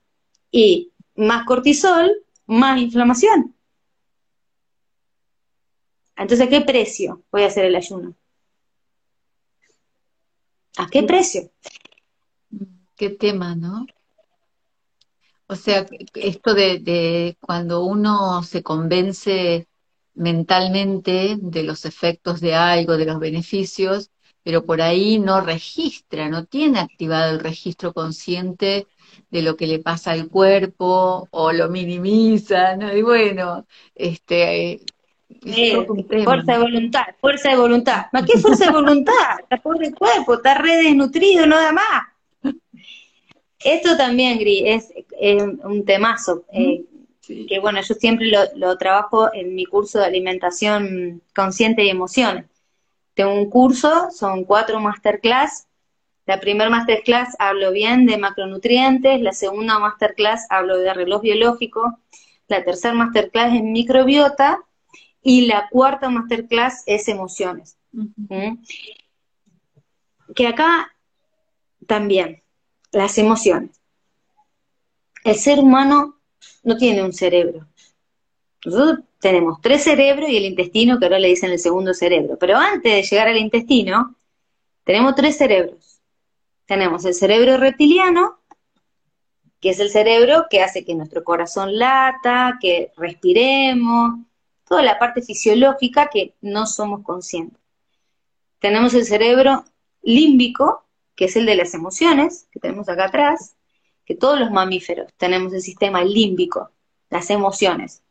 y 0.50 0.92
más 1.16 1.44
cortisol, 1.44 2.10
más 2.46 2.80
inflamación. 2.80 3.54
Entonces, 6.16 6.46
¿a 6.46 6.50
qué 6.50 6.60
precio 6.60 7.22
voy 7.30 7.42
a 7.42 7.46
hacer 7.46 7.64
el 7.64 7.76
ayuno? 7.76 8.14
¿A 10.76 10.88
qué 10.88 11.02
precio? 11.02 11.50
Qué 12.96 13.10
tema, 13.10 13.54
¿no? 13.54 13.86
O 15.46 15.56
sea, 15.56 15.86
esto 16.14 16.54
de, 16.54 16.78
de, 16.78 17.36
cuando 17.40 17.84
uno 17.84 18.42
se 18.42 18.62
convence 18.62 19.68
mentalmente 20.14 21.36
de 21.40 21.62
los 21.64 21.84
efectos 21.84 22.40
de 22.40 22.54
algo, 22.54 22.96
de 22.96 23.04
los 23.04 23.18
beneficios, 23.18 24.10
pero 24.42 24.64
por 24.64 24.80
ahí 24.80 25.18
no 25.18 25.40
registra, 25.40 26.28
no 26.28 26.44
tiene 26.44 26.78
activado 26.78 27.32
el 27.32 27.40
registro 27.40 27.92
consciente 27.92 28.86
de 29.30 29.42
lo 29.42 29.56
que 29.56 29.66
le 29.66 29.80
pasa 29.80 30.12
al 30.12 30.28
cuerpo 30.28 31.28
o 31.30 31.52
lo 31.52 31.68
minimiza, 31.68 32.76
¿no? 32.76 32.94
Y 32.96 33.02
bueno, 33.02 33.66
este... 33.94 34.80
Eh, 35.28 35.86
fuerza 36.24 36.52
de 36.52 36.58
voluntad, 36.58 37.04
fuerza 37.20 37.50
de 37.50 37.56
voluntad. 37.56 38.06
¿Ma 38.12 38.24
qué 38.24 38.38
fuerza 38.38 38.66
de 38.66 38.72
voluntad? 38.72 39.12
Está 39.40 39.56
pobre 39.58 39.92
cuerpo, 39.92 40.34
está 40.34 40.54
re 40.54 40.76
desnutrido, 40.76 41.46
no 41.46 41.56
da 41.56 41.72
más. 41.72 42.54
Esto 43.58 43.96
también, 43.96 44.38
Gris, 44.38 44.62
es 45.18 45.36
un 45.64 45.84
temazo. 45.84 46.44
Eh, 46.52 46.84
que 47.48 47.58
bueno, 47.58 47.80
yo 47.80 47.94
siempre 47.94 48.26
lo, 48.26 48.40
lo, 48.56 48.76
trabajo 48.76 49.32
en 49.32 49.54
mi 49.54 49.64
curso 49.64 49.98
de 49.98 50.04
alimentación 50.04 51.22
consciente 51.34 51.82
y 51.82 51.88
emociones. 51.88 52.44
Tengo 53.14 53.32
un 53.32 53.48
curso, 53.48 54.10
son 54.10 54.44
cuatro 54.44 54.80
masterclass. 54.80 55.66
La 56.26 56.40
primera 56.40 56.68
masterclass 56.68 57.36
hablo 57.38 57.70
bien 57.70 58.06
de 58.06 58.18
macronutrientes, 58.18 59.20
la 59.20 59.32
segunda 59.32 59.78
masterclass 59.78 60.46
hablo 60.50 60.78
de 60.78 60.92
reloj 60.92 61.22
biológico, 61.22 61.98
la 62.48 62.64
tercera 62.64 62.94
masterclass 62.94 63.54
es 63.54 63.62
microbiota 63.62 64.58
y 65.24 65.46
la 65.46 65.68
cuarta 65.70 66.10
masterclass 66.10 66.84
es 66.86 67.08
emociones. 67.08 67.78
¿Mm? 67.92 68.58
Que 70.36 70.46
acá 70.46 70.94
también, 71.86 72.42
las 72.92 73.16
emociones. 73.16 73.80
El 75.24 75.36
ser 75.36 75.60
humano 75.60 76.20
no 76.62 76.76
tiene 76.76 77.02
un 77.02 77.14
cerebro. 77.14 77.66
Nosotros 78.66 79.00
tenemos 79.18 79.60
tres 79.62 79.82
cerebros 79.82 80.28
y 80.28 80.36
el 80.36 80.44
intestino, 80.44 80.98
que 80.98 81.06
ahora 81.06 81.18
le 81.18 81.28
dicen 81.28 81.50
el 81.50 81.58
segundo 81.58 81.94
cerebro. 81.94 82.36
Pero 82.38 82.58
antes 82.58 82.92
de 82.92 83.02
llegar 83.02 83.28
al 83.28 83.38
intestino, 83.38 84.16
tenemos 84.84 85.14
tres 85.14 85.38
cerebros. 85.38 86.00
Tenemos 86.66 87.04
el 87.06 87.14
cerebro 87.14 87.56
reptiliano, 87.56 88.40
que 89.58 89.70
es 89.70 89.80
el 89.80 89.88
cerebro 89.88 90.46
que 90.50 90.62
hace 90.62 90.84
que 90.84 90.94
nuestro 90.94 91.24
corazón 91.24 91.78
lata, 91.78 92.58
que 92.60 92.92
respiremos, 92.98 94.18
toda 94.66 94.82
la 94.82 94.98
parte 94.98 95.22
fisiológica 95.22 96.08
que 96.12 96.34
no 96.40 96.66
somos 96.66 97.02
conscientes. 97.02 97.60
Tenemos 98.58 98.94
el 98.94 99.04
cerebro 99.04 99.64
límbico, 100.02 100.84
que 101.14 101.26
es 101.26 101.36
el 101.36 101.46
de 101.46 101.56
las 101.56 101.74
emociones, 101.74 102.48
que 102.50 102.60
tenemos 102.60 102.88
acá 102.88 103.06
atrás, 103.06 103.56
que 104.04 104.14
todos 104.14 104.38
los 104.38 104.50
mamíferos 104.50 105.12
tenemos 105.16 105.52
el 105.52 105.62
sistema 105.62 106.02
límbico, 106.04 106.70
las 107.10 107.30
emociones. 107.30 108.02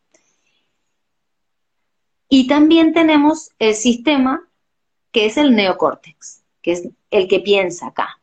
Y 2.29 2.47
también 2.47 2.93
tenemos 2.93 3.51
el 3.59 3.75
sistema 3.75 4.47
que 5.11 5.27
es 5.27 5.37
el 5.37 5.55
neocórtex, 5.55 6.43
que 6.61 6.71
es 6.71 6.89
el 7.11 7.27
que 7.27 7.39
piensa 7.39 7.87
acá. 7.87 8.19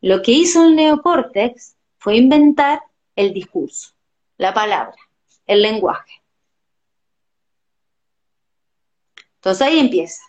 Lo 0.00 0.20
que 0.22 0.32
hizo 0.32 0.64
el 0.64 0.74
neocórtex 0.74 1.76
fue 1.98 2.16
inventar 2.16 2.82
el 3.14 3.32
discurso, 3.32 3.92
la 4.36 4.52
palabra, 4.52 4.96
el 5.46 5.62
lenguaje. 5.62 6.23
Entonces 9.44 9.66
ahí 9.66 9.78
empieza. 9.78 10.22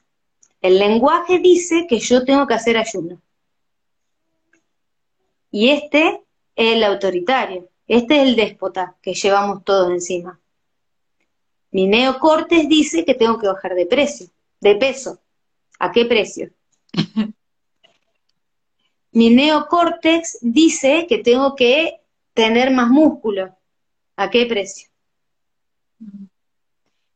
El 0.60 0.78
lenguaje 0.78 1.40
dice 1.40 1.88
que 1.88 2.00
yo 2.00 2.26
tengo 2.26 2.46
que 2.46 2.54
hacer 2.54 2.76
ayuno. 2.76 3.22
Y 5.50 5.70
este 5.70 6.22
es 6.54 6.74
el 6.74 6.84
autoritario, 6.84 7.70
este 7.88 8.18
es 8.18 8.24
el 8.24 8.36
déspota 8.36 8.98
que 9.02 9.14
llevamos 9.14 9.64
todos 9.64 9.90
encima. 9.90 10.38
Mi 11.72 11.88
neocortes 11.88 12.68
dice 12.68 13.06
que 13.06 13.14
tengo 13.14 13.40
que 13.40 13.48
bajar 13.48 13.74
de 13.74 13.86
precio, 13.86 14.28
de 14.60 14.76
peso. 14.76 15.22
¿A 15.80 15.94
qué 15.94 16.04
precio? 16.04 16.52
Mi 19.14 19.30
neocórtex 19.30 20.40
dice 20.42 21.06
que 21.08 21.20
tengo 21.20 21.56
que 21.56 22.02
tener 22.34 22.70
más 22.70 22.90
músculo. 22.90 23.56
¿A 24.18 24.30
qué 24.30 24.46
precio? 24.46 24.90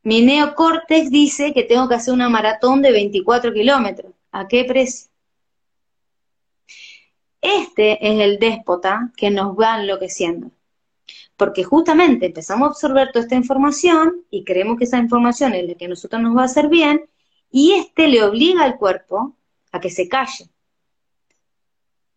Mi 0.02 0.22
neocórtex 0.22 1.10
dice 1.10 1.52
que 1.52 1.64
tengo 1.64 1.88
que 1.88 1.94
hacer 1.94 2.14
una 2.14 2.28
maratón 2.28 2.80
de 2.80 2.92
24 2.92 3.52
kilómetros. 3.52 4.12
¿A 4.32 4.48
qué 4.48 4.64
precio? 4.64 5.10
Este 7.40 8.06
es 8.06 8.20
el 8.20 8.38
déspota 8.38 9.12
que 9.16 9.30
nos 9.30 9.58
va 9.58 9.80
enloqueciendo. 9.80 10.50
Porque 11.36 11.64
justamente 11.64 12.26
empezamos 12.26 12.66
a 12.66 12.70
absorber 12.70 13.12
toda 13.12 13.24
esta 13.24 13.34
información 13.34 14.24
y 14.30 14.44
creemos 14.44 14.78
que 14.78 14.84
esa 14.84 14.98
información 14.98 15.54
es 15.54 15.66
la 15.66 15.74
que 15.74 15.86
a 15.86 15.88
nosotros 15.88 16.20
nos 16.20 16.36
va 16.36 16.42
a 16.42 16.46
hacer 16.46 16.68
bien 16.68 17.08
y 17.50 17.72
este 17.72 18.08
le 18.08 18.22
obliga 18.22 18.64
al 18.64 18.76
cuerpo 18.76 19.36
a 19.72 19.80
que 19.80 19.90
se 19.90 20.08
calle, 20.08 20.50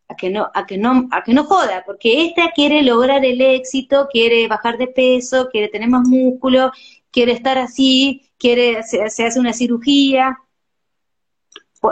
a 0.08 0.16
que 0.16 0.30
no, 0.30 0.50
a 0.54 0.66
que 0.66 0.78
no, 0.78 1.08
a 1.12 1.24
que 1.24 1.34
no 1.34 1.46
joda, 1.46 1.84
porque 1.86 2.26
esta 2.26 2.52
quiere 2.52 2.84
lograr 2.84 3.24
el 3.26 3.42
éxito, 3.42 4.08
quiere 4.12 4.48
bajar 4.48 4.78
de 4.78 4.88
peso, 4.88 5.50
quiere 5.50 5.70
tener 5.70 5.90
más 5.90 6.08
músculo, 6.08 6.72
quiere 7.14 7.32
estar 7.32 7.58
así, 7.60 8.32
quiere, 8.38 8.84
se, 8.84 9.04
hace 9.04 9.40
una 9.40 9.54
cirugía. 9.54 10.40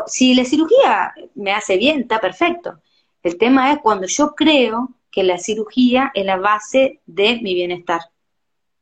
Si 0.08 0.34
la 0.34 0.44
cirugía 0.44 1.14
me 1.36 1.54
hace 1.54 1.78
bien, 1.78 2.02
está 2.02 2.20
perfecto. 2.20 2.82
El 3.22 3.38
tema 3.38 3.72
es 3.72 3.80
cuando 3.80 4.08
yo 4.08 4.34
creo 4.34 4.90
que 5.12 5.24
la 5.24 5.38
cirugía 5.38 6.12
es 6.16 6.26
la 6.26 6.38
base 6.38 7.02
de 7.06 7.40
mi 7.42 7.54
bienestar. 7.54 8.02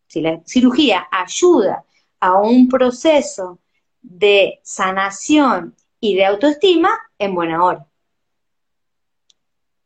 Si 0.07 0.21
la 0.21 0.41
cirugía 0.45 1.07
ayuda 1.11 1.83
a 2.21 2.39
un 2.39 2.69
proceso 2.69 3.59
de 4.01 4.61
sanación 4.63 5.75
y 5.99 6.15
de 6.15 6.25
autoestima, 6.25 6.89
en 7.17 7.35
buena 7.35 7.63
hora. 7.65 7.85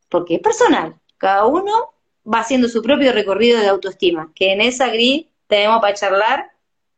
Porque 0.08 0.36
es 0.36 0.42
personal. 0.42 1.00
Cada 1.18 1.48
uno 1.48 1.96
va 2.32 2.42
haciendo 2.42 2.70
su 2.70 2.84
propio 2.84 3.12
recorrido 3.12 3.60
de 3.60 3.70
autoestima, 3.70 4.32
que 4.36 4.54
en 4.54 4.62
esa 4.62 4.90
gris 4.90 5.26
tenemos 5.54 5.82
para 5.82 5.94
charlar 5.94 6.52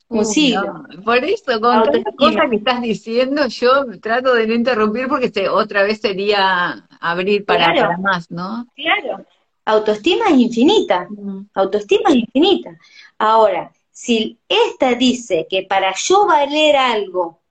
un 0.07 0.25
siglo. 0.25 0.85
Por 1.03 1.17
eso, 1.25 1.59
con 1.59 1.73
la 1.73 2.03
cosa 2.17 2.49
que 2.49 2.55
estás 2.55 2.81
diciendo, 2.81 3.47
yo 3.47 3.85
trato 3.99 4.33
de 4.33 4.47
no 4.47 4.53
interrumpir 4.53 5.09
porque 5.09 5.49
otra 5.49 5.83
vez 5.83 5.99
sería 5.99 6.87
abrir 7.01 7.43
para, 7.43 7.97
más, 7.97 8.31
¿no? 8.31 8.65
Claro. 8.75 9.25
Autoestima 9.65 10.27
es 10.29 10.37
infinita. 10.37 11.07
Autoestima 11.53 12.11
es 12.11 12.15
infinita. 12.15 12.77
Ahora, 13.17 13.73
si 13.91 14.37
esta 14.47 14.93
dice 14.93 15.47
que 15.49 15.63
para 15.63 15.93
yo 15.95 16.25
valer 16.25 16.77
algo 16.77 17.41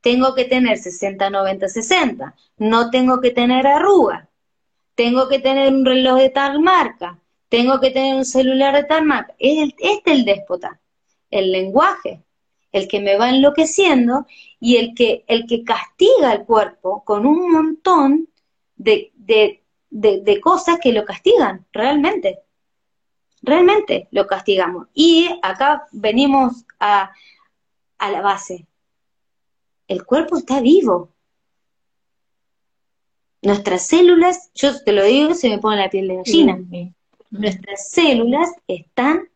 tengo 0.00 0.34
que 0.34 0.44
tener 0.44 0.78
60, 0.78 1.28
90, 1.28 1.68
60, 1.68 2.34
no 2.58 2.90
tengo 2.90 3.20
que 3.20 3.32
tener 3.32 3.66
arruga, 3.66 4.28
tengo 4.94 5.28
que 5.28 5.40
tener 5.40 5.74
un 5.74 5.84
reloj 5.84 6.18
de 6.18 6.30
tal 6.30 6.60
marca, 6.60 7.18
tengo 7.48 7.80
que 7.80 7.90
tener 7.90 8.16
un 8.16 8.24
celular 8.24 8.74
de 8.74 8.84
tal 8.84 9.04
marca. 9.04 9.34
Este 9.38 9.74
es 9.80 10.00
el 10.06 10.24
déspota, 10.24 10.80
el 11.30 11.52
lenguaje, 11.52 12.22
el 12.72 12.88
que 12.88 13.00
me 13.00 13.16
va 13.16 13.30
enloqueciendo 13.30 14.26
y 14.60 14.76
el 14.76 14.94
que, 14.94 15.24
el 15.28 15.46
que 15.46 15.64
castiga 15.64 16.30
al 16.30 16.44
cuerpo 16.44 17.04
con 17.04 17.26
un 17.26 17.50
montón 17.50 18.28
de, 18.76 19.12
de, 19.14 20.40
cosas 20.40 20.78
que 20.80 20.92
lo 20.92 21.04
castigan, 21.04 21.66
realmente. 21.72 22.40
Realmente 23.42 24.08
lo 24.10 24.26
castigamos. 24.26 24.88
Y 24.92 25.28
acá 25.42 25.86
venimos 25.92 26.64
a, 26.80 27.12
a 27.98 28.10
la 28.10 28.20
base. 28.20 28.66
El 29.86 30.04
cuerpo 30.04 30.36
está 30.36 30.60
vivo. 30.60 31.10
Nuestras 33.42 33.86
células, 33.86 34.50
yo 34.54 34.82
te 34.82 34.92
lo 34.92 35.04
digo, 35.04 35.34
se 35.34 35.48
me 35.48 35.58
pone 35.58 35.76
la 35.76 35.88
piel 35.88 36.08
de 36.08 36.16
gallina. 36.16 36.58
Nuestras 37.30 37.90
células 37.90 38.50
están 38.66 39.28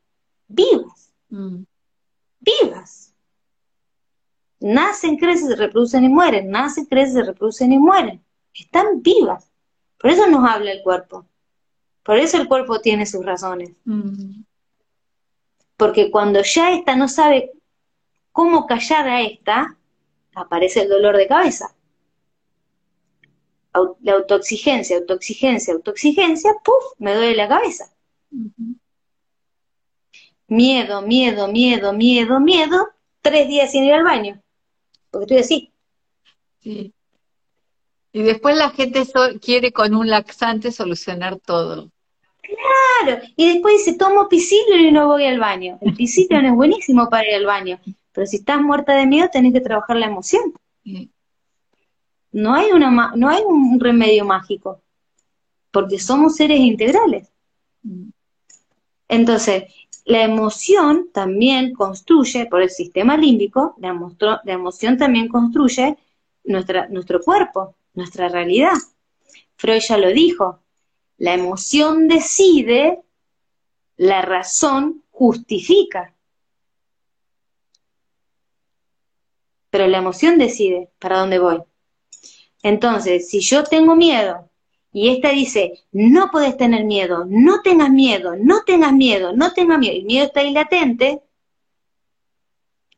vivas. 0.49 1.12
Mm. 1.28 1.64
Vivas. 2.41 3.14
Nacen, 4.61 5.16
crecen, 5.16 5.49
se 5.49 5.57
reproducen 5.57 6.05
y 6.05 6.09
mueren. 6.09 6.51
Nacen, 6.51 6.86
crecen, 6.86 7.14
se 7.14 7.22
reproducen 7.24 7.72
y 7.72 7.78
mueren. 7.78 8.22
Están 8.55 9.03
vivas. 9.03 9.51
Por 9.99 10.11
eso 10.11 10.26
nos 10.26 10.49
habla 10.49 10.72
el 10.72 10.82
cuerpo. 10.82 11.26
Por 12.03 12.16
eso 12.18 12.36
el 12.36 12.49
cuerpo 12.49 12.80
tiene 12.80 13.07
sus 13.07 13.24
razones. 13.24 13.72
Mm. 13.84 14.43
Porque 15.76 16.11
cuando 16.11 16.43
ya 16.43 16.72
esta 16.72 16.97
no 16.97 17.09
sabe 17.09 17.53
cómo 18.32 18.66
callar 18.66 19.09
a 19.09 19.22
esta, 19.22 19.76
aparece 20.34 20.82
el 20.82 20.88
dolor 20.88 21.16
de 21.16 21.26
cabeza 21.26 21.74
la 24.01 24.12
autoexigencia, 24.14 24.97
autoexigencia, 24.97 25.75
autoexigencia, 25.75 26.53
¡puf! 26.64 26.85
me 26.99 27.14
duele 27.14 27.37
la 27.37 27.49
cabeza. 27.49 27.93
Miedo, 30.49 31.03
miedo, 31.03 31.49
miedo, 31.49 31.93
miedo, 31.93 32.41
miedo, 32.41 32.89
tres 33.23 33.49
días 33.49 33.71
sin 33.71 33.85
ir 33.85 33.95
al 33.95 34.05
baño, 34.05 34.43
porque 35.11 35.25
estoy 35.25 35.39
así. 35.39 35.73
Sí. 36.61 36.93
Y 38.12 38.23
después 38.23 38.57
la 38.57 38.71
gente 38.71 39.05
quiere 39.41 39.73
con 39.73 39.95
un 39.95 40.09
laxante 40.09 40.73
solucionar 40.73 41.39
todo. 41.39 41.91
Claro, 42.43 43.23
y 43.37 43.53
después 43.53 43.79
dice, 43.79 43.97
tomo 43.97 44.29
pisilion 44.29 44.81
y 44.81 44.91
no 44.91 45.07
voy 45.07 45.25
al 45.25 45.39
baño. 45.39 45.79
El 45.81 45.95
pisilion 45.95 46.45
es 46.45 46.53
buenísimo 46.53 47.09
para 47.09 47.29
ir 47.29 47.37
al 47.37 47.47
baño, 47.47 47.79
pero 48.12 48.27
si 48.27 48.37
estás 48.37 48.61
muerta 48.61 48.97
de 48.97 49.07
miedo 49.07 49.29
tenés 49.33 49.53
que 49.53 49.61
trabajar 49.61 49.97
la 49.97 50.07
emoción. 50.07 50.53
Sí. 50.83 51.11
No 52.33 52.55
hay, 52.55 52.70
una, 52.72 53.12
no 53.16 53.28
hay 53.28 53.43
un 53.45 53.81
remedio 53.81 54.24
mágico, 54.24 54.83
porque 55.70 55.99
somos 55.99 56.37
seres 56.37 56.61
integrales. 56.61 57.28
Entonces, 59.09 59.64
la 60.05 60.22
emoción 60.22 61.11
también 61.12 61.74
construye, 61.74 62.47
por 62.47 62.62
el 62.62 62.70
sistema 62.70 63.16
límbico, 63.16 63.74
la, 63.78 63.97
emoción 64.47 64.97
también 64.97 65.28
construye 65.28 65.97
nuestra, 66.45 66.89
nuestro 66.89 67.20
cuerpo, 67.20 67.74
nuestra 67.95 68.28
realidad. 68.28 68.76
Freud 69.57 69.81
ya 69.81 69.99
lo 69.99 70.09
dijo, 70.09 70.61
la 71.18 71.35
emoción 71.35 72.09
decide, 72.09 73.03
la 73.97 74.22
razón 74.22 75.05
justifica. 75.11 76.14
Pero 79.70 79.87
la 79.87 79.99
emoción 79.99 80.39
decide 80.39 80.91
para 80.99 81.18
dónde 81.18 81.39
voy. 81.39 81.62
Entonces, 82.62 83.28
si 83.28 83.40
yo 83.40 83.64
tengo 83.64 83.96
miedo 83.96 84.50
y 84.92 85.11
esta 85.11 85.30
dice, 85.30 85.84
no 85.92 86.30
puedes 86.30 86.56
tener 86.56 86.84
miedo, 86.84 87.24
no 87.28 87.62
tengas 87.62 87.90
miedo, 87.90 88.36
no 88.36 88.62
tengas 88.64 88.92
miedo, 88.92 89.32
no 89.32 89.52
tengas 89.52 89.78
miedo, 89.78 89.96
el 89.96 90.04
miedo 90.04 90.26
está 90.26 90.40
ahí 90.40 90.52
latente, 90.52 91.22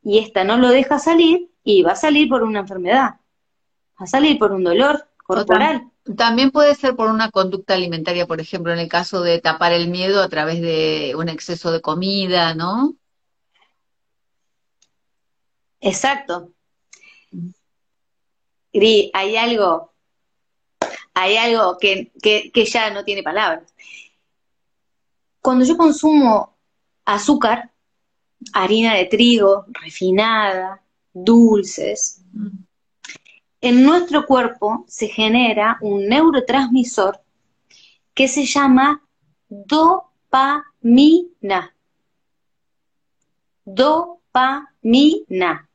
y 0.03 0.19
esta 0.19 0.43
no 0.43 0.57
lo 0.57 0.69
deja 0.69 0.99
salir, 0.99 1.51
y 1.63 1.83
va 1.83 1.93
a 1.93 1.97
salir 1.97 2.29
por 2.29 2.43
una 2.43 2.61
enfermedad, 2.61 3.17
va 4.01 4.05
a 4.05 4.07
salir 4.07 4.39
por 4.39 4.53
un 4.53 4.65
dolor 4.65 5.07
corporal. 5.19 5.91
También 6.17 6.51
puede 6.51 6.75
ser 6.75 6.97
por 6.97 7.09
una 7.09 7.31
conducta 7.31 7.75
alimentaria, 7.75 8.27
por 8.27 8.41
ejemplo, 8.41 8.73
en 8.73 8.81
el 8.81 8.89
caso 8.89 9.23
de 9.23 9.41
tapar 9.41 9.73
el 9.73 9.89
miedo 9.89 10.21
a 10.21 10.29
través 10.29 10.61
de 10.61 11.15
un 11.17 11.29
exceso 11.29 11.71
de 11.71 11.81
comida, 11.81 12.55
¿no? 12.55 12.97
Exacto. 15.81 16.51
Gri, 18.73 19.11
hay 19.13 19.37
algo, 19.37 19.93
hay 21.15 21.37
algo 21.37 21.79
que, 21.79 22.11
ya 22.71 22.91
no 22.91 23.05
tiene 23.05 23.23
palabras. 23.23 23.73
Cuando 25.41 25.65
yo 25.65 25.77
consumo 25.77 26.57
azúcar, 27.05 27.71
harina 28.53 28.95
de 28.95 29.07
trigo, 29.07 29.67
refinada, 29.69 30.83
dulces, 31.13 32.23
en 33.61 33.85
nuestro 33.85 34.27
cuerpo 34.27 34.85
se 34.89 35.09
genera 35.09 35.79
un 35.83 36.09
neurotransmisor 36.09 37.21
que 38.15 38.29
se 38.29 38.45
llama 38.45 39.03
dopamina. 39.49 41.75
Dopamina. 43.65 45.69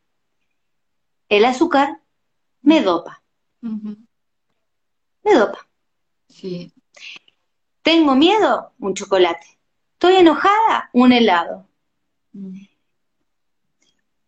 El 1.30 1.45
azúcar 1.45 2.02
me 2.68 2.82
dopa. 2.82 3.24
Me 3.61 5.34
dopa. 5.34 5.59
Sí. 6.28 6.74
¿Tengo 7.82 8.13
miedo? 8.13 8.74
Un 8.80 8.93
chocolate. 8.93 9.57
¿Estoy 9.93 10.15
enojada? 10.15 10.89
Un 10.91 11.13
helado. 11.13 11.65
Mm. 12.34 12.59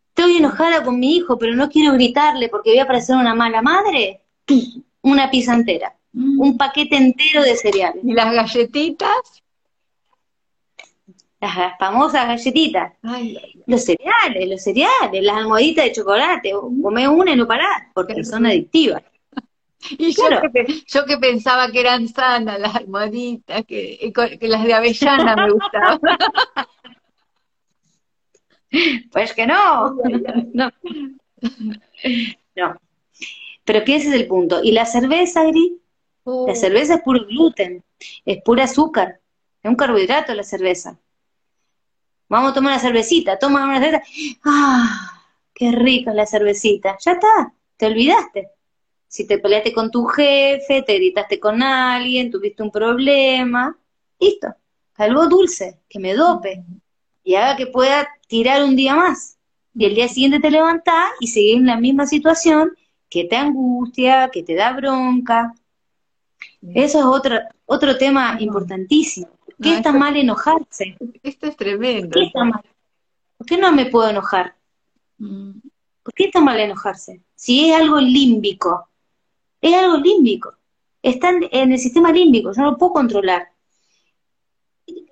Estoy 0.08 0.38
enojada 0.38 0.86
con 0.86 1.00
mi 1.00 1.18
hijo, 1.18 1.38
pero 1.38 1.54
no 1.54 1.70
quiero 1.70 1.94
gritarle 1.94 2.48
porque 2.48 2.70
voy 2.70 2.80
a 2.80 2.88
parecer 2.88 3.18
una 3.18 3.36
mala 3.36 3.62
madre. 3.62 4.22
Una 5.02 5.30
pizza 5.30 5.54
entera. 5.54 5.94
Mm. 6.14 6.40
Un 6.40 6.58
paquete 6.58 6.96
entero 6.96 7.44
de 7.44 7.58
cereales. 7.58 8.02
¿Y 8.06 8.14
las 8.14 8.34
galletitas? 8.34 9.44
Las 11.40 11.78
famosas 11.78 12.28
galletitas, 12.28 12.94
los 13.66 13.84
cereales, 13.84 14.50
los 14.50 14.62
cereales, 14.62 15.24
las 15.24 15.38
almohaditas 15.38 15.86
de 15.86 15.92
chocolate, 15.94 16.52
come 16.52 17.08
una 17.08 17.32
y 17.32 17.36
no 17.36 17.48
parás, 17.48 17.84
porque 17.94 18.24
son 18.24 18.46
adictivas. 18.46 19.04
Y 19.92 20.12
yo, 20.12 21.06
que, 21.06 21.18
pensaba 21.18 21.72
que 21.72 21.80
eran 21.80 22.10
sanas 22.10 22.60
las 22.60 22.76
almohaditas, 22.76 23.64
que, 23.66 24.12
que 24.40 24.48
las 24.48 24.64
de 24.66 24.74
avellana 24.74 25.36
me 25.36 25.52
gustaban. 25.52 26.00
Pues 29.12 29.34
que 29.34 29.48
no. 29.48 29.98
no. 30.54 30.72
No. 32.56 32.80
Pero 33.66 33.84
que 33.84 33.96
ese 33.96 34.10
es 34.10 34.14
el 34.14 34.28
punto. 34.28 34.62
Y 34.64 34.74
la 34.74 34.86
cerveza, 34.86 35.44
Gris, 35.46 35.72
la 36.30 36.32
Oh, 36.32 36.56
cerveza 36.56 36.96
es 36.96 37.02
puro 37.02 37.26
gluten, 37.26 37.84
es 38.26 38.44
pura 38.44 38.66
azúcar, 38.66 39.20
es 39.64 39.70
un 39.70 39.76
carbohidrato 39.76 40.34
la 40.36 40.44
cerveza. 40.44 41.00
Vamos 42.30 42.52
a 42.52 42.54
tomar 42.54 42.74
una 42.74 42.80
cervecita, 42.80 43.38
toma 43.38 43.66
una 43.66 43.80
cerveza. 43.80 44.04
¡Ah! 44.46 45.24
¡Qué 45.54 45.72
rica 45.72 46.12
es 46.12 46.16
la 46.16 46.26
cervecita! 46.26 46.98
Ya 47.04 47.14
está, 47.14 47.54
te 47.76 47.88
olvidaste. 47.88 48.50
Si 49.08 49.26
te 49.26 49.40
peleaste 49.40 49.74
con 49.74 49.90
tu 49.90 50.06
jefe, 50.06 50.84
te 50.84 50.94
gritaste 50.94 51.40
con 51.40 51.64
alguien, 51.64 52.30
tuviste 52.30 52.62
un 52.62 52.72
problema, 52.72 53.76
listo. 54.20 54.48
Algo 54.96 55.28
dulce, 55.28 55.80
que 55.90 55.98
me 55.98 56.14
dope 56.14 56.64
y 57.24 57.36
haga 57.36 57.56
que 57.56 57.68
pueda 57.68 58.08
tirar 58.28 58.64
un 58.64 58.76
día 58.76 58.96
más. 58.96 59.38
Y 59.74 59.86
el 59.86 59.96
día 59.96 60.08
siguiente 60.08 60.40
te 60.40 60.52
levantás 60.52 61.12
y 61.20 61.28
seguís 61.28 61.58
en 61.58 61.66
la 61.66 61.78
misma 61.78 62.06
situación 62.06 62.72
que 63.10 63.24
te 63.24 63.36
angustia, 63.36 64.30
que 64.32 64.44
te 64.44 64.54
da 64.56 64.74
bronca. 64.74 65.54
Eso 66.62 67.00
es 67.00 67.06
otro, 67.06 67.40
otro 67.66 67.98
tema 67.98 68.38
importantísimo. 68.40 69.30
¿Por 69.60 69.68
no, 69.68 69.74
qué 69.74 69.78
está 69.78 69.90
esto, 69.90 70.00
mal 70.00 70.16
enojarse? 70.16 70.98
esto 71.24 71.48
es 71.48 71.56
¿Por 71.56 71.56
tremendo. 71.56 72.20
qué 72.20 72.26
está 72.26 72.44
mal? 72.46 72.64
¿Por 73.38 73.48
qué 73.48 73.58
no 73.58 73.72
me 73.72 73.86
puedo 73.88 74.10
enojar? 74.10 74.56
Mm, 75.18 75.60
¿Por 76.04 76.14
qué 76.14 76.26
está 76.26 76.40
mal 76.42 76.60
enojarse? 76.60 77.22
Si 77.36 77.70
es 77.70 77.76
algo 77.76 78.00
límbico, 78.00 78.90
es 79.62 79.76
algo 79.76 79.98
límbico. 79.98 80.54
Está 81.02 81.30
en, 81.30 81.48
en 81.52 81.72
el 81.74 81.80
sistema 81.80 82.12
límbico, 82.12 82.52
yo 82.54 82.62
no 82.62 82.72
lo 82.72 82.78
puedo 82.78 82.94
controlar. 82.94 83.50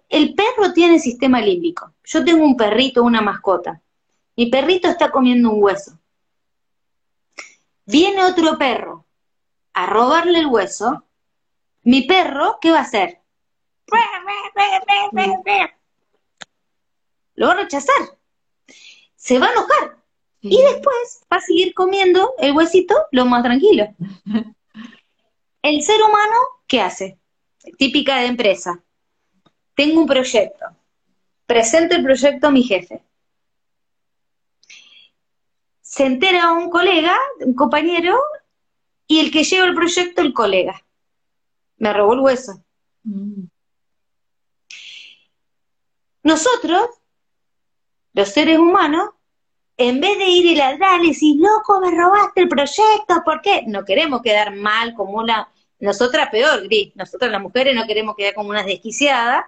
El 0.10 0.34
perro 0.36 0.74
tiene 0.74 1.00
sistema 1.00 1.42
límbico. 1.42 1.94
Yo 2.06 2.24
tengo 2.24 2.44
un 2.46 2.56
perrito, 2.56 3.04
una 3.04 3.22
mascota. 3.22 3.82
Mi 4.38 4.46
perrito 4.48 4.88
está 4.88 5.12
comiendo 5.12 5.52
un 5.52 5.62
hueso. 5.62 6.00
Viene 7.86 8.24
otro 8.24 8.58
perro 8.58 9.06
a 9.74 9.86
robarle 9.86 10.40
el 10.40 10.48
hueso. 10.48 11.04
Mi 11.84 12.04
perro, 12.04 12.58
¿qué 12.62 12.72
va 12.72 12.80
a 12.80 12.84
hacer? 12.84 13.22
Lo 17.36 17.48
va 17.48 17.54
a 17.54 17.56
rechazar. 17.56 18.18
Se 19.16 19.40
va 19.40 19.48
a 19.48 19.52
enojar. 19.52 19.98
Y 20.42 20.62
después 20.62 21.26
va 21.32 21.38
a 21.38 21.42
seguir 21.42 21.74
comiendo 21.74 22.34
el 22.38 22.54
huesito 22.54 22.96
lo 23.12 23.26
más 23.26 23.44
tranquilo. 23.44 23.88
El 25.62 25.82
ser 25.82 26.02
humano, 26.02 26.38
¿qué 26.66 26.80
hace? 26.80 27.18
Típica 27.78 28.20
de 28.20 28.28
empresa. 28.28 28.82
Tengo 29.74 30.02
un 30.02 30.08
proyecto. 30.08 30.66
Presento 31.46 31.96
el 31.96 32.04
proyecto 32.04 32.48
a 32.48 32.52
mi 32.52 32.64
jefe. 32.64 33.02
Se 35.82 36.06
entera 36.06 36.54
un 36.54 36.70
colega, 36.70 37.18
un 37.40 37.54
compañero, 37.54 38.18
y 39.08 39.20
el 39.20 39.32
que 39.32 39.44
lleva 39.44 39.66
el 39.66 39.76
proyecto, 39.76 40.22
el 40.22 40.34
colega. 40.34 40.86
Me 41.78 41.92
robó 41.92 42.14
el 42.14 42.20
hueso. 42.20 42.64
Mm, 43.04 43.46
Nosotros, 46.28 46.90
los 48.12 48.28
seres 48.28 48.60
humanos, 48.60 49.12
en 49.78 50.02
vez 50.02 50.18
de 50.18 50.26
ir 50.26 50.46
y 50.46 50.56
ladrar, 50.56 51.02
y 51.02 51.08
decir, 51.08 51.38
loco, 51.40 51.80
me 51.80 51.90
robaste 51.90 52.42
el 52.42 52.50
proyecto, 52.50 53.24
¿por 53.24 53.40
qué? 53.40 53.64
No 53.66 53.86
queremos 53.86 54.22
quedar 54.22 54.54
mal 54.54 54.94
como 54.94 55.20
una, 55.20 55.48
nosotras 55.80 56.28
peor, 56.30 56.64
Gris, 56.64 56.94
nosotras 56.98 57.32
las 57.32 57.42
mujeres 57.42 57.74
no 57.74 57.88
queremos 57.88 58.14
quedar 58.18 58.34
como 58.34 58.50
unas 58.50 58.66
desquiciadas, 58.66 59.46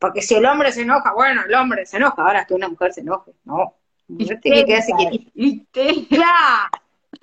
porque 0.00 0.22
si 0.22 0.34
el 0.34 0.44
hombre 0.44 0.72
se 0.72 0.82
enoja, 0.82 1.12
bueno, 1.12 1.42
el 1.46 1.54
hombre 1.54 1.86
se 1.86 1.98
enoja, 1.98 2.20
ahora 2.20 2.46
que 2.46 2.54
una 2.54 2.68
mujer 2.68 2.92
se 2.92 3.02
enoje, 3.02 3.30
no, 3.44 3.76
mujer 4.08 4.40
tiene 4.40 4.62
que 4.62 4.66
quedarse 4.66 4.92
quietita. 4.98 6.68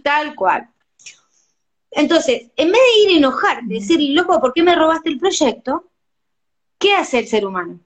tal 0.01 0.35
cual. 0.35 0.69
Entonces, 1.91 2.49
en 2.55 2.71
vez 2.71 2.79
de 2.79 3.01
ir 3.03 3.11
y 3.11 3.17
enojarte, 3.17 3.65
decir, 3.67 3.99
loco, 4.15 4.39
¿por 4.39 4.53
qué 4.53 4.63
me 4.63 4.73
robaste 4.73 5.09
el 5.09 5.19
proyecto? 5.19 5.91
¿Qué 6.77 6.93
hace 6.93 7.19
el 7.19 7.27
ser 7.27 7.45
humano? 7.45 7.81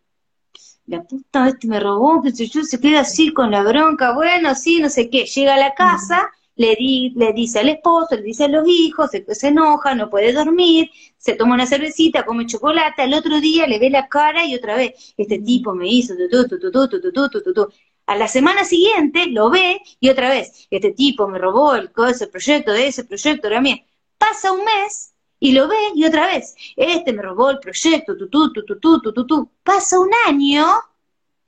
la 0.86 1.04
puta 1.04 1.48
este 1.48 1.68
me 1.68 1.80
robó, 1.80 2.22
que 2.22 2.32
yo, 2.32 2.64
se 2.64 2.80
queda 2.80 3.02
así 3.02 3.34
con 3.34 3.52
la 3.52 3.64
bronca, 3.64 4.14
bueno, 4.14 4.54
sí, 4.56 4.80
no 4.80 4.90
sé 4.90 5.10
qué, 5.10 5.26
llega 5.26 5.56
a 5.56 5.58
la 5.58 5.74
casa, 5.74 6.30
le, 6.56 6.76
di, 6.76 7.14
le 7.16 7.34
dice 7.34 7.60
al 7.60 7.70
esposo, 7.70 8.16
le 8.16 8.22
dice 8.22 8.46
a 8.46 8.48
los 8.48 8.68
hijos, 8.68 9.10
se, 9.12 9.48
enoja, 9.48 9.96
no 9.96 10.10
puede 10.10 10.34
dormir, 10.34 10.90
se 11.18 11.36
toma 11.36 11.56
una 11.56 11.66
cervecita, 11.66 12.26
come 12.26 12.46
chocolate, 12.46 13.02
al 13.02 13.14
otro 13.14 13.40
día 13.40 13.66
le 13.66 13.80
ve 13.80 13.90
la 13.90 14.08
cara 14.08 14.46
y 14.46 14.56
otra 14.56 14.76
vez, 14.76 15.14
este 15.18 15.40
mm. 15.40 15.46
tipo 15.46 15.74
me 15.74 15.88
hizo, 15.88 16.14
tu, 16.16 17.68
a 18.06 18.16
la 18.18 18.28
semana 18.28 18.66
siguiente 18.66 19.28
lo 19.28 19.50
ve 19.50 19.82
y 20.00 20.10
otra 20.10 20.30
vez, 20.30 20.68
este 20.70 20.92
tipo 20.92 21.28
me 21.28 21.40
robó 21.40 21.76
el, 21.76 21.92
ese 22.10 22.28
proyecto, 22.28 22.72
de 22.74 22.88
ese 22.88 23.06
proyecto, 23.06 23.50
también. 23.50 23.86
Pasa 24.18 24.52
un 24.52 24.64
mes 24.64 25.12
y 25.44 25.52
lo 25.52 25.68
ve 25.68 25.76
y 25.94 26.06
otra 26.06 26.28
vez, 26.28 26.56
este 26.78 27.12
me 27.12 27.22
robó 27.22 27.50
el 27.50 27.60
proyecto, 27.60 28.16
tu, 28.16 28.30
tu, 28.30 28.54
tu, 28.54 28.64
tu, 28.64 28.80
tu, 28.80 29.02
tu, 29.02 29.12
tu, 29.12 29.26
tu. 29.26 29.52
Pasa 29.62 30.00
un 30.00 30.10
año 30.26 30.66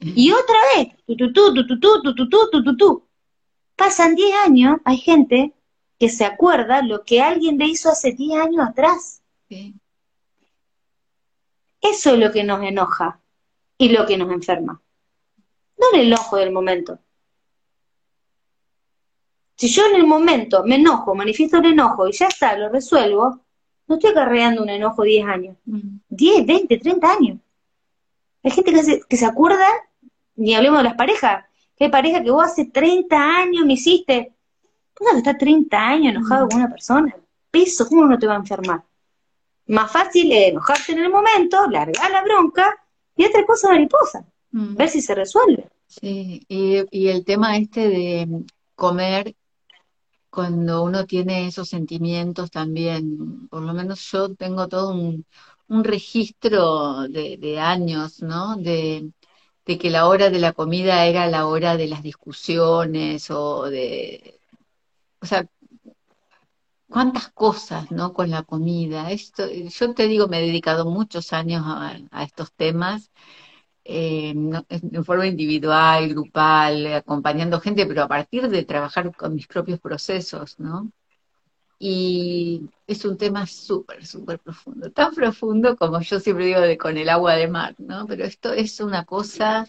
y 0.02 0.34
otra 0.34 0.58
vez, 0.76 0.90
tu, 1.08 1.16
tu, 1.16 1.32
tu, 1.32 1.54
tu, 1.54 1.66
tu, 1.66 1.80
tu, 1.80 2.02
tu, 2.02 2.14
tu, 2.14 2.30
tu, 2.30 2.50
tu, 2.52 2.64
tu, 2.64 2.76
tu. 2.76 3.08
Pasan 3.74 4.16
10 4.16 4.36
años, 4.44 4.80
hay 4.84 4.98
gente 4.98 5.54
que 5.98 6.10
se 6.10 6.26
acuerda 6.26 6.82
lo 6.82 7.06
que 7.06 7.22
alguien 7.22 7.58
le 7.58 7.68
hizo 7.68 7.90
hace 7.90 8.12
10 8.12 8.38
años 8.38 8.68
atrás. 8.68 9.22
Sí. 9.48 9.74
Eso 11.80 12.16
es 12.16 12.20
lo 12.20 12.34
que 12.34 12.44
nos 12.44 12.62
enoja 12.64 13.22
y 13.78 13.88
lo 13.94 14.06
que 14.06 14.18
nos 14.18 14.30
enferma. 14.30 14.82
No 15.78 15.86
el 15.94 16.08
enojo 16.08 16.36
del 16.36 16.52
momento. 16.52 17.00
Si 19.56 19.70
yo 19.70 19.86
en 19.86 19.96
el 19.96 20.06
momento 20.06 20.66
me 20.66 20.76
enojo, 20.76 21.16
manifiesto 21.16 21.60
el 21.60 21.68
enojo 21.68 22.10
y 22.10 22.12
ya 22.12 22.28
está, 22.28 22.58
lo 22.58 22.68
resuelvo, 22.68 23.45
no 23.88 23.96
estoy 23.96 24.12
acarreando 24.12 24.64
un 24.64 24.70
enojo 24.70 25.04
10 25.04 25.26
años. 25.26 25.58
Mm, 25.66 25.98
10, 26.10 26.46
20, 26.46 26.78
30 26.78 27.12
años. 27.12 27.38
Hay 28.44 28.52
gente 28.52 28.72
que 28.72 28.84
se, 28.84 29.02
que 29.08 29.18
se 29.18 29.26
acuerda, 29.26 29.66
ni 30.36 30.56
hablemos 30.56 30.80
de 30.80 30.86
las 30.86 30.96
parejas, 30.96 31.46
que 31.76 31.86
hay 31.86 31.92
pareja 31.92 32.24
que 32.24 32.32
vos 32.32 32.46
hace 32.46 32.66
30 32.66 33.18
años 33.18 33.66
me 33.66 33.74
hiciste. 33.74 34.34
¿Cómo 34.94 35.12
que 35.12 35.18
estás 35.18 35.38
30 35.38 35.78
años 35.78 36.16
enojado 36.16 36.46
mm, 36.46 36.50
con 36.50 36.60
una 36.60 36.70
persona? 36.70 37.16
Peso, 37.52 37.88
¿cómo 37.88 38.06
no 38.06 38.18
te 38.18 38.28
va 38.28 38.34
a 38.34 38.40
enfermar? 38.40 38.84
Más 39.68 39.92
fácil 39.92 40.32
es 40.32 40.50
enojarte 40.50 40.92
en 40.92 41.00
el 41.00 41.10
momento, 41.10 41.68
largar 41.68 42.12
la 42.12 42.24
bronca 42.24 42.76
y 43.16 43.26
otra 43.26 43.46
cosa 43.46 43.70
mariposa, 43.70 44.26
mm. 44.52 44.76
ver 44.76 44.90
si 44.90 45.02
se 45.02 45.16
resuelve. 45.16 45.68
Sí, 45.88 46.44
y, 46.48 46.84
y 46.92 47.08
el 47.10 47.26
tema 47.26 47.58
este 47.58 47.90
de 47.90 48.44
comer 48.76 49.36
cuando 50.36 50.84
uno 50.84 51.06
tiene 51.06 51.48
esos 51.48 51.70
sentimientos 51.70 52.52
también, 52.52 53.48
por 53.50 53.64
lo 53.64 53.74
menos 53.74 54.12
yo 54.12 54.36
tengo 54.36 54.68
todo 54.68 54.92
un, 54.94 55.26
un 55.70 55.84
registro 55.84 57.08
de, 57.08 57.60
años, 57.60 58.22
¿no? 58.22 58.58
De, 58.58 59.12
de 59.66 59.78
que 59.80 59.90
la 59.90 60.08
hora 60.08 60.30
de 60.30 60.40
la 60.40 60.54
comida 60.54 61.06
era 61.08 61.28
la 61.28 61.48
hora 61.48 61.78
de 61.78 61.88
las 61.88 62.04
discusiones 62.04 63.32
o 63.32 63.64
de, 63.64 64.40
o 65.22 65.26
sea, 65.26 65.48
cuántas 66.90 67.30
cosas, 67.30 67.92
¿no? 67.92 68.14
Con 68.14 68.30
la 68.30 68.44
comida. 68.44 69.12
Esto, 69.12 69.50
yo 69.50 69.94
te 69.94 70.08
digo, 70.08 70.28
me 70.28 70.40
he 70.40 70.48
dedicado 70.48 70.86
muchos 70.86 71.34
años 71.34 71.64
a 71.66 72.24
estos 72.24 72.52
temas 72.54 73.12
eh, 73.86 74.32
en 74.32 75.06
forma 75.06 75.28
individual, 75.28 76.10
grupal, 76.10 76.88
acompañando 76.96 77.62
gente, 77.62 77.86
pero 77.86 78.04
a 78.04 78.08
partir 78.08 78.50
de 78.50 78.64
trabajar 78.66 79.16
con 79.16 79.36
mis 79.36 79.48
propios 79.48 79.80
procesos, 79.80 80.60
¿no? 80.60 80.92
Y 81.78 82.70
es 82.88 83.06
un 83.06 83.18
tema 83.18 83.46
súper, 83.46 84.06
súper 84.06 84.40
profundo, 84.40 84.92
tan 84.92 85.14
profundo 85.14 85.76
como 85.78 86.02
yo 86.02 86.20
siempre 86.20 86.46
digo 86.46 86.62
de 86.62 86.78
con 86.78 86.98
el 86.98 87.10
agua 87.10 87.36
de 87.36 87.48
mar, 87.48 87.76
¿no? 87.78 88.08
Pero 88.08 88.26
esto 88.26 88.54
es 88.54 88.80
una 88.80 89.06
cosa, 89.06 89.68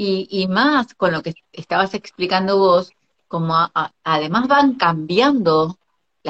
y, 0.00 0.46
más 0.48 0.94
con 0.94 1.12
lo 1.12 1.22
que 1.22 1.34
estabas 1.52 1.92
explicando 1.94 2.58
vos, 2.58 2.92
como 3.26 3.54
además 4.04 4.48
van 4.48 4.74
cambiando 4.74 5.77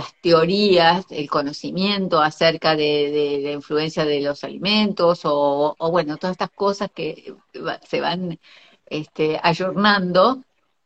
las 0.00 0.14
teorías, 0.20 1.06
el 1.10 1.28
conocimiento 1.30 2.20
acerca 2.20 2.76
de, 2.76 3.40
la 3.44 3.52
influencia 3.52 4.04
de 4.04 4.20
los 4.22 4.44
alimentos, 4.44 5.20
o, 5.24 5.76
bueno, 5.90 6.16
todas 6.16 6.32
estas 6.34 6.50
cosas 6.50 6.90
que 6.94 7.34
se 7.88 8.00
van 8.00 8.38
este, 8.86 9.38
ayornando, 9.42 10.42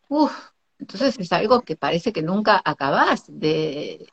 uf, 0.09 0.33
entonces 0.79 1.19
es 1.19 1.33
algo 1.33 1.63
que 1.63 1.77
parece 1.77 2.13
que 2.13 2.23
nunca 2.23 2.61
acabás 2.65 3.25
de, 3.29 4.07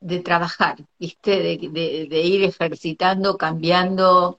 de 0.00 0.20
trabajar, 0.20 0.76
¿viste? 0.98 1.32
De, 1.42 1.58
de- 1.70 2.06
de 2.10 2.20
ir 2.22 2.44
ejercitando, 2.44 3.36
cambiando, 3.38 4.38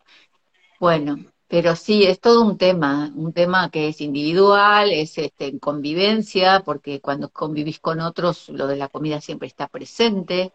bueno, 0.80 1.18
pero 1.50 1.76
sí, 1.76 2.04
es 2.06 2.20
todo 2.20 2.43
un 2.45 2.58
tema, 2.58 3.12
un 3.16 3.34
tema 3.34 3.70
que 3.72 3.89
es 3.89 4.02
individual, 4.02 4.91
es 4.91 5.18
este, 5.18 5.47
en 5.47 5.60
convivencia, 5.60 6.62
porque 6.66 7.02
cuando 7.02 7.30
convivís 7.30 7.80
con 7.80 8.00
otros, 8.02 8.50
lo 8.50 8.68
de 8.68 8.78
la 8.78 8.88
comida 8.88 9.20
siempre 9.20 9.47
está 9.47 9.68
presente, 9.68 10.54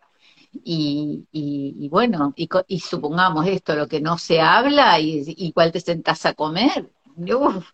y, 0.64 1.26
y- 1.32 1.74
y 1.80 1.88
bueno, 1.88 2.32
y, 2.36 2.78
supongamos 2.80 3.46
esto, 3.48 3.74
lo 3.74 3.88
que 3.88 4.00
no 4.00 4.18
se 4.18 4.40
habla, 4.40 5.00
y, 5.00 5.24
y 5.26 5.52
cuál 5.52 5.72
te 5.72 5.80
sentás 5.80 6.26
a 6.26 6.34
comer, 6.34 6.90
uf, 7.16 7.66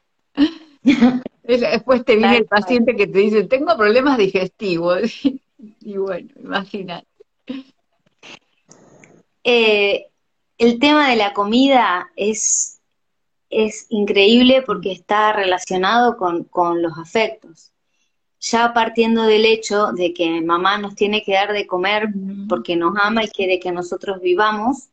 Después 1.42 2.04
te 2.04 2.16
viene 2.16 2.38
el 2.38 2.46
paciente 2.46 2.94
que 2.94 3.06
te 3.06 3.18
dice, 3.18 3.44
tengo 3.44 3.76
problemas 3.76 4.18
digestivos. 4.18 5.02
y 5.80 5.96
bueno, 5.96 6.30
imagínate. 6.42 7.06
Eh, 9.44 10.06
el 10.58 10.78
tema 10.78 11.08
de 11.10 11.16
la 11.16 11.32
comida 11.32 12.10
es, 12.16 12.79
es 13.50 13.86
increíble 13.90 14.62
porque 14.62 14.92
está 14.92 15.32
relacionado 15.32 16.16
con, 16.16 16.44
con 16.44 16.80
los 16.82 16.96
afectos. 16.96 17.72
Ya 18.40 18.72
partiendo 18.72 19.24
del 19.24 19.44
hecho 19.44 19.92
de 19.92 20.14
que 20.14 20.40
mamá 20.40 20.78
nos 20.78 20.94
tiene 20.94 21.22
que 21.22 21.34
dar 21.34 21.52
de 21.52 21.66
comer 21.66 22.08
porque 22.48 22.74
nos 22.74 22.94
ama 22.98 23.24
y 23.24 23.28
quiere 23.28 23.60
que 23.60 23.70
nosotros 23.70 24.22
vivamos, 24.22 24.88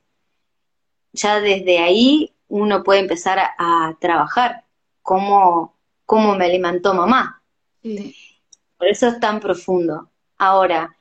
ya 1.13 1.39
desde 1.39 1.79
ahí 1.79 2.33
uno 2.49 2.83
puede 2.83 2.99
empezar 2.99 3.39
a, 3.57 3.95
trabajar 3.99 4.65
cómo, 5.01 5.77
cómo, 6.05 6.35
me 6.35 6.45
alimentó 6.45 6.93
mamá. 6.93 7.41
Por 7.81 8.87
eso 8.87 9.07
es 9.07 9.19
tan 9.19 9.39
profundo. 9.39 10.09
Ahora, 10.37 10.97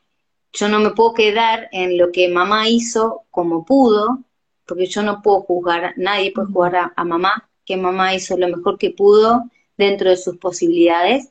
yo 0.52 0.68
no 0.68 0.78
me 0.78 0.90
puedo 0.90 1.14
quedar 1.14 1.68
en 1.72 1.98
lo 1.98 2.12
que 2.12 2.28
mamá 2.28 2.68
hizo 2.68 3.24
como 3.30 3.64
pudo, 3.64 4.20
porque 4.66 4.86
yo 4.86 5.02
no 5.02 5.22
puedo 5.22 5.42
juzgar, 5.42 5.94
nadie 5.96 6.32
puede 6.32 6.48
jugar 6.48 6.92
a, 6.94 7.04
mamá, 7.04 7.48
que 7.64 7.76
mamá 7.76 8.14
hizo 8.14 8.36
lo 8.36 8.48
mejor 8.48 8.78
que 8.78 8.90
pudo 8.90 9.44
dentro 9.76 10.10
de 10.10 10.16
sus 10.16 10.36
posibilidades, 10.38 11.30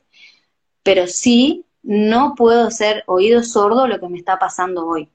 pero 0.84 1.08
sí 1.08 1.66
no 1.84 2.34
puedo 2.36 2.72
ser 2.72 3.04
oído 3.08 3.44
sordo 3.44 3.88
lo 3.88 4.00
que 4.00 4.08
me 4.08 4.18
está 4.18 4.40
pasando 4.40 4.88
hoy. 4.88 5.10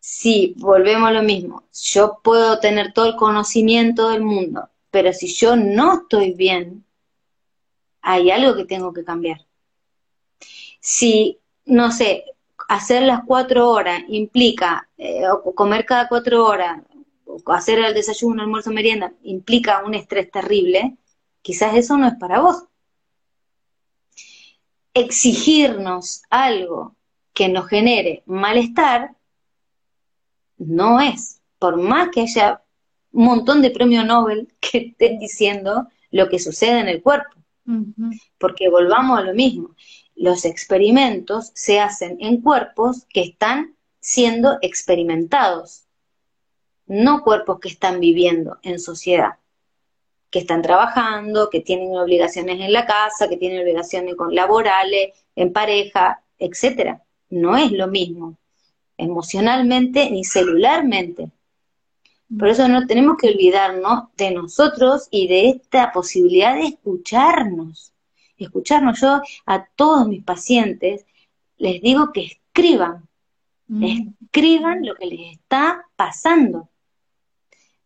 Si 0.00 0.54
volvemos 0.58 1.08
a 1.08 1.12
lo 1.12 1.22
mismo, 1.22 1.64
yo 1.72 2.20
puedo 2.22 2.58
tener 2.58 2.92
todo 2.92 3.06
el 3.06 3.16
conocimiento 3.16 4.10
del 4.10 4.22
mundo, 4.22 4.68
pero 4.90 5.12
si 5.12 5.32
yo 5.32 5.56
no 5.56 6.00
estoy 6.00 6.32
bien, 6.32 6.84
hay 8.02 8.30
algo 8.30 8.54
que 8.54 8.64
tengo 8.64 8.92
que 8.92 9.04
cambiar. 9.04 9.44
Si, 10.80 11.40
no 11.64 11.90
sé, 11.90 12.24
hacer 12.68 13.02
las 13.02 13.22
cuatro 13.24 13.70
horas 13.70 14.02
implica, 14.08 14.88
eh, 14.98 15.22
comer 15.54 15.84
cada 15.84 16.08
cuatro 16.08 16.44
horas, 16.44 16.82
hacer 17.46 17.78
el 17.78 17.94
desayuno, 17.94 18.42
almuerzo, 18.42 18.70
merienda, 18.70 19.12
implica 19.22 19.84
un 19.84 19.94
estrés 19.94 20.30
terrible, 20.30 20.96
quizás 21.42 21.76
eso 21.76 21.96
no 21.96 22.06
es 22.06 22.14
para 22.14 22.40
vos. 22.40 22.64
Exigirnos 24.94 26.22
algo 26.30 26.96
que 27.32 27.48
nos 27.48 27.68
genere 27.68 28.22
malestar 28.26 29.14
no 30.56 31.00
es, 31.00 31.40
por 31.58 31.76
más 31.76 32.08
que 32.08 32.22
haya 32.22 32.62
un 33.12 33.24
montón 33.24 33.62
de 33.62 33.70
premios 33.70 34.04
Nobel 34.04 34.52
que 34.60 34.78
estén 34.78 35.18
diciendo 35.18 35.88
lo 36.10 36.28
que 36.28 36.38
sucede 36.38 36.80
en 36.80 36.88
el 36.88 37.02
cuerpo. 37.02 37.30
Porque 38.38 38.68
volvamos 38.68 39.18
a 39.18 39.22
lo 39.22 39.34
mismo, 39.34 39.74
los 40.16 40.44
experimentos 40.44 41.52
se 41.54 41.78
hacen 41.78 42.16
en 42.20 42.40
cuerpos 42.40 43.06
que 43.12 43.22
están 43.22 43.76
siendo 44.00 44.58
experimentados, 44.62 45.84
no 46.86 47.22
cuerpos 47.22 47.60
que 47.60 47.68
están 47.68 48.00
viviendo 48.00 48.58
en 48.62 48.78
sociedad, 48.78 49.34
que 50.30 50.40
están 50.40 50.62
trabajando, 50.62 51.50
que 51.50 51.60
tienen 51.60 51.96
obligaciones 51.96 52.60
en 52.60 52.72
la 52.72 52.86
casa, 52.86 53.28
que 53.28 53.36
tienen 53.36 53.60
obligaciones 53.60 54.14
laborales, 54.30 55.12
en 55.34 55.52
pareja, 55.52 56.22
etcétera. 56.38 57.02
No 57.28 57.56
es 57.56 57.72
lo 57.72 57.88
mismo 57.88 58.36
emocionalmente 58.98 60.10
ni 60.10 60.24
celularmente. 60.24 61.30
Por 62.38 62.48
eso 62.48 62.66
no 62.68 62.86
tenemos 62.86 63.16
que 63.18 63.28
olvidarnos 63.28 64.04
de 64.16 64.32
nosotros 64.32 65.08
y 65.10 65.28
de 65.28 65.50
esta 65.50 65.92
posibilidad 65.92 66.54
de 66.54 66.68
escucharnos. 66.68 67.92
Escucharnos. 68.36 69.00
Yo 69.00 69.20
a 69.46 69.66
todos 69.76 70.08
mis 70.08 70.22
pacientes 70.22 71.04
les 71.58 71.80
digo 71.80 72.12
que 72.12 72.26
escriban, 72.26 73.08
mm. 73.68 73.84
escriban 74.24 74.84
lo 74.84 74.94
que 74.94 75.06
les 75.06 75.32
está 75.32 75.86
pasando. 75.96 76.68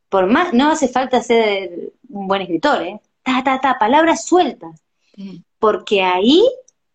Por 0.09 0.26
más, 0.26 0.53
no 0.53 0.70
hace 0.70 0.88
falta 0.88 1.22
ser 1.22 1.92
un 2.09 2.26
buen 2.26 2.42
escritor, 2.42 2.82
¿eh? 2.82 3.01
Ta, 3.22 3.44
ta, 3.44 3.61
ta, 3.61 3.78
palabras 3.78 4.24
sueltas. 4.24 4.82
Porque 5.59 6.03
ahí 6.03 6.44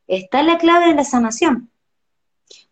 está 0.07 0.43
la 0.43 0.57
clave 0.57 0.87
de 0.87 0.95
la 0.95 1.03
sanación. 1.03 1.69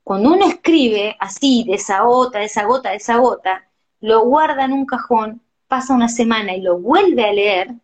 Cuando 0.04 0.34
uno 0.34 0.48
escribe 0.48 1.16
así, 1.20 1.64
de 1.64 1.76
esa 1.76 2.02
gota, 2.02 2.40
de 2.40 2.46
esa 2.46 2.66
gota, 2.66 2.90
de 2.90 2.98
esa 2.98 3.18
gota, 3.18 3.68
lo 4.02 4.26
guarda 4.26 4.66
en 4.66 4.74
un 4.74 4.86
cajón, 4.86 5.42
pasa 5.68 5.94
una 5.94 6.10
semana 6.10 6.56
y 6.56 6.62
lo 6.62 6.78
vuelve 6.78 7.24
a 7.24 7.32
leer, 7.32 7.76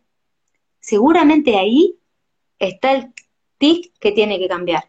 seguramente 0.80 1.56
ahí 1.56 1.96
está 2.60 2.92
el 2.92 3.12
tic 3.58 3.92
que 3.98 4.12
tiene 4.12 4.38
que 4.38 4.48
cambiar. 4.48 4.84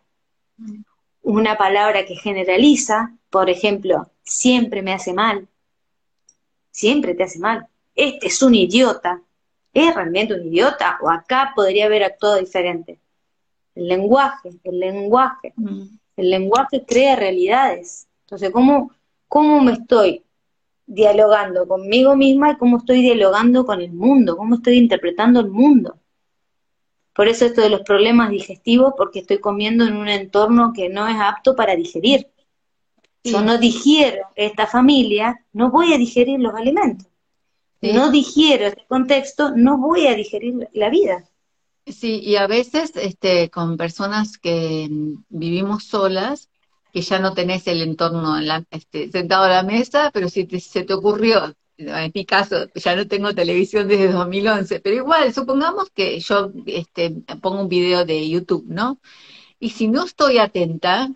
Una 1.24 1.58
palabra 1.58 2.06
que 2.06 2.16
generaliza, 2.16 3.16
por 3.30 3.50
ejemplo, 3.50 4.12
siempre 4.24 4.84
me 4.84 4.94
hace 4.94 5.14
mal, 5.14 5.48
siempre 6.70 7.16
te 7.16 7.24
hace 7.24 7.40
mal, 7.40 7.68
este 7.96 8.28
es 8.28 8.42
un 8.44 8.54
idiota, 8.54 9.22
¿es 9.74 9.96
realmente 9.96 10.34
un 10.34 10.46
idiota? 10.46 11.00
O 11.02 11.10
acá 11.10 11.54
podría 11.56 11.86
haber 11.86 12.04
actuado 12.04 12.38
diferente. 12.38 13.00
El 13.74 13.88
lenguaje, 13.88 14.52
el 14.64 14.80
lenguaje. 14.80 15.54
El 16.18 16.30
lenguaje 16.30 16.86
crea 16.86 17.16
realidades. 17.16 18.08
Entonces, 18.26 18.52
¿cómo, 18.52 18.92
cómo 19.28 19.62
me 19.62 19.74
estoy 19.74 20.24
dialogando 20.86 21.68
conmigo 21.68 22.16
misma 22.16 22.52
y 22.52 22.58
cómo 22.58 22.78
estoy 22.78 23.02
dialogando 23.02 23.66
con 23.66 23.82
el 23.82 23.92
mundo? 23.92 24.36
¿Cómo 24.36 24.56
estoy 24.56 24.78
interpretando 24.78 25.40
el 25.40 25.50
mundo? 25.50 26.01
Por 27.14 27.28
eso 27.28 27.46
esto 27.46 27.62
de 27.62 27.70
los 27.70 27.82
problemas 27.82 28.30
digestivos, 28.30 28.94
porque 28.98 29.20
estoy 29.20 29.40
comiendo 29.40 29.86
en 29.86 29.98
un 29.98 30.08
entorno 30.08 30.72
que 30.74 30.90
no 30.90 31.08
es 31.08 31.18
apto 31.20 31.56
para 31.56 31.76
digerir. 31.76 32.28
Yo 33.24 33.42
no 33.42 33.58
digiero 33.58 34.28
esta 34.36 34.66
familia, 34.66 35.46
no 35.54 35.70
voy 35.70 35.94
a 35.94 35.98
digerir 35.98 36.40
los 36.40 36.54
alimentos. 36.56 37.08
No 37.82 38.12
digiero 38.12 38.68
este 38.68 38.86
contexto, 38.88 39.52
no 39.56 39.78
voy 39.78 40.08
a 40.08 40.16
digerir 40.16 40.70
la 40.74 40.90
vida. 40.90 41.26
Sí, 41.86 42.20
y 42.24 42.36
a 42.36 42.48
veces 42.48 42.94
este, 42.96 43.50
con 43.50 43.76
personas 43.76 44.38
que 44.38 44.88
mm, 44.90 45.24
vivimos 45.30 45.86
solas, 45.86 46.50
que 46.94 47.02
ya 47.02 47.20
no 47.20 47.34
tenés 47.34 47.68
el 47.68 47.82
entorno 47.82 48.36
este, 48.70 49.10
sentado 49.10 49.46
a 49.46 49.50
la 49.50 49.64
mesa, 49.64 50.12
pero 50.14 50.30
si 50.30 50.46
se 50.60 50.84
te 50.84 50.94
ocurrió, 50.94 51.56
en 51.88 52.12
mi 52.14 52.26
caso, 52.26 52.68
ya 52.76 52.96
no 52.96 53.08
tengo 53.08 53.34
televisión 53.34 53.88
desde 53.88 54.12
2011, 54.12 54.80
pero 54.80 54.96
igual, 54.96 55.34
supongamos 55.34 55.90
que 55.92 56.20
yo 56.20 56.52
este, 56.66 57.12
pongo 57.42 57.62
un 57.62 57.70
video 57.70 58.06
de 58.06 58.30
YouTube, 58.30 58.66
¿no? 58.68 59.00
Y 59.60 59.70
si 59.72 59.88
no 59.88 60.06
estoy 60.06 60.40
atenta, 60.40 61.10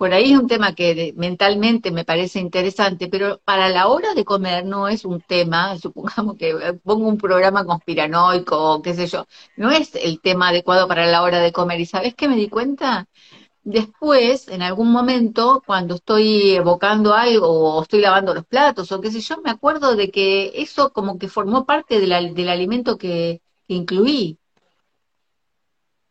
por 0.00 0.14
ahí 0.14 0.32
es 0.32 0.38
un 0.38 0.48
tema 0.48 0.74
que 0.74 1.12
mentalmente 1.16 1.90
me 1.90 2.06
parece 2.06 2.40
interesante, 2.40 3.08
pero 3.08 3.38
para 3.44 3.68
la 3.68 3.86
hora 3.88 4.14
de 4.14 4.24
comer 4.24 4.64
no 4.64 4.88
es 4.88 5.04
un 5.04 5.20
tema, 5.20 5.76
supongamos 5.78 6.36
que 6.38 6.54
pongo 6.82 7.06
un 7.06 7.18
programa 7.18 7.66
conspiranoico 7.66 8.56
o 8.56 8.82
qué 8.82 8.94
sé 8.94 9.06
yo, 9.08 9.26
no 9.56 9.70
es 9.70 9.94
el 9.96 10.20
tema 10.22 10.48
adecuado 10.48 10.88
para 10.88 11.06
la 11.06 11.22
hora 11.22 11.40
de 11.40 11.52
comer. 11.52 11.80
¿Y 11.80 11.86
sabes 11.86 12.14
qué 12.14 12.28
me 12.28 12.36
di 12.36 12.48
cuenta? 12.48 13.08
Después, 13.62 14.48
en 14.48 14.62
algún 14.62 14.90
momento, 14.90 15.62
cuando 15.66 15.96
estoy 15.96 16.52
evocando 16.52 17.14
algo 17.14 17.48
o 17.48 17.82
estoy 17.82 18.00
lavando 18.00 18.34
los 18.34 18.46
platos 18.46 18.90
o 18.90 19.00
qué 19.00 19.10
sé 19.10 19.20
yo, 19.20 19.40
me 19.42 19.50
acuerdo 19.50 19.96
de 19.96 20.10
que 20.10 20.52
eso 20.54 20.92
como 20.92 21.18
que 21.18 21.28
formó 21.28 21.66
parte 21.66 22.00
del 22.00 22.48
alimento 22.48 22.96
que 22.96 23.42
incluí. 23.68 24.38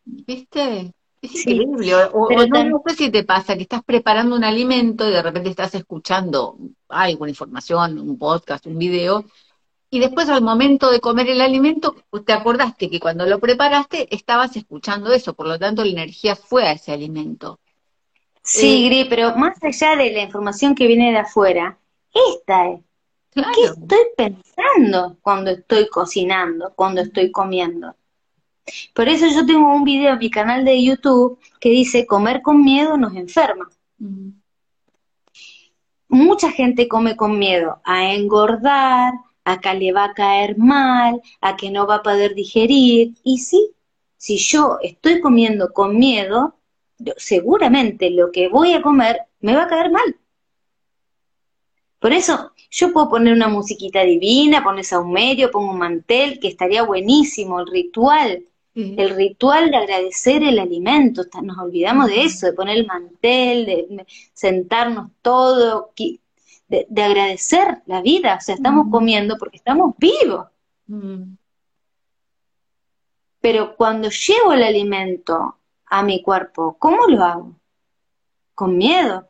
¿Viste? 0.05 0.93
Es 1.21 1.35
increíble. 1.45 1.95
O, 2.13 2.29
no, 2.29 2.83
sé 2.87 2.95
si 2.95 3.11
te 3.11 3.23
pasa 3.23 3.55
que 3.55 3.63
estás 3.63 3.83
preparando 3.83 4.35
un 4.35 4.43
alimento 4.43 5.07
y 5.07 5.11
de 5.11 5.21
repente 5.21 5.49
estás 5.49 5.75
escuchando 5.75 6.57
alguna 6.87 7.31
información, 7.31 7.99
un 7.99 8.17
podcast, 8.17 8.67
un 8.67 8.77
video, 8.77 9.25
y 9.89 9.99
después 9.99 10.29
al 10.29 10.41
momento 10.43 10.91
de 10.91 10.99
comer 10.99 11.29
el 11.29 11.41
alimento 11.41 11.95
te 12.25 12.33
acordaste 12.33 12.89
que 12.89 12.99
cuando 12.99 13.25
lo 13.25 13.39
preparaste 13.39 14.13
estabas 14.13 14.55
escuchando 14.55 15.11
eso, 15.11 15.33
por 15.33 15.47
lo 15.47 15.57
tanto 15.57 15.83
la 15.83 15.91
energía 15.91 16.35
fue 16.35 16.67
a 16.67 16.73
ese 16.73 16.91
alimento. 16.91 17.59
Sí, 18.43 18.85
eh, 18.85 18.89
Gri, 18.89 19.05
pero 19.09 19.35
más 19.35 19.61
allá 19.63 19.95
de 19.95 20.11
la 20.11 20.21
información 20.21 20.75
que 20.75 20.87
viene 20.87 21.11
de 21.11 21.19
afuera, 21.19 21.77
esta 22.13 22.69
es. 22.69 22.81
¿Qué 23.31 23.41
estoy 23.63 23.99
pensando 24.17 25.17
cuando 25.21 25.51
estoy 25.51 25.87
cocinando, 25.87 26.73
cuando 26.75 27.01
estoy 27.01 27.31
comiendo? 27.31 27.95
Por 28.93 29.07
eso 29.07 29.27
yo 29.27 29.45
tengo 29.45 29.73
un 29.73 29.83
video 29.83 30.13
en 30.13 30.19
mi 30.19 30.29
canal 30.29 30.65
de 30.65 30.83
YouTube 30.83 31.39
que 31.59 31.69
dice, 31.69 32.05
comer 32.05 32.41
con 32.41 32.63
miedo 32.63 32.97
nos 32.97 33.15
enferma. 33.15 33.69
Mucha 36.07 36.51
gente 36.51 36.87
come 36.87 37.15
con 37.15 37.37
miedo 37.37 37.81
a 37.83 38.13
engordar, 38.13 39.13
a 39.51 39.59
que 39.59 39.73
le 39.73 39.91
va 39.91 40.05
a 40.05 40.13
caer 40.13 40.57
mal, 40.57 41.21
a 41.41 41.55
que 41.57 41.69
no 41.71 41.87
va 41.87 41.95
a 41.95 42.03
poder 42.03 42.35
digerir. 42.35 43.13
Y 43.23 43.39
sí, 43.39 43.71
si 44.17 44.37
yo 44.37 44.77
estoy 44.81 45.21
comiendo 45.21 45.73
con 45.73 45.97
miedo, 45.97 46.55
seguramente 47.17 48.09
lo 48.09 48.31
que 48.31 48.49
voy 48.49 48.73
a 48.73 48.81
comer 48.81 49.21
me 49.41 49.55
va 49.55 49.63
a 49.63 49.67
caer 49.67 49.91
mal. 49.91 50.15
Por 51.99 52.13
eso 52.13 52.53
yo 52.69 52.93
puedo 52.93 53.09
poner 53.09 53.33
una 53.33 53.47
musiquita 53.49 54.01
divina, 54.03 54.63
poner 54.63 54.85
saumerio, 54.85 55.51
pongo 55.51 55.71
un 55.71 55.79
mantel, 55.79 56.39
que 56.39 56.47
estaría 56.47 56.83
buenísimo, 56.83 57.59
el 57.59 57.67
ritual 57.67 58.43
El 58.75 59.09
ritual 59.15 59.71
de 59.71 59.77
agradecer 59.77 60.41
el 60.43 60.59
alimento, 60.59 61.23
nos 61.43 61.57
olvidamos 61.57 62.07
de 62.07 62.23
eso, 62.23 62.45
de 62.45 62.53
poner 62.53 62.77
el 62.77 62.85
mantel, 62.85 63.65
de 63.65 64.05
sentarnos 64.33 65.11
todo, 65.21 65.91
de, 66.69 67.03
agradecer 67.03 67.81
la 67.85 68.01
vida, 68.01 68.35
o 68.35 68.41
sea, 68.41 68.55
estamos 68.55 68.87
comiendo 68.89 69.37
porque 69.37 69.57
estamos 69.57 69.95
vivos. 69.97 70.47
Pero 73.41 73.75
cuando 73.75 74.09
llevo 74.09 74.53
el 74.53 74.63
alimento 74.63 75.57
a 75.85 76.03
mi 76.03 76.21
cuerpo, 76.21 76.77
¿cómo 76.77 77.07
lo 77.07 77.23
hago? 77.23 77.55
Con 78.53 78.77
miedo. 78.77 79.27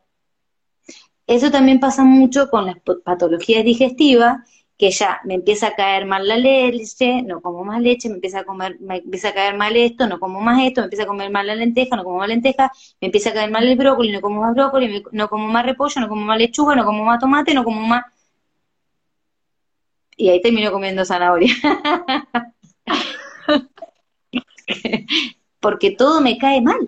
Eso 1.26 1.52
también 1.52 1.80
pasa 1.80 2.04
mucho 2.04 2.50
con 2.50 2.66
las 2.66 2.78
patologías 3.04 3.64
digestivas 3.64 4.40
que 4.80 4.92
ya 4.92 5.20
me 5.26 5.34
empieza 5.34 5.68
a 5.68 5.76
caer 5.76 6.06
mal 6.06 6.26
la 6.26 6.38
leche, 6.38 7.22
no 7.22 7.42
como 7.42 7.66
más 7.66 7.82
leche, 7.82 8.08
me 8.08 8.16
empieza 8.16 8.40
a 8.40 8.44
comer, 8.46 8.80
me 8.80 9.00
empieza 9.00 9.28
a 9.30 9.34
caer 9.34 9.58
mal 9.58 9.76
esto, 9.76 10.08
no 10.08 10.22
como 10.22 10.40
más 10.40 10.64
esto, 10.64 10.80
me 10.80 10.86
empieza 10.86 11.04
a 11.04 11.08
comer 11.08 11.30
mal 11.30 11.48
la 11.48 11.56
lenteja, 11.56 11.98
no 11.98 12.06
como 12.06 12.20
más 12.20 12.30
lenteja, 12.30 12.72
me 13.02 13.08
empieza 13.08 13.32
a 13.32 13.34
caer 13.34 13.52
mal 13.52 13.68
el 13.68 13.78
brócoli, 13.78 14.14
no 14.14 14.22
como 14.22 14.40
más 14.40 14.56
brócoli, 14.56 15.04
no 15.12 15.28
como 15.28 15.50
más 15.50 15.66
repollo, 15.66 16.00
no 16.00 16.08
como 16.08 16.22
más 16.22 16.38
lechuga, 16.38 16.76
no 16.76 16.86
como 16.86 17.04
más 17.04 17.20
tomate, 17.20 17.54
no 17.54 17.66
como 17.66 17.82
más... 17.82 18.06
Y 20.16 20.30
ahí 20.30 20.42
termino 20.42 20.72
comiendo 20.72 21.04
zanahoria. 21.04 21.54
Porque 25.60 25.92
todo 25.92 26.22
me 26.22 26.38
cae 26.38 26.62
mal. 26.62 26.88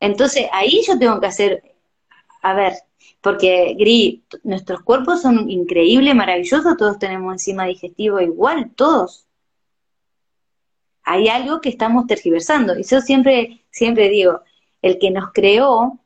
Entonces 0.00 0.46
ahí 0.50 0.80
yo 0.86 0.98
tengo 0.98 1.20
que 1.20 1.26
hacer, 1.26 1.62
a 2.40 2.54
ver, 2.54 2.72
porque, 3.24 3.74
Gris, 3.78 4.20
nuestros 4.42 4.82
cuerpos 4.82 5.22
son 5.22 5.48
increíbles, 5.48 6.14
maravillosos, 6.14 6.76
todos 6.76 6.98
tenemos 6.98 7.32
enzima 7.32 7.64
digestivo 7.64 8.20
igual, 8.20 8.72
todos. 8.76 9.24
Hay 11.04 11.28
algo 11.28 11.62
que 11.62 11.70
estamos 11.70 12.06
tergiversando. 12.06 12.78
Y 12.78 12.82
yo 12.82 13.00
siempre, 13.00 13.64
siempre 13.70 14.10
digo, 14.10 14.42
el 14.82 14.98
que 14.98 15.10
nos 15.10 15.32
creó, 15.32 16.00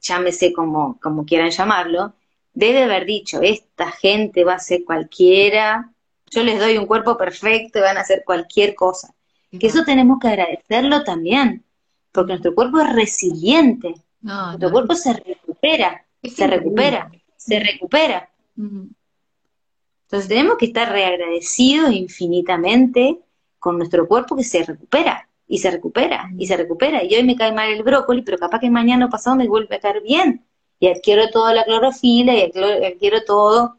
llámese 0.00 0.54
como, 0.54 0.98
como 1.02 1.26
quieran 1.26 1.50
llamarlo, 1.50 2.14
debe 2.54 2.84
haber 2.84 3.04
dicho, 3.04 3.42
esta 3.42 3.90
gente 3.90 4.42
va 4.42 4.54
a 4.54 4.58
ser 4.58 4.86
cualquiera, 4.86 5.92
yo 6.30 6.42
les 6.42 6.58
doy 6.58 6.78
un 6.78 6.86
cuerpo 6.86 7.18
perfecto 7.18 7.78
y 7.78 7.82
van 7.82 7.98
a 7.98 8.00
hacer 8.00 8.22
cualquier 8.24 8.74
cosa. 8.74 9.14
Que 9.50 9.66
eso 9.66 9.84
tenemos 9.84 10.18
que 10.18 10.28
agradecerlo 10.28 11.04
también, 11.04 11.62
porque 12.10 12.32
nuestro 12.32 12.54
cuerpo 12.54 12.80
es 12.80 12.90
resiliente, 12.94 13.96
nuestro 14.22 14.70
cuerpo 14.70 14.94
se 14.94 15.12
recupera 15.12 16.05
se 16.22 16.46
recupera, 16.46 17.10
se 17.36 17.60
recupera. 17.60 18.30
Entonces 18.56 20.28
tenemos 20.28 20.56
que 20.56 20.66
estar 20.66 20.90
reagradecidos 20.90 21.92
infinitamente 21.92 23.18
con 23.58 23.78
nuestro 23.78 24.06
cuerpo 24.06 24.36
que 24.36 24.44
se 24.44 24.62
recupera, 24.62 25.28
y 25.48 25.58
se 25.58 25.70
recupera, 25.70 26.30
y 26.38 26.46
se 26.46 26.56
recupera. 26.56 27.04
Y 27.04 27.14
hoy 27.14 27.24
me 27.24 27.36
cae 27.36 27.52
mal 27.52 27.68
el 27.70 27.82
brócoli, 27.82 28.22
pero 28.22 28.38
capaz 28.38 28.60
que 28.60 28.70
mañana 28.70 29.06
o 29.06 29.10
pasado 29.10 29.36
me 29.36 29.48
vuelve 29.48 29.76
a 29.76 29.80
caer 29.80 30.02
bien. 30.02 30.44
Y 30.78 30.88
adquiero 30.88 31.28
toda 31.30 31.54
la 31.54 31.64
clorofila, 31.64 32.34
y 32.34 32.42
adquiero 32.42 33.24
todo 33.24 33.76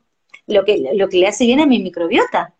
lo 0.47 0.65
que, 0.65 0.91
lo 0.93 1.09
que 1.09 1.17
le 1.17 1.27
hace 1.27 1.45
bien 1.45 1.59
a 1.59 1.65
mi 1.65 1.79
microbiota. 1.79 2.53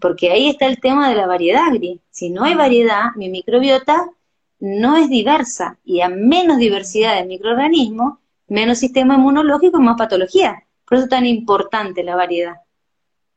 Porque 0.00 0.30
ahí 0.30 0.48
está 0.48 0.66
el 0.66 0.80
tema 0.80 1.08
de 1.08 1.14
la 1.14 1.26
variedad, 1.26 1.72
Gris. 1.72 2.00
Si 2.10 2.30
no 2.30 2.44
hay 2.44 2.54
variedad, 2.54 3.14
mi 3.14 3.28
microbiota 3.28 4.10
no 4.58 4.96
es 4.96 5.08
diversa. 5.08 5.78
Y 5.84 6.00
a 6.00 6.08
menos 6.08 6.58
diversidad 6.58 7.16
de 7.16 7.24
microorganismos, 7.26 8.18
menos 8.50 8.78
sistema 8.78 9.14
inmunológico 9.14 9.78
y 9.78 9.82
más 9.82 9.96
patología. 9.96 10.64
Por 10.84 10.98
eso 10.98 11.04
es 11.04 11.10
tan 11.10 11.24
importante 11.24 12.02
la 12.02 12.16
variedad. 12.16 12.56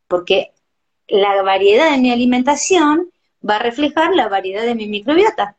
Porque 0.08 0.52
la 1.08 1.42
variedad 1.44 1.92
de 1.92 2.00
mi 2.00 2.12
alimentación 2.12 3.10
va 3.48 3.58
a 3.58 3.60
reflejar 3.60 4.16
la 4.16 4.28
variedad 4.28 4.64
de 4.64 4.76
mi 4.76 4.88
microbiota. 4.88 5.56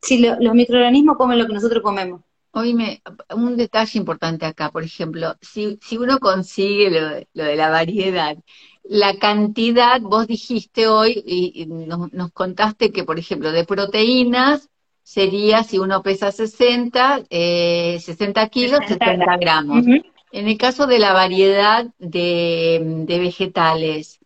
Si 0.00 0.18
los 0.18 0.54
microorganismos 0.54 1.16
comen 1.16 1.38
lo 1.38 1.46
que 1.46 1.54
nosotros 1.54 1.82
comemos. 1.82 2.20
Oíme, 2.52 3.02
un 3.34 3.56
detalle 3.56 3.98
importante 3.98 4.46
acá, 4.46 4.70
por 4.70 4.84
ejemplo, 4.84 5.34
si, 5.40 5.76
si 5.82 5.98
uno 5.98 6.20
consigue 6.20 6.88
lo 6.88 7.08
de, 7.08 7.28
lo 7.34 7.44
de, 7.44 7.56
la 7.56 7.68
variedad, 7.68 8.36
la 8.84 9.18
cantidad, 9.18 10.00
vos 10.00 10.28
dijiste 10.28 10.86
hoy 10.86 11.20
y, 11.26 11.66
nos, 11.66 12.12
nos, 12.12 12.30
contaste 12.30 12.92
que, 12.92 13.02
por 13.02 13.18
ejemplo, 13.18 13.50
de 13.50 13.64
proteínas 13.64 14.70
sería, 15.04 15.62
si 15.62 15.78
uno 15.78 16.02
pesa 16.02 16.32
60, 16.32 17.24
eh, 17.30 17.98
60 18.00 18.48
kilos, 18.48 18.80
70 18.88 19.36
gramos. 19.36 19.86
En 20.32 20.48
el 20.48 20.58
caso 20.58 20.88
de 20.88 20.98
la 20.98 21.12
variedad 21.12 21.86
de, 21.98 23.04
vegetales, 23.06 24.18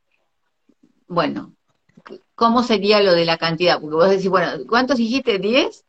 bueno, 1.06 1.52
¿cómo 2.34 2.62
sería 2.62 3.02
lo 3.02 3.12
de 3.12 3.26
la 3.26 3.36
cantidad? 3.36 3.78
Porque 3.80 3.96
vos 3.96 4.08
decís, 4.08 4.28
bueno, 4.28 4.64
¿cuántos 4.66 4.96
dijiste? 4.96 5.38
¿10? 5.38 5.84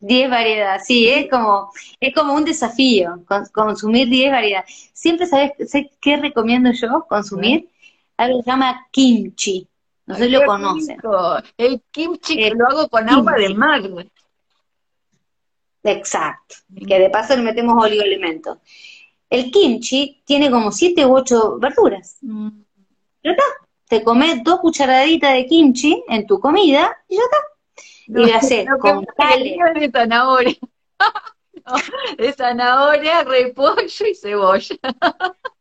10 0.00 0.30
variedades, 0.30 0.86
sí, 0.86 1.08
es 1.08 1.28
como, 1.28 1.72
es 1.98 2.14
como 2.14 2.32
un 2.32 2.44
desafío, 2.44 3.24
consumir 3.52 4.08
10 4.08 4.30
variedades. 4.30 4.90
Siempre 4.94 5.26
sabes, 5.26 5.52
qué 6.00 6.16
recomiendo 6.16 6.70
yo 6.70 7.04
consumir? 7.08 7.68
Algo 8.16 8.38
que 8.38 8.44
se 8.44 8.50
llama 8.50 8.86
kimchi. 8.92 9.67
No 10.08 10.14
sé 10.14 10.24
si 10.24 10.30
lo 10.30 10.46
conocen. 10.46 10.98
El 11.58 11.82
kimchi 11.90 12.36
que 12.36 12.50
lo 12.50 12.66
hago 12.66 12.88
con 12.88 13.06
agua 13.10 13.34
de 13.34 13.54
mar. 13.54 13.82
Exacto. 15.82 16.54
Que 16.86 16.98
de 16.98 17.10
paso 17.10 17.36
le 17.36 17.42
metemos 17.42 17.84
oligoelementos. 17.84 18.56
El 19.28 19.50
kimchi 19.50 20.22
tiene 20.24 20.50
como 20.50 20.72
7 20.72 21.04
u 21.04 21.14
8 21.14 21.58
verduras. 21.58 22.16
Mm. 22.22 22.48
Ya 23.22 23.32
está. 23.32 23.44
Te 23.86 24.02
comes 24.02 24.42
dos 24.42 24.60
cucharaditas 24.60 25.34
de 25.34 25.44
kimchi 25.44 26.02
en 26.08 26.26
tu 26.26 26.40
comida 26.40 26.96
y 27.06 27.16
ya 27.16 27.22
está. 27.22 27.36
y 28.06 28.12
lo 28.12 28.34
haces 28.34 28.66
con 28.80 29.04
cale. 29.14 29.58
De 29.74 29.90
zanahoria. 29.90 30.56
de 32.16 32.32
zanahoria, 32.32 33.24
repollo 33.24 34.06
y 34.10 34.14
cebolla. 34.14 34.76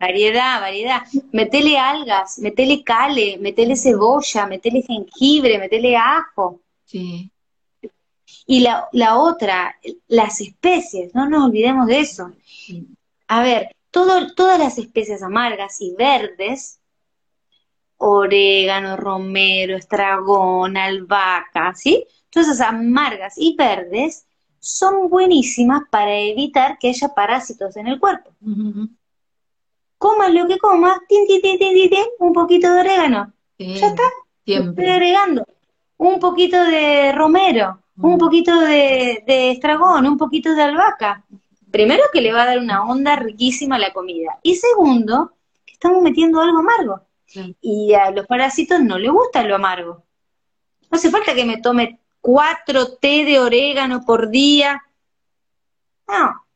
Variedad, 0.00 0.62
variedad. 0.62 1.02
Metele 1.30 1.78
algas, 1.78 2.38
metele 2.38 2.82
cale, 2.82 3.36
metele 3.38 3.76
cebolla, 3.76 4.46
metele 4.46 4.80
jengibre, 4.80 5.58
metele 5.58 5.94
ajo. 5.94 6.62
Sí. 6.86 7.30
Y 8.46 8.60
la, 8.60 8.88
la 8.92 9.18
otra, 9.18 9.76
las 10.08 10.40
especies, 10.40 11.14
no 11.14 11.28
nos 11.28 11.44
olvidemos 11.44 11.86
de 11.86 12.00
eso. 12.00 12.32
A 13.28 13.42
ver, 13.42 13.76
todo, 13.90 14.32
todas 14.34 14.58
las 14.58 14.78
especies 14.78 15.22
amargas 15.22 15.82
y 15.82 15.94
verdes, 15.94 16.80
orégano, 17.98 18.96
romero, 18.96 19.76
estragón, 19.76 20.78
albahaca, 20.78 21.74
¿sí? 21.74 22.06
Todas 22.30 22.48
esas 22.48 22.68
amargas 22.68 23.34
y 23.36 23.54
verdes 23.54 24.24
son 24.60 25.10
buenísimas 25.10 25.82
para 25.90 26.16
evitar 26.16 26.78
que 26.78 26.88
haya 26.88 27.08
parásitos 27.08 27.76
en 27.76 27.88
el 27.88 28.00
cuerpo 28.00 28.30
comas 30.00 30.32
lo 30.32 30.48
que 30.48 30.58
comas, 30.58 30.98
tin, 31.06 31.26
tin, 31.26 31.42
tin, 31.42 31.58
tin, 31.58 31.90
un 32.20 32.32
poquito 32.32 32.72
de 32.72 32.80
orégano. 32.80 33.32
ya 33.58 33.88
está. 33.88 34.02
Siempre. 34.46 34.84
Estoy 34.84 34.96
agregando 34.96 35.44
un 35.98 36.18
poquito 36.18 36.56
de 36.64 37.12
romero, 37.12 37.82
un 37.98 38.14
mm. 38.14 38.18
poquito 38.18 38.58
de, 38.60 39.22
estragón, 39.26 40.06
un 40.06 40.16
poquito 40.16 40.54
de 40.54 40.62
albahaca. 40.62 41.22
Primero 41.70 42.04
que 42.10 42.22
le 42.22 42.32
va 42.32 42.44
a 42.44 42.46
dar 42.46 42.58
una 42.58 42.84
onda 42.84 43.14
riquísima 43.16 43.76
a 43.76 43.78
la 43.78 43.92
comida. 43.92 44.38
Y 44.42 44.56
segundo, 44.56 45.34
que 45.66 45.74
estamos 45.74 46.02
metiendo 46.02 46.40
algo 46.40 46.58
amargo. 46.58 47.02
Y 47.60 47.92
a 47.92 48.10
los 48.10 48.26
parásitos 48.26 48.80
no 48.80 48.98
les 48.98 49.12
gusta 49.12 49.44
lo 49.44 49.54
amargo. 49.54 50.02
No 50.90 50.96
hace 50.96 51.10
falta 51.10 51.34
que 51.34 51.44
me 51.44 51.58
tome 51.58 52.00
cuatro 52.22 52.96
té 52.96 53.26
de 53.26 53.38
orégano 53.38 54.02
por 54.06 54.30
día. 54.30 54.82
No, 56.08 56.46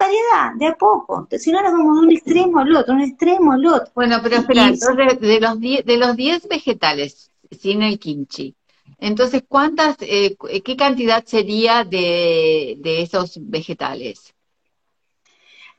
variedad, 0.00 0.54
de 0.56 0.66
a 0.66 0.74
poco. 0.74 1.28
Si 1.38 1.52
no, 1.52 1.62
nos 1.62 1.72
vamos 1.72 2.00
de 2.00 2.06
un 2.06 2.12
extremo 2.12 2.58
al 2.58 2.74
otro, 2.74 2.94
un 2.94 3.02
extremo 3.02 3.52
al 3.52 3.66
otro. 3.66 3.92
Bueno, 3.94 4.18
pero 4.22 4.36
espera, 4.36 4.68
entonces, 4.68 5.20
de 5.20 5.40
los 5.40 5.60
de 5.60 5.96
los 5.96 6.16
10 6.16 6.48
vegetales, 6.48 7.30
sin 7.50 7.82
el 7.82 7.98
kimchi, 7.98 8.54
entonces, 8.98 9.42
¿cuántas, 9.48 9.96
eh, 10.00 10.36
qué 10.64 10.76
cantidad 10.76 11.24
sería 11.24 11.84
de, 11.84 12.76
de 12.78 13.02
esos 13.02 13.38
vegetales? 13.40 14.34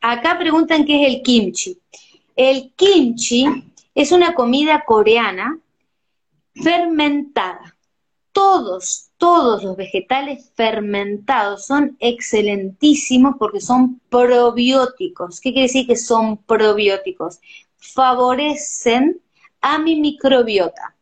Acá 0.01 0.37
preguntan 0.39 0.85
qué 0.85 1.03
es 1.03 1.13
el 1.13 1.21
kimchi. 1.21 1.77
El 2.35 2.73
kimchi 2.75 3.45
es 3.93 4.11
una 4.11 4.33
comida 4.33 4.83
coreana 4.85 5.59
fermentada. 6.55 7.75
Todos, 8.31 9.10
todos 9.21 9.63
los 9.63 9.77
vegetales 9.77 10.51
fermentados 10.55 11.67
son 11.67 11.95
excelentísimos 11.99 13.35
porque 13.37 13.61
son 13.61 14.01
probióticos. 14.09 15.39
¿Qué 15.39 15.51
quiere 15.53 15.67
decir 15.67 15.85
que 15.85 15.95
son 15.95 16.37
probióticos? 16.37 17.39
Favorecen 17.77 19.21
a 19.61 19.77
mi 19.77 20.01
microbiota. 20.01 20.95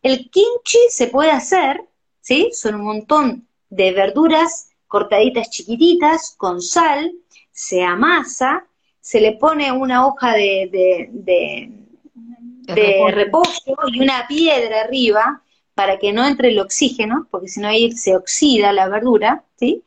El 0.00 0.30
kimchi 0.30 0.78
se 0.88 1.08
puede 1.08 1.32
hacer, 1.32 1.82
¿sí? 2.20 2.50
Son 2.52 2.76
un 2.76 2.82
montón 2.82 3.48
de 3.70 3.90
verduras 3.90 4.70
cortaditas 4.86 5.50
chiquititas 5.50 6.36
con 6.38 6.62
sal, 6.62 7.12
se 7.50 7.82
amasa, 7.82 8.68
se 9.00 9.20
le 9.20 9.32
pone 9.32 9.72
una 9.72 10.06
hoja 10.06 10.34
de, 10.34 11.10
de 12.70 13.10
repollo 13.10 13.76
y 13.92 14.00
una 14.00 14.28
piedra 14.28 14.82
arriba 14.82 15.42
para 15.74 15.98
que 15.98 16.12
no 16.12 16.26
entre 16.26 16.48
el 16.48 16.58
oxígeno, 16.58 17.26
porque 17.30 17.48
si 17.48 17.60
no 17.60 17.68
ahí 17.68 17.92
se 17.92 18.16
oxida 18.16 18.72
la 18.72 18.88
verdura, 18.88 19.44
¿sí? 19.56 19.82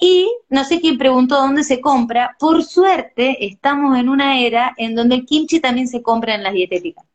Y 0.00 0.28
no 0.48 0.64
sé 0.64 0.80
quién 0.80 0.98
preguntó 0.98 1.36
dónde 1.36 1.62
se 1.62 1.80
compra. 1.80 2.36
Por 2.38 2.64
suerte, 2.64 3.46
estamos 3.46 3.96
en 3.96 4.08
una 4.08 4.40
era 4.40 4.74
en 4.76 4.96
donde 4.96 5.14
el 5.14 5.26
kimchi 5.26 5.60
también 5.60 5.86
se 5.86 6.02
compra 6.02 6.34
en 6.34 6.42
las 6.42 6.54
dietéticas. 6.54 7.06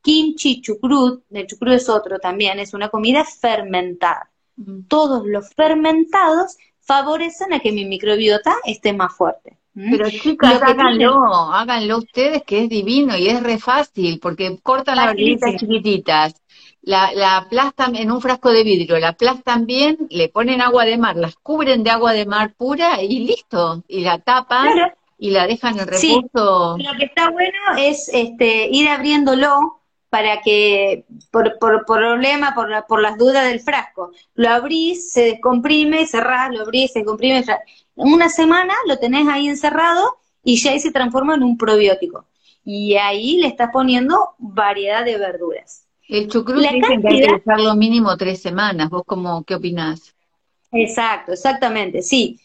Kimchi 0.00 0.62
chucrut, 0.62 1.24
el 1.30 1.46
chucrut 1.46 1.74
es 1.74 1.88
otro 1.88 2.18
también, 2.18 2.58
es 2.58 2.72
una 2.72 2.88
comida 2.88 3.24
fermentada. 3.24 4.30
Todos 4.88 5.26
los 5.26 5.50
fermentados 5.54 6.56
favorecen 6.80 7.52
a 7.52 7.60
que 7.60 7.72
mi 7.72 7.84
microbiota 7.84 8.54
esté 8.64 8.92
más 8.92 9.14
fuerte. 9.14 9.58
Pero 9.74 10.10
chicas, 10.10 10.60
háganlo, 10.62 11.14
háganlo 11.52 11.98
ustedes 11.98 12.42
que 12.44 12.64
es 12.64 12.68
divino 12.68 13.16
y 13.16 13.28
es 13.28 13.42
re 13.42 13.58
fácil, 13.58 14.20
porque 14.20 14.58
cortan 14.62 14.96
las 14.96 15.06
verduritas 15.06 15.56
chiquititas, 15.56 16.41
la, 16.82 17.12
la 17.14 17.36
aplastan 17.38 17.96
en 17.96 18.10
un 18.10 18.20
frasco 18.20 18.50
de 18.50 18.64
vidrio, 18.64 18.98
la 18.98 19.08
aplastan 19.08 19.66
bien, 19.66 19.96
le 20.10 20.28
ponen 20.28 20.60
agua 20.60 20.84
de 20.84 20.98
mar, 20.98 21.16
las 21.16 21.36
cubren 21.36 21.84
de 21.84 21.90
agua 21.90 22.12
de 22.12 22.26
mar 22.26 22.54
pura 22.56 23.02
y 23.02 23.20
listo, 23.20 23.84
y 23.88 24.00
la 24.00 24.18
tapan 24.18 24.92
y 25.18 25.30
la 25.30 25.46
dejan 25.46 25.78
en 25.78 25.86
reposo. 25.86 26.76
Lo 26.78 26.98
que 26.98 27.04
está 27.04 27.30
bueno 27.30 27.58
es 27.78 28.10
este 28.12 28.68
ir 28.70 28.88
abriéndolo 28.88 29.80
para 30.10 30.42
que, 30.42 31.06
por, 31.30 31.58
por, 31.58 31.86
problema, 31.86 32.54
por, 32.54 32.68
la, 32.68 32.86
por 32.86 33.00
las 33.00 33.16
dudas 33.16 33.46
del 33.46 33.60
frasco, 33.60 34.10
lo 34.34 34.50
abrís, 34.50 35.10
se 35.10 35.22
descomprime, 35.22 36.06
cerrás, 36.06 36.50
lo 36.50 36.62
abrís, 36.62 36.92
se 36.92 36.98
descomprime, 36.98 37.38
En 37.38 38.12
una 38.12 38.28
semana 38.28 38.74
lo 38.88 38.98
tenés 38.98 39.26
ahí 39.28 39.46
encerrado 39.46 40.18
y 40.44 40.60
ya 40.60 40.72
ahí 40.72 40.80
se 40.80 40.90
transforma 40.90 41.36
en 41.36 41.44
un 41.44 41.56
probiótico. 41.56 42.26
Y 42.64 42.96
ahí 42.96 43.38
le 43.38 43.46
estás 43.46 43.70
poniendo 43.72 44.34
variedad 44.38 45.04
de 45.04 45.16
verduras. 45.16 45.81
El 46.12 46.28
chucrut 46.28 46.60
dicen 46.60 47.00
que 47.00 47.08
hay 47.08 47.20
que 47.20 47.32
dejarlo 47.32 47.74
mínimo 47.74 48.16
tres 48.16 48.42
semanas. 48.42 48.90
¿Vos 48.90 49.02
cómo, 49.06 49.44
qué 49.44 49.54
opinás? 49.54 50.14
Exacto, 50.70 51.32
exactamente, 51.32 52.02
sí. 52.02 52.38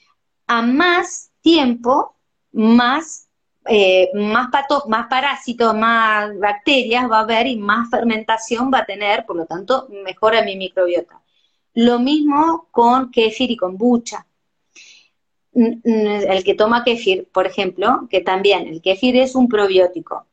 A 0.48 0.62
más 0.62 1.32
tiempo, 1.42 2.16
más 2.54 3.28
eh, 3.70 4.10
más, 4.14 4.50
pato, 4.50 4.86
más 4.88 5.08
parásitos, 5.08 5.76
más 5.76 6.38
bacterias 6.40 7.12
va 7.12 7.20
a 7.20 7.22
haber 7.24 7.48
y 7.48 7.58
más 7.58 7.90
fermentación 7.90 8.72
va 8.74 8.80
a 8.80 8.86
tener, 8.86 9.26
por 9.26 9.36
lo 9.36 9.46
tanto, 9.46 9.90
mejora 10.06 10.42
mi 10.42 10.56
microbiota. 10.56 11.22
Lo 11.74 12.00
mismo 12.00 12.68
con 12.72 13.12
kéfir 13.12 13.52
y 13.52 13.58
kombucha. 13.58 14.26
El 15.54 16.44
que 16.44 16.54
toma 16.54 16.84
kéfir, 16.84 17.28
por 17.34 17.48
ejemplo, 17.48 18.08
que 18.10 18.22
también 18.22 18.68
el 18.68 18.82
kéfir 18.82 19.18
es 19.18 19.36
un 19.36 19.50
probiótico 19.50 20.26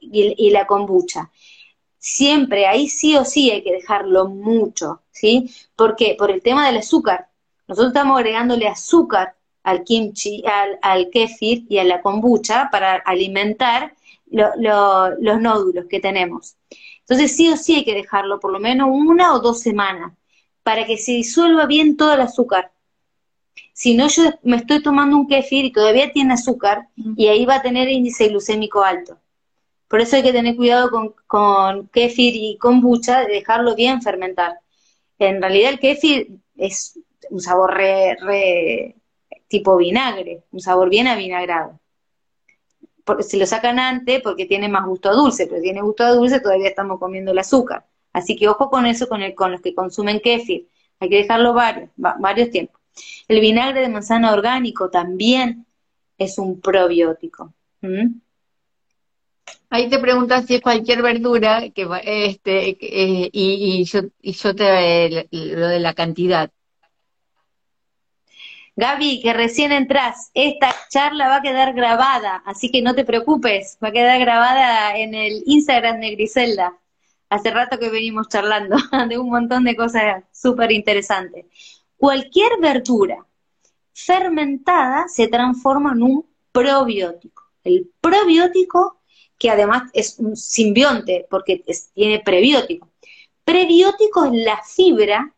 y, 0.00 0.50
la 0.50 0.66
kombucha. 0.66 1.30
Siempre, 2.00 2.66
ahí 2.66 2.88
sí 2.88 3.14
o 3.16 3.26
sí 3.26 3.50
hay 3.50 3.62
que 3.62 3.72
dejarlo 3.72 4.26
mucho, 4.26 5.02
¿sí? 5.10 5.50
¿Por 5.76 5.96
qué? 5.96 6.16
Por 6.18 6.30
el 6.30 6.42
tema 6.42 6.66
del 6.66 6.78
azúcar. 6.78 7.28
Nosotros 7.68 7.92
estamos 7.92 8.18
agregándole 8.18 8.66
azúcar 8.66 9.36
al 9.62 9.84
kimchi, 9.84 10.42
al, 10.46 10.78
al 10.80 11.10
kefir 11.10 11.66
y 11.68 11.76
a 11.76 11.84
la 11.84 12.00
kombucha 12.00 12.70
para 12.72 12.94
alimentar 12.96 13.94
los 14.30 15.40
nódulos 15.40 15.84
que 15.90 16.00
tenemos. 16.00 16.56
Entonces 17.00 17.36
sí 17.36 17.50
o 17.50 17.56
sí 17.58 17.74
hay 17.76 17.84
que 17.84 17.94
dejarlo 17.94 18.40
por 18.40 18.50
lo 18.50 18.60
menos 18.60 18.88
una 18.90 19.34
o 19.34 19.40
dos 19.40 19.60
semanas 19.60 20.14
para 20.62 20.86
que 20.86 20.96
se 20.96 21.12
disuelva 21.12 21.66
bien 21.66 21.98
todo 21.98 22.14
el 22.14 22.22
azúcar. 22.22 22.72
Si 23.74 23.94
no, 23.94 24.08
yo 24.08 24.22
me 24.42 24.56
estoy 24.56 24.82
tomando 24.82 25.16
un 25.18 25.28
kefir 25.28 25.66
y 25.66 25.72
todavía 25.72 26.12
tiene 26.12 26.32
azúcar 26.32 26.88
y 26.96 27.26
ahí 27.28 27.44
va 27.44 27.56
a 27.56 27.62
tener 27.62 27.90
índice 27.90 28.28
glucémico 28.28 28.82
alto. 28.82 29.18
Por 29.90 30.00
eso 30.00 30.14
hay 30.14 30.22
que 30.22 30.32
tener 30.32 30.54
cuidado 30.54 30.88
con, 30.88 31.14
con 31.26 31.88
kefir 31.88 32.36
y 32.36 32.56
kombucha 32.58 33.22
de 33.22 33.26
dejarlo 33.26 33.74
bien 33.74 34.00
fermentar. 34.00 34.60
En 35.18 35.42
realidad 35.42 35.72
el 35.72 35.80
kefir 35.80 36.38
es 36.56 36.96
un 37.28 37.40
sabor 37.40 37.74
re 37.74 38.94
tipo 39.48 39.76
vinagre, 39.76 40.44
un 40.52 40.60
sabor 40.60 40.88
bien 40.88 41.08
avinagrado. 41.08 41.80
Porque 43.02 43.24
se 43.24 43.36
lo 43.36 43.46
sacan 43.46 43.80
antes 43.80 44.22
porque 44.22 44.46
tiene 44.46 44.68
más 44.68 44.86
gusto 44.86 45.10
a 45.10 45.12
dulce, 45.12 45.48
pero 45.48 45.60
tiene 45.60 45.82
gusto 45.82 46.04
a 46.04 46.12
dulce 46.12 46.38
todavía 46.38 46.68
estamos 46.68 47.00
comiendo 47.00 47.32
el 47.32 47.38
azúcar. 47.40 47.84
Así 48.12 48.36
que 48.36 48.48
ojo 48.48 48.70
con 48.70 48.86
eso 48.86 49.08
con, 49.08 49.22
el, 49.22 49.34
con 49.34 49.50
los 49.50 49.60
que 49.60 49.74
consumen 49.74 50.20
kéfir. 50.20 50.68
Hay 51.00 51.08
que 51.08 51.16
dejarlo 51.16 51.52
varios, 51.52 51.90
varios 51.96 52.50
tiempos. 52.50 52.80
El 53.26 53.40
vinagre 53.40 53.80
de 53.80 53.88
manzana 53.88 54.32
orgánico 54.32 54.88
también 54.88 55.66
es 56.16 56.38
un 56.38 56.60
probiótico. 56.60 57.52
Ahí 59.70 59.88
te 59.88 59.98
preguntas 59.98 60.46
si 60.46 60.56
es 60.56 60.60
cualquier 60.60 61.02
verdura 61.02 61.70
que 61.70 61.88
este 62.04 62.70
eh, 62.80 63.30
y, 63.32 63.84
yo 63.84 64.00
y 64.20 64.32
yo 64.32 64.54
te 64.54 65.28
lo 65.30 65.68
de 65.68 65.80
la 65.80 65.94
cantidad. 65.94 66.50
Gaby, 68.76 69.20
que 69.20 69.32
recién 69.32 69.72
entras, 69.72 70.30
esta 70.32 70.74
charla 70.88 71.28
va 71.28 71.36
a 71.36 71.42
quedar 71.42 71.74
grabada, 71.74 72.42
así 72.46 72.70
que 72.70 72.80
no 72.80 72.94
te 72.94 73.04
preocupes, 73.04 73.76
va 73.82 73.88
a 73.88 73.92
quedar 73.92 74.18
grabada 74.20 74.96
en 74.96 75.14
el 75.14 75.42
Instagram 75.44 76.00
de 76.00 76.12
Griselda. 76.12 76.78
Hace 77.28 77.50
rato 77.50 77.78
que 77.78 77.90
venimos 77.90 78.28
charlando 78.28 78.76
de 79.08 79.18
un 79.18 79.28
montón 79.28 79.64
de 79.64 79.76
cosas 79.76 80.24
súper 80.32 80.72
interesantes. 80.72 81.44
Cualquier 81.96 82.52
verdura 82.60 83.26
fermentada 83.92 85.08
se 85.08 85.28
transforma 85.28 85.92
en 85.92 86.02
un 86.02 86.26
probiótico. 86.52 87.44
El 87.62 87.90
probiótico, 88.00 88.99
que 89.40 89.50
además 89.50 89.90
es 89.94 90.16
un 90.18 90.36
simbionte 90.36 91.26
porque 91.30 91.64
tiene 91.94 92.20
prebiótico. 92.20 92.90
Prebiótico 93.42 94.26
es 94.26 94.32
la 94.44 94.62
fibra 94.62 95.32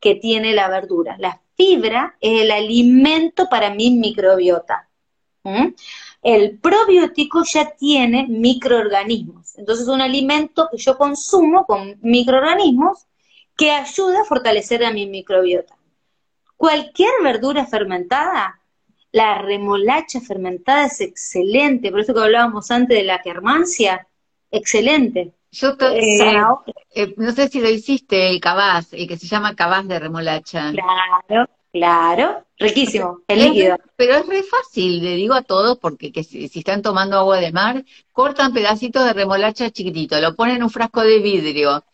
que 0.00 0.16
tiene 0.16 0.52
la 0.52 0.68
verdura. 0.68 1.14
La 1.20 1.40
fibra 1.56 2.16
es 2.20 2.42
el 2.42 2.50
alimento 2.50 3.48
para 3.48 3.70
mi 3.70 3.92
microbiota. 3.92 4.88
El 6.20 6.58
probiótico 6.58 7.44
ya 7.44 7.70
tiene 7.76 8.26
microorganismos. 8.28 9.56
Entonces, 9.56 9.86
es 9.86 9.92
un 9.92 10.00
alimento 10.00 10.68
que 10.72 10.78
yo 10.78 10.98
consumo 10.98 11.64
con 11.64 11.96
microorganismos 12.02 13.06
que 13.56 13.70
ayuda 13.70 14.22
a 14.22 14.24
fortalecer 14.24 14.84
a 14.84 14.90
mi 14.90 15.06
microbiota. 15.06 15.76
Cualquier 16.56 17.12
verdura 17.22 17.66
fermentada, 17.66 18.58
la 19.14 19.38
remolacha 19.38 20.20
fermentada 20.20 20.86
es 20.86 21.00
excelente, 21.00 21.92
por 21.92 22.00
eso 22.00 22.12
que 22.12 22.20
hablábamos 22.20 22.68
antes 22.72 22.98
de 22.98 23.04
la 23.04 23.22
quermancia, 23.22 24.08
excelente. 24.50 25.32
Yo 25.52 25.76
eh, 25.82 26.18
eh, 26.96 27.14
no 27.16 27.30
sé 27.30 27.46
si 27.46 27.60
lo 27.60 27.68
hiciste, 27.68 28.28
el 28.28 28.40
cabaz, 28.40 28.92
el 28.92 29.06
que 29.06 29.16
se 29.16 29.28
llama 29.28 29.54
cabaz 29.54 29.86
de 29.86 30.00
remolacha. 30.00 30.72
Claro, 30.72 31.48
claro, 31.70 32.44
riquísimo, 32.58 33.20
el 33.28 33.38
líquido. 33.38 33.76
pero 33.94 34.14
es 34.14 34.26
re 34.26 34.42
fácil, 34.42 35.04
le 35.04 35.14
digo 35.14 35.34
a 35.34 35.42
todos, 35.42 35.78
porque 35.78 36.10
que 36.10 36.24
si, 36.24 36.50
están 36.52 36.82
tomando 36.82 37.16
agua 37.16 37.38
de 37.38 37.52
mar, 37.52 37.84
cortan 38.10 38.52
pedacitos 38.52 39.04
de 39.04 39.12
remolacha 39.12 39.70
chiquitito, 39.70 40.20
lo 40.20 40.34
ponen 40.34 40.56
en 40.56 40.64
un 40.64 40.70
frasco 40.70 41.02
de 41.02 41.20
vidrio, 41.20 41.84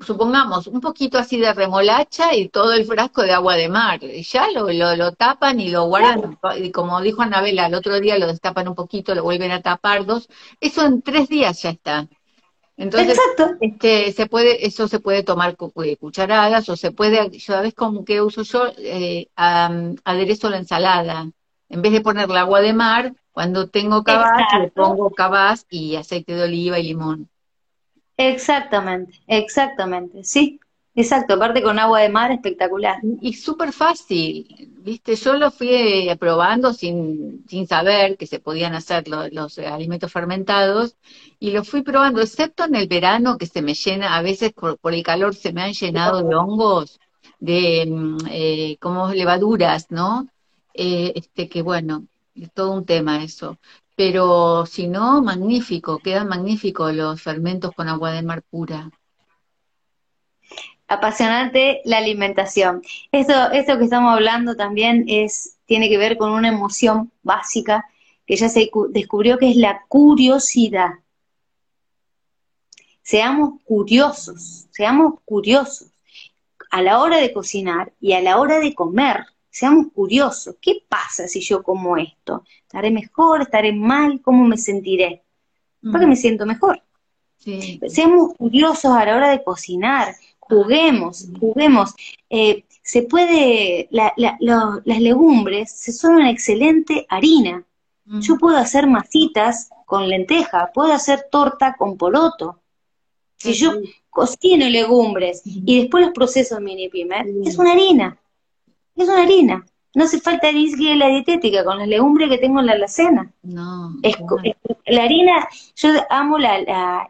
supongamos, 0.00 0.66
un 0.66 0.80
poquito 0.80 1.18
así 1.18 1.38
de 1.38 1.52
remolacha 1.52 2.34
y 2.34 2.48
todo 2.48 2.72
el 2.72 2.84
frasco 2.84 3.22
de 3.22 3.32
agua 3.32 3.56
de 3.56 3.68
mar. 3.68 4.02
Y 4.02 4.22
ya 4.22 4.48
lo, 4.50 4.70
lo, 4.70 5.12
tapan 5.12 5.60
y 5.60 5.70
lo 5.70 5.84
guardan, 5.86 6.38
y 6.56 6.70
como 6.70 7.00
dijo 7.00 7.22
Anabela, 7.22 7.66
el 7.66 7.74
otro 7.74 8.00
día 8.00 8.18
lo 8.18 8.26
destapan 8.26 8.68
un 8.68 8.74
poquito, 8.74 9.14
lo 9.14 9.22
vuelven 9.22 9.50
a 9.50 9.62
tapar 9.62 10.06
dos. 10.06 10.28
Eso 10.60 10.84
en 10.86 11.02
tres 11.02 11.28
días 11.28 11.62
ya 11.62 11.70
está. 11.70 12.08
Entonces, 12.76 13.18
este, 13.60 14.12
se 14.12 14.26
puede, 14.26 14.66
eso 14.66 14.88
se 14.88 14.98
puede 14.98 15.22
tomar 15.22 15.56
cucharadas 15.56 16.68
o 16.68 16.76
se 16.76 16.90
puede, 16.90 17.38
¿sabes 17.38 17.74
cómo 17.74 18.04
que 18.04 18.22
uso 18.22 18.42
yo? 18.42 18.72
Eh, 18.78 19.28
aderezo 19.36 20.48
la 20.48 20.58
ensalada. 20.58 21.30
En 21.68 21.82
vez 21.82 21.92
de 21.92 22.00
ponerle 22.00 22.38
agua 22.38 22.60
de 22.60 22.72
mar, 22.72 23.14
cuando 23.32 23.68
tengo 23.68 24.02
cabaz, 24.02 24.32
le 24.60 24.70
pongo 24.70 25.10
cabaz 25.10 25.66
y 25.70 25.96
aceite 25.96 26.34
de 26.34 26.44
oliva 26.44 26.78
y 26.78 26.84
limón. 26.84 27.28
Exactamente, 28.28 29.20
exactamente, 29.26 30.24
sí. 30.24 30.60
Exacto, 30.94 31.34
aparte 31.34 31.62
con 31.62 31.78
agua 31.78 32.00
de 32.00 32.10
mar 32.10 32.30
espectacular. 32.32 32.98
Y 33.22 33.32
súper 33.32 33.72
fácil, 33.72 34.46
viste, 34.80 35.16
yo 35.16 35.34
lo 35.38 35.50
fui 35.50 35.70
eh, 35.70 36.16
probando 36.20 36.74
sin, 36.74 37.44
sin 37.48 37.66
saber 37.66 38.18
que 38.18 38.26
se 38.26 38.40
podían 38.40 38.74
hacer 38.74 39.08
los, 39.08 39.56
eh, 39.56 39.66
alimentos 39.66 40.12
fermentados 40.12 40.96
y 41.40 41.52
lo 41.52 41.64
fui 41.64 41.80
probando, 41.80 42.20
excepto 42.20 42.64
en 42.64 42.74
el 42.74 42.88
verano 42.88 43.38
que 43.38 43.46
se 43.46 43.62
me 43.62 43.72
llena, 43.72 44.16
a 44.16 44.22
veces 44.22 44.52
por, 44.52 44.78
el 44.92 45.02
calor 45.02 45.34
se 45.34 45.54
me 45.54 45.62
han 45.62 45.72
llenado 45.72 46.22
de 46.22 46.34
hongos, 46.34 47.00
de 47.40 47.86
mm, 47.88 48.18
eh, 48.30 48.76
como 48.78 49.08
levaduras, 49.14 49.90
¿no? 49.90 50.28
Eh, 50.74 51.12
este 51.14 51.48
que 51.48 51.62
bueno, 51.62 52.06
es 52.34 52.52
todo 52.52 52.72
un 52.72 52.84
tema 52.84 53.24
eso. 53.24 53.58
Pero 53.96 54.66
si 54.66 54.88
no, 54.88 55.22
magnífico, 55.22 55.98
quedan 55.98 56.28
magníficos 56.28 56.94
los 56.94 57.20
fermentos 57.20 57.72
con 57.74 57.88
agua 57.88 58.12
de 58.12 58.22
mar 58.22 58.42
pura 58.42 58.90
apasionante 60.92 61.80
la 61.84 61.98
alimentación. 61.98 62.82
Eso, 63.10 63.50
eso 63.52 63.78
que 63.78 63.84
estamos 63.84 64.12
hablando 64.12 64.56
también 64.56 65.04
es, 65.08 65.56
tiene 65.64 65.88
que 65.88 65.96
ver 65.96 66.18
con 66.18 66.30
una 66.32 66.48
emoción 66.48 67.10
básica 67.22 67.86
que 68.26 68.36
ya 68.36 68.48
se 68.48 68.70
descubrió 68.90 69.38
que 69.38 69.50
es 69.50 69.56
la 69.56 69.82
curiosidad. 69.88 70.90
seamos 73.02 73.60
curiosos, 73.64 74.66
seamos 74.70 75.14
curiosos 75.24 75.88
a 76.70 76.82
la 76.82 77.00
hora 77.00 77.16
de 77.18 77.32
cocinar 77.32 77.92
y 78.00 78.12
a 78.12 78.20
la 78.20 78.38
hora 78.38 78.58
de 78.60 78.74
comer, 78.74 79.26
seamos 79.52 79.92
curiosos. 79.94 80.56
¿Qué 80.60 80.82
pasa 80.88 81.28
si 81.28 81.40
yo 81.40 81.62
como 81.62 81.96
esto? 81.96 82.42
¿Estaré 82.62 82.90
mejor? 82.90 83.42
¿Estaré 83.42 83.72
mal? 83.72 84.20
¿Cómo 84.22 84.44
me 84.44 84.56
sentiré? 84.56 85.22
Porque 85.82 86.06
me 86.06 86.16
siento 86.16 86.46
mejor. 86.46 86.82
Seamos 87.88 88.34
curiosos 88.34 88.92
a 88.92 89.04
la 89.04 89.16
hora 89.16 89.28
de 89.30 89.42
cocinar, 89.42 90.14
juguemos, 90.38 91.28
juguemos. 91.38 91.94
Eh, 92.30 92.64
se 92.82 93.02
puede, 93.02 93.88
las 93.90 95.00
legumbres 95.00 95.72
son 95.96 96.14
una 96.14 96.30
excelente 96.30 97.06
harina. 97.08 97.64
Yo 98.04 98.36
puedo 98.36 98.56
hacer 98.56 98.86
masitas 98.86 99.70
con 99.86 100.08
lenteja, 100.08 100.70
puedo 100.72 100.92
hacer 100.92 101.26
torta 101.30 101.74
con 101.76 101.96
poroto. 101.96 102.60
Si 103.36 103.54
yo 103.54 103.72
cocino 104.08 104.68
legumbres 104.68 105.42
y 105.44 105.80
después 105.80 106.04
los 106.04 106.14
proceso 106.14 106.58
en 106.58 106.64
mini 106.64 106.88
pimer, 106.88 107.26
es 107.44 107.58
una 107.58 107.72
harina. 107.72 108.18
Es 109.02 109.08
una 109.08 109.22
harina. 109.22 109.66
No 109.94 110.04
hace 110.04 110.20
falta 110.20 110.50
que 110.50 110.96
la 110.96 111.08
dietética 111.08 111.64
con 111.64 111.78
las 111.78 111.88
legumbres 111.88 112.30
que 112.30 112.38
tengo 112.38 112.60
en 112.60 112.66
la 112.66 112.72
alacena. 112.72 113.30
No. 113.42 113.94
Es, 114.02 114.16
la 114.86 115.04
harina, 115.04 115.48
yo 115.76 115.90
amo 116.08 116.38
la, 116.38 116.60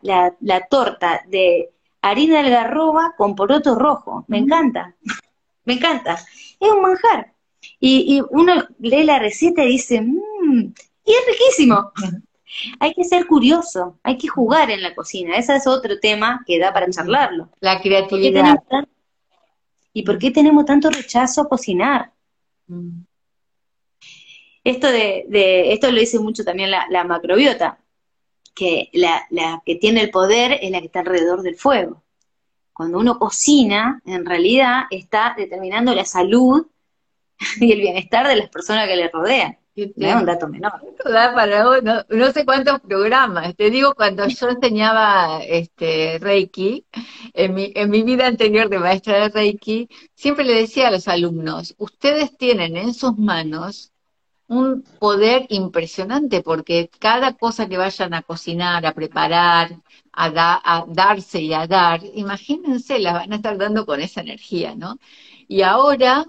la, 0.03 0.35
la, 0.41 0.67
torta 0.67 1.23
de 1.29 1.71
harina 2.01 2.43
de 2.43 2.47
algarroba 2.49 3.15
con 3.17 3.37
poroto 3.37 3.77
rojo. 3.77 4.25
Me 4.27 4.39
encanta. 4.39 4.95
Me 5.65 5.75
encanta. 5.75 6.15
Es 6.59 6.71
un 6.71 6.83
manjar. 6.83 7.33
Y, 7.79 8.17
y 8.17 8.23
uno 8.31 8.55
lee 8.81 9.05
la 9.05 9.21
receta 9.21 9.63
y 9.63 9.73
dice, 9.73 10.01
mmm, 10.01 10.73
y 11.05 11.13
es 11.13 11.27
riquísimo. 11.29 11.93
Hay 12.81 12.93
que 12.93 13.05
ser 13.05 13.27
curioso, 13.27 13.99
hay 14.03 14.19
que 14.19 14.29
jugar 14.29 14.71
en 14.71 14.83
la 14.83 14.95
cocina. 14.95 15.37
Ese 15.37 15.57
es 15.57 15.67
otro 15.67 15.99
tema 15.99 16.45
que 16.47 16.59
da 16.59 16.71
para 16.71 16.91
charlarlo. 16.91 17.49
La 17.61 17.81
creatividad. 17.81 18.59
¿Y 19.93 20.03
por 20.03 20.19
qué 20.19 20.31
tenemos 20.31 20.65
tanto 20.65 20.91
rechazo 20.91 21.43
a 21.43 21.49
cocinar? 21.49 22.13
Mm. 22.67 23.03
Esto 24.65 24.91
de, 24.91 25.73
esto 25.73 25.91
lo 25.91 25.99
dice 25.99 26.19
mucho 26.21 26.45
también 26.45 26.71
la, 26.71 27.05
macrobiota, 27.05 27.79
que 28.55 28.91
la, 28.93 29.27
la, 29.31 29.61
que 29.67 29.75
tiene 29.75 30.03
el 30.03 30.11
poder 30.11 30.59
es 30.63 30.71
la 30.71 30.81
que 30.81 30.87
está 30.87 31.01
alrededor 31.01 31.43
del 31.43 31.57
fuego. 31.57 32.03
Cuando 32.73 32.99
uno 32.99 33.19
cocina, 33.19 34.01
en 34.07 34.25
realidad 34.25 34.85
está 34.91 35.35
determinando 35.37 35.95
la 35.95 36.05
salud 36.05 36.67
y 37.61 37.73
el 37.73 37.81
bienestar 37.81 38.27
de 38.29 38.37
las 38.37 38.49
personas 38.51 38.87
que 38.87 38.97
le 38.97 39.09
rodean. 39.09 39.59
No 39.75 40.09
es 40.09 40.17
un 40.17 40.27
dato 40.27 40.49
menor. 40.49 40.73
no, 42.09 42.33
sé 42.33 42.45
cuántos 42.45 42.81
programas. 42.81 43.57
Te 43.57 43.71
digo, 43.71 43.95
cuando 43.95 44.27
yo 44.29 44.49
enseñaba 44.49 45.43
este 45.43 46.19
Reiki, 46.19 46.85
en 47.33 47.55
mi, 47.55 47.73
en 47.75 47.91
mi 47.91 48.03
vida 48.03 48.27
anterior 48.27 48.69
de 48.69 48.79
maestra 48.79 49.21
de 49.21 49.29
Reiki, 49.31 49.89
siempre 50.15 50.45
le 50.45 50.55
decía 50.55 50.89
a 50.89 50.91
los 50.91 51.09
alumnos, 51.09 51.75
ustedes 51.79 52.37
tienen 52.37 52.77
en 52.77 52.93
sus 52.93 53.17
manos 53.17 53.93
un 54.47 54.83
poder 54.99 55.47
impresionante 55.49 56.43
porque 56.43 56.91
cada 56.99 57.33
cosa 57.33 57.67
que 57.69 57.79
vayan 57.79 58.13
a 58.13 58.23
cocinar, 58.23 58.85
a 58.85 58.93
preparar, 58.93 59.71
a, 60.13 60.77
a 60.77 60.85
darse 60.89 61.41
y 61.41 61.55
a 61.55 61.67
dar, 61.67 62.03
imagínense, 62.15 62.99
las 62.99 63.15
van 63.15 63.33
a 63.33 63.37
estar 63.37 63.57
dando 63.57 63.87
con 63.87 64.01
esa 64.03 64.21
energía, 64.21 64.75
¿no? 64.75 64.99
Y 65.49 65.63
ahora 65.63 66.27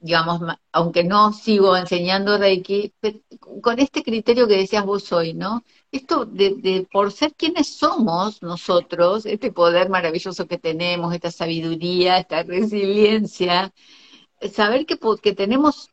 digamos, 0.00 0.40
aunque 0.72 1.04
no 1.04 1.32
sigo 1.32 1.76
enseñando 1.76 2.38
Reiki, 2.38 2.92
con 3.60 3.78
este 3.78 4.02
criterio 4.02 4.46
que 4.46 4.56
decías 4.56 4.84
vos 4.84 5.12
hoy, 5.12 5.34
¿no? 5.34 5.64
Esto 5.90 6.24
de, 6.26 6.86
por 6.90 7.12
ser 7.12 7.34
quienes 7.34 7.76
somos 7.76 8.42
nosotros, 8.42 9.26
este 9.26 9.52
poder 9.52 9.88
maravilloso 9.88 10.46
que 10.46 10.58
tenemos, 10.58 11.14
esta 11.14 11.30
sabiduría, 11.30 12.18
esta 12.18 12.42
resiliencia, 12.42 13.72
saber 14.52 14.86
que, 14.86 14.98
que 15.22 15.34
tenemos 15.34 15.90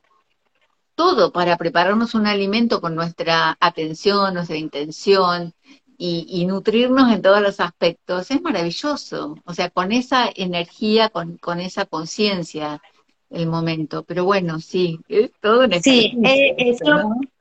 todo 0.96 1.32
para 1.32 1.58
prepararnos 1.58 2.14
un 2.16 2.28
alimento 2.28 2.82
con 2.82 2.96
nuestra 2.96 3.58
atención, 3.60 4.34
nuestra 4.34 4.58
intención 4.58 5.54
y, 5.98 6.26
y, 6.30 6.46
nutrirnos 6.46 7.12
en 7.12 7.22
todos 7.22 7.42
los 7.42 7.60
aspectos, 7.60 8.32
es 8.32 8.42
maravilloso. 8.42 9.36
O 9.46 9.54
sea, 9.54 9.70
con 9.70 9.92
esa 9.92 10.30
energía, 10.36 11.10
con, 11.10 11.38
con 11.38 11.60
esa 11.60 11.86
conciencia 11.86 12.82
el 13.30 13.48
momento. 13.48 14.04
Pero 14.04 14.26
bueno, 14.26 14.60
sí, 14.60 15.00
es 15.08 15.32
todo 15.42 15.64
en 15.64 15.82
Sí, 15.82 16.18
eh, 16.24 16.56
eso, 16.58 16.86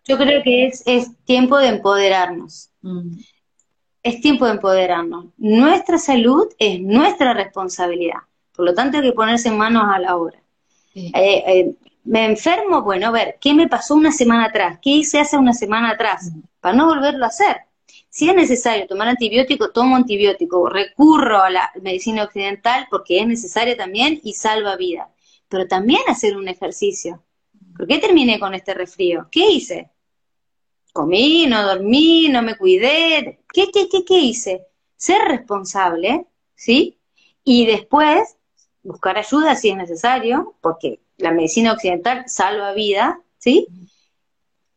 yo 0.05 0.19
creo 0.19 0.43
que 0.43 0.67
es, 0.67 0.83
es 0.87 1.11
tiempo 1.25 1.59
de 1.59 1.69
empoderarnos. 1.69 2.71
Mm. 2.83 3.19
Es 4.03 4.21
tiempo 4.21 4.45
de 4.45 4.53
empoderarnos. 4.53 5.27
Nuestra 5.39 5.99
salud 5.99 6.47
es 6.59 6.81
nuestra 6.81 7.33
responsabilidad. 7.33 8.19
Por 8.55 8.67
lo 8.67 8.75
tanto, 8.75 8.99
hay 8.99 9.05
que 9.05 9.13
ponerse 9.13 9.51
manos 9.51 9.85
a 9.87 9.99
la 9.99 10.17
obra. 10.17 10.39
Eh, 10.95 11.11
eh, 11.15 11.75
me 12.05 12.27
enfermo, 12.27 12.83
bueno, 12.83 13.09
a 13.09 13.11
ver, 13.11 13.39
¿qué 13.41 13.55
me 13.55 13.67
pasó 13.67 13.95
una 13.95 14.13
semana 14.13 14.47
atrás? 14.47 14.79
¿Qué 14.81 14.91
hice 14.91 15.19
hace 15.19 15.39
una 15.39 15.55
semana 15.55 15.91
atrás? 15.91 16.31
Mm. 16.33 16.41
Para 16.61 16.77
no 16.77 16.87
volverlo 16.87 17.25
a 17.25 17.29
hacer. 17.29 17.57
Si 18.11 18.29
es 18.29 18.37
necesario 18.37 18.87
tomar 18.87 19.09
antibiótico, 19.09 19.71
tomo 19.71 19.97
antibiótico. 19.97 20.69
Recurro 20.69 21.43
a 21.43 21.51
la 21.51 21.73
medicina 21.83 22.23
occidental 22.23 22.87
porque 22.91 23.19
es 23.19 23.27
necesaria 23.27 23.77
también 23.77 24.21
y 24.23 24.35
salva 24.35 24.77
vidas 24.77 25.09
pero 25.49 25.67
también 25.67 26.01
hacer 26.09 26.37
un 26.37 26.49
ejercicio. 26.49 27.23
¿Por 27.77 27.87
qué 27.87 27.99
terminé 27.99 28.39
con 28.39 28.55
este 28.55 28.75
resfrío? 28.75 29.29
¿Qué 29.31 29.51
hice? 29.51 29.91
Comí, 30.93 31.47
no 31.47 31.63
dormí, 31.65 32.29
no 32.29 32.43
me 32.43 32.57
cuidé. 32.57 33.41
¿Qué, 33.53 33.71
qué, 33.73 33.89
qué, 33.89 34.05
qué 34.05 34.19
hice? 34.19 34.67
Ser 34.97 35.23
responsable, 35.29 36.27
¿sí? 36.55 36.99
Y 37.43 37.67
después 37.67 38.37
buscar 38.85 39.19
ayuda 39.19 39.57
si 39.57 39.71
es 39.71 39.77
necesario, 39.77 40.55
porque 40.61 41.01
la 41.17 41.33
medicina 41.33 41.73
occidental 41.73 42.25
salva 42.29 42.73
vida, 42.73 43.21
¿sí? 43.39 43.67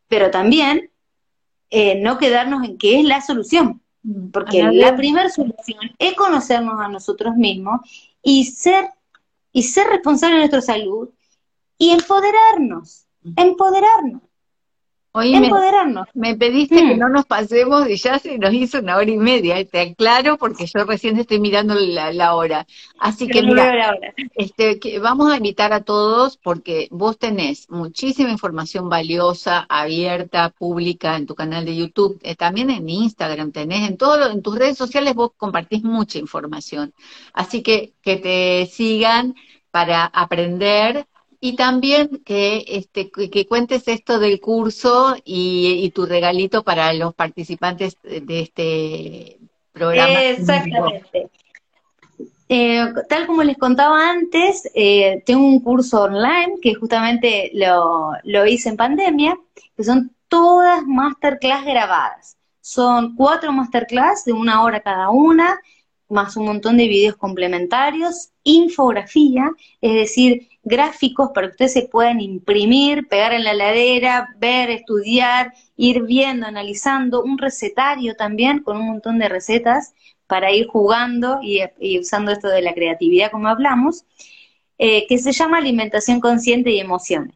Pero 0.08 0.32
también 0.32 0.90
eh, 1.70 2.00
no 2.02 2.18
quedarnos 2.18 2.64
en 2.64 2.78
qué 2.78 3.00
es 3.00 3.06
la 3.06 3.22
solución, 3.22 3.82
mm, 4.04 4.30
porque 4.30 4.64
la 4.64 4.96
primera 4.96 5.30
solución 5.30 5.92
es 6.00 6.14
conocernos 6.14 6.80
a 6.80 6.88
nosotros 6.88 7.36
mismos 7.36 7.82
y 8.24 8.46
ser 8.46 8.90
y 9.52 9.64
ser 9.64 9.88
responsable 9.88 10.36
de 10.36 10.42
nuestra 10.42 10.62
salud 10.62 11.10
y 11.78 11.92
empoderarnos, 11.92 13.06
empoderarnos. 13.36 14.22
Empoderarnos. 15.14 16.08
Me, 16.14 16.36
pediste 16.36 16.76
que 16.76 16.96
mm. 16.96 17.00
no 17.00 17.10
nos 17.10 17.26
pasemos 17.26 17.90
y 17.90 17.98
ya 17.98 18.20
se 18.20 18.38
nos 18.38 18.54
hizo 18.54 18.80
una 18.80 18.98
hora 18.98 19.10
y 19.10 19.18
media, 19.18 19.64
te 19.66 19.80
aclaro 19.80 20.38
porque 20.38 20.66
yo 20.66 20.86
recién 20.86 21.18
estoy 21.18 21.40
mirando 21.40 21.76
la, 21.76 22.36
hora. 22.36 22.68
Así 23.00 23.28
que 23.28 23.42
mira, 23.42 23.96
este, 24.36 24.80
que 24.80 25.00
vamos 25.00 25.32
a 25.32 25.38
invitar 25.38 25.74
a 25.74 25.82
todos 25.82 26.38
porque 26.38 26.88
vos 26.92 27.18
tenés 27.18 27.70
muchísima 27.70 28.30
información 28.30 28.90
valiosa, 28.90 29.66
abierta, 29.70 30.50
pública 30.50 31.16
en 31.16 31.26
tu 31.26 31.36
canal 31.36 31.66
de 31.66 31.76
YouTube, 31.76 32.20
eh, 32.24 32.36
también 32.36 32.70
en 32.70 32.90
Instagram 32.90 33.52
tenés, 33.52 33.90
en 33.90 33.98
todo 33.98 34.30
en 34.30 34.42
tus 34.42 34.58
redes 34.58 34.78
sociales 34.78 35.16
vos 35.16 35.32
compartís 35.38 35.84
mucha 35.84 36.20
información. 36.20 36.94
Así 37.34 37.62
que 37.64 37.94
que 38.02 38.18
te 38.18 38.66
sigan 38.68 39.36
para 39.72 40.06
aprender 40.06 41.08
y 41.40 41.56
también 41.56 42.22
que, 42.26 42.64
este, 42.68 43.12
que 43.12 43.48
cuentes 43.48 43.88
esto 43.88 44.20
del 44.20 44.40
curso 44.40 45.16
y, 45.24 45.92
tu 45.94 46.06
regalito 46.06 46.64
para 46.64 46.94
los 46.94 47.14
participantes 47.14 47.98
de 48.04 48.40
este 48.40 49.38
programa. 49.72 50.24
Exactamente. 50.24 51.30
Eh, 52.50 52.94
tal 53.10 53.28
como 53.28 53.44
les 53.44 53.58
contaba 53.58 54.10
antes, 54.10 54.70
eh, 54.74 55.22
tengo 55.26 55.46
un 55.46 55.60
curso 55.60 56.04
online 56.04 56.56
que 56.62 56.76
justamente 56.76 57.52
lo, 57.54 58.14
lo 58.24 58.46
hice 58.46 58.70
en 58.70 58.78
pandemia, 58.78 59.38
que 59.76 59.84
son 59.84 60.12
todas 60.28 60.86
masterclass 60.86 61.66
grabadas. 61.66 62.38
Son 62.62 63.16
cuatro 63.16 63.52
masterclass 63.52 64.26
de 64.26 64.34
una 64.34 64.64
hora 64.64 64.80
cada 64.80 65.10
una, 65.10 65.60
más 66.10 66.38
un 66.38 66.46
montón 66.46 66.78
de 66.78 66.88
videos 66.88 67.18
complementarios, 67.18 68.30
infografía, 68.44 69.52
es 69.82 69.94
decir, 69.94 70.48
gráficos 70.64 71.32
para 71.34 71.48
que 71.48 71.52
ustedes 71.52 71.74
se 71.74 71.82
puedan 71.84 72.22
imprimir, 72.22 73.08
pegar 73.08 73.34
en 73.34 73.44
la 73.44 73.54
ladera, 73.54 74.36
ver, 74.38 74.70
estudiar, 74.70 75.54
ir 75.76 76.04
viendo, 76.04 76.46
analizando, 76.46 77.24
un 77.24 77.38
recetario 77.38 78.16
también 78.16 78.64
con 78.64 78.78
un 78.78 78.88
montón 78.88 79.20
de 79.20 79.30
recetas 79.30 79.94
para 80.28 80.52
ir 80.52 80.68
jugando 80.68 81.40
y, 81.42 82.00
usando 82.00 82.32
esto 82.32 82.48
de 82.50 82.62
la 82.62 82.74
creatividad 82.74 83.32
como 83.32 83.48
hablamos, 83.48 84.06
eh, 84.78 85.08
que 85.08 85.18
se 85.18 85.32
llama 85.32 85.58
alimentación 85.58 86.20
consciente 86.20 86.70
y 86.72 86.80
emociones. 86.80 87.36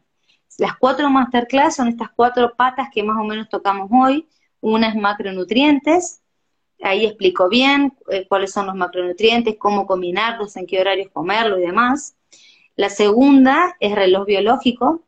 Las 0.58 0.76
cuatro 0.76 1.10
masterclass 1.10 1.76
son 1.76 1.88
estas 1.88 2.10
cuatro 2.14 2.54
patas 2.54 2.88
que 2.92 3.02
más 3.02 3.16
o 3.18 3.24
menos 3.24 3.48
tocamos 3.48 3.88
hoy. 3.90 4.28
Una 4.60 4.88
es 4.88 4.94
macronutrientes, 4.94 6.21
ahí 6.82 7.06
explico 7.06 7.48
bien 7.48 7.94
eh, 8.10 8.26
cuáles 8.28 8.52
son 8.52 8.66
los 8.66 8.74
macronutrientes, 8.74 9.56
cómo 9.58 9.86
combinarlos, 9.86 10.56
en 10.56 10.66
qué 10.66 10.80
horarios 10.80 11.10
comerlo 11.12 11.58
y 11.58 11.62
demás. 11.62 12.16
La 12.76 12.90
segunda 12.90 13.76
es 13.80 13.94
reloj 13.94 14.26
biológico, 14.26 15.02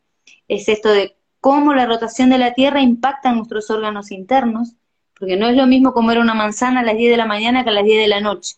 es 0.48 0.68
esto 0.68 0.90
de 0.90 1.16
cómo 1.40 1.74
la 1.74 1.86
rotación 1.86 2.30
de 2.30 2.38
la 2.38 2.55
Tierra 2.55 2.80
impacta 2.80 3.30
en 3.30 3.36
nuestros 3.36 3.70
órganos 3.70 4.10
internos, 4.10 4.74
porque 5.18 5.36
no 5.36 5.48
es 5.48 5.56
lo 5.56 5.66
mismo 5.66 5.92
comer 5.92 6.18
una 6.18 6.34
manzana 6.34 6.80
a 6.80 6.84
las 6.84 6.96
10 6.96 7.10
de 7.10 7.16
la 7.16 7.26
mañana 7.26 7.64
que 7.64 7.70
a 7.70 7.72
las 7.74 7.84
10 7.84 8.02
de 8.02 8.09
la 8.09 8.20
noche. 8.20 8.56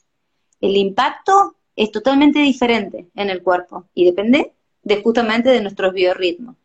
El 0.61 0.77
impacto 0.77 1.57
es 1.75 1.91
totalmente 1.91 2.39
diferente 2.39 3.07
en 3.15 3.31
el 3.31 3.43
cuerpo 3.43 3.85
y 3.95 4.05
depende 4.05 4.53
de 4.83 5.03
justamente 5.03 5.51
de 5.51 5.61
nuestros 5.61 5.93
biorritmos. 5.93 6.57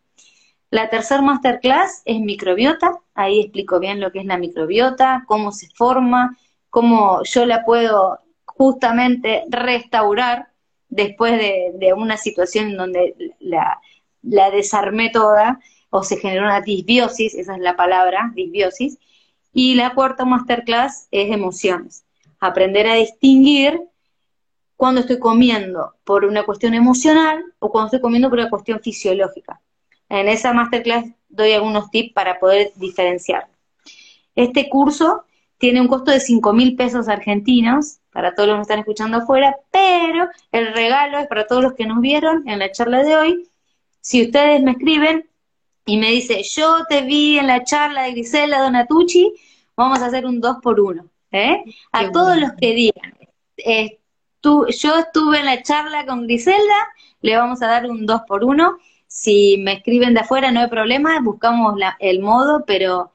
La 0.70 0.90
tercer 0.90 1.22
masterclass 1.22 2.02
es 2.06 2.20
microbiota, 2.20 3.01
ahí 3.14 3.42
explico 3.42 3.80
bien 3.80 4.00
lo 4.00 4.12
que 4.12 4.20
es 4.20 4.26
la 4.26 4.38
microbiota, 4.38 5.24
cómo 5.28 5.52
se 5.52 5.68
forma, 5.70 6.38
cómo 6.70 7.24
yo 7.24 7.46
la 7.46 7.64
puedo 7.66 8.20
justamente 8.46 9.44
restaurar 9.50 10.50
después 10.90 11.38
de, 11.38 11.94
una 11.94 12.18
situación 12.18 12.70
en 12.70 12.78
donde 12.78 13.36
la, 13.40 13.80
la, 14.22 14.52
desarmé 14.52 15.10
toda 15.10 15.60
o 15.90 16.04
se 16.04 16.18
generó 16.18 16.44
una 16.44 16.62
disbiosis, 16.62 17.34
esa 17.36 17.56
es 17.56 17.62
la 17.62 17.76
palabra, 17.76 18.32
disbiosis. 18.36 18.98
Y 19.54 19.76
la 19.76 19.94
cuarta 19.94 20.26
masterclass 20.26 21.08
es 21.12 21.32
emociones, 21.32 22.06
aprender 22.40 22.88
a 22.88 22.96
distinguir 22.96 23.82
cuando 24.78 25.02
estoy 25.02 25.20
comiendo 25.20 25.96
por 26.04 26.26
una 26.26 26.44
cuestión 26.44 26.74
emocional 26.74 27.44
o 27.60 27.72
cuando 27.72 27.88
estoy 27.88 28.02
comiendo 28.02 28.30
por 28.30 28.40
una 28.40 28.50
cuestión 28.50 28.80
fisiológica. 28.80 29.62
En 30.10 30.28
esa 30.28 30.54
masterclass 30.54 31.06
doy 31.32 31.54
algunos 31.54 31.90
tips 31.90 32.14
para 32.14 32.40
poder 32.40 32.72
diferenciar. 32.76 33.48
Este 34.36 34.70
curso 34.70 35.26
tiene 35.58 35.82
un 35.82 35.88
costo 35.88 36.12
de 36.12 36.20
5 36.20 36.54
mil 36.54 36.76
pesos 36.76 37.08
argentinos 37.08 38.00
para 38.12 38.34
todos 38.36 38.50
los 38.50 38.58
que 38.58 38.62
están 38.64 38.80
escuchando 38.80 39.18
afuera, 39.18 39.58
pero 39.72 40.30
el 40.52 40.74
regalo 40.74 41.20
es 41.20 41.28
para 41.28 41.48
todos 41.48 41.64
los 41.64 41.74
que 41.74 41.86
nos 41.86 42.02
vieron 42.02 42.48
en 42.48 42.60
la 42.60 42.72
charla 42.72 43.04
de 43.04 43.16
hoy. 43.16 43.50
Si 44.00 44.24
ustedes 44.24 44.62
me 44.62 44.72
escriben 44.72 45.30
y 45.86 45.98
me 45.98 46.12
dicen, 46.12 46.42
yo 46.44 46.86
te 46.90 47.02
vi 47.02 47.38
en 47.38 47.48
la 47.48 47.64
charla 47.64 48.04
de 48.04 48.12
Grisela 48.12 48.62
Donatucci, 48.62 49.34
vamos 49.76 50.02
a 50.02 50.08
hacer 50.08 50.26
un 50.26 50.42
2 50.42 50.58
por 50.62 50.80
1 50.80 51.12
¿eh? 51.32 51.64
A 51.92 52.12
todos 52.12 52.38
los 52.38 52.52
que 52.54 52.74
digan, 52.74 53.18
eh, 53.58 54.00
tú, 54.40 54.68
yo 54.68 54.98
estuve 54.98 55.40
en 55.40 55.46
la 55.46 55.62
charla 55.64 56.06
con 56.06 56.24
Griselda, 56.24 56.90
le 57.22 57.38
vamos 57.38 57.62
a 57.62 57.68
dar 57.68 57.90
un 57.90 58.06
2 58.06 58.22
por 58.28 58.44
1 58.44 58.78
Si 59.12 59.58
me 59.58 59.74
escriben 59.74 60.14
de 60.14 60.22
afuera, 60.22 60.52
no 60.52 60.62
hay 60.62 60.70
problema, 60.70 61.20
buscamos 61.20 61.76
el 62.00 62.22
modo, 62.22 62.64
pero 62.66 63.12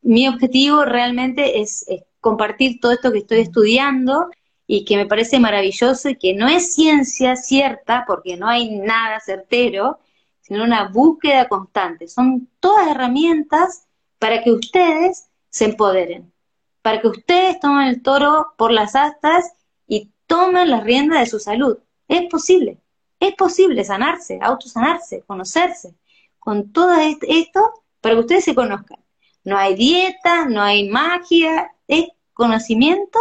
mi 0.00 0.28
objetivo 0.28 0.84
realmente 0.84 1.60
es, 1.60 1.84
compartir 2.20 2.78
todo 2.78 2.92
esto 2.92 3.10
que 3.10 3.18
estoy 3.18 3.40
estudiando 3.40 4.28
y 4.68 4.84
que 4.84 4.96
me 4.96 5.06
parece 5.06 5.40
maravilloso 5.40 6.08
y 6.08 6.14
que 6.16 6.34
no 6.34 6.46
es 6.46 6.72
ciencia 6.72 7.34
cierta, 7.34 8.04
porque 8.06 8.36
no 8.36 8.46
hay 8.46 8.78
nada 8.78 9.18
certero, 9.18 9.98
sino 10.40 10.62
una 10.62 10.88
búsqueda 10.88 11.48
constante. 11.48 12.06
Son 12.06 12.48
todas 12.60 12.86
herramientas 12.86 13.88
para 14.20 14.44
que 14.44 14.52
ustedes 14.52 15.30
se 15.50 15.64
empoderen, 15.64 16.32
para 16.80 17.00
que 17.00 17.08
ustedes 17.08 17.58
tomen 17.58 17.88
el 17.88 18.02
toro 18.02 18.54
por 18.56 18.70
las 18.70 18.94
astas 18.94 19.52
y 19.88 20.12
tomen 20.28 20.70
las 20.70 20.84
riendas 20.84 21.18
de 21.18 21.26
su 21.26 21.40
salud. 21.40 21.78
Es 22.06 22.22
posible, 22.30 22.78
es 23.20 23.34
posible 23.34 23.84
sanarse, 23.84 24.38
autosanarse, 24.40 25.22
conocerse, 25.26 25.94
con 26.38 26.72
todo 26.72 26.94
esto 26.96 27.72
para 28.00 28.14
que 28.14 28.20
ustedes 28.20 28.44
se 28.44 28.54
conozcan. 28.54 28.98
No 29.44 29.56
hay 29.56 29.74
dieta, 29.74 30.44
no 30.44 30.62
hay 30.62 30.88
magia, 30.88 31.72
es 31.86 32.08
conocimiento 32.32 33.18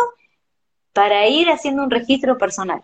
para 0.93 1.27
ir 1.27 1.49
haciendo 1.49 1.83
un 1.83 1.91
registro 1.91 2.37
personal. 2.37 2.83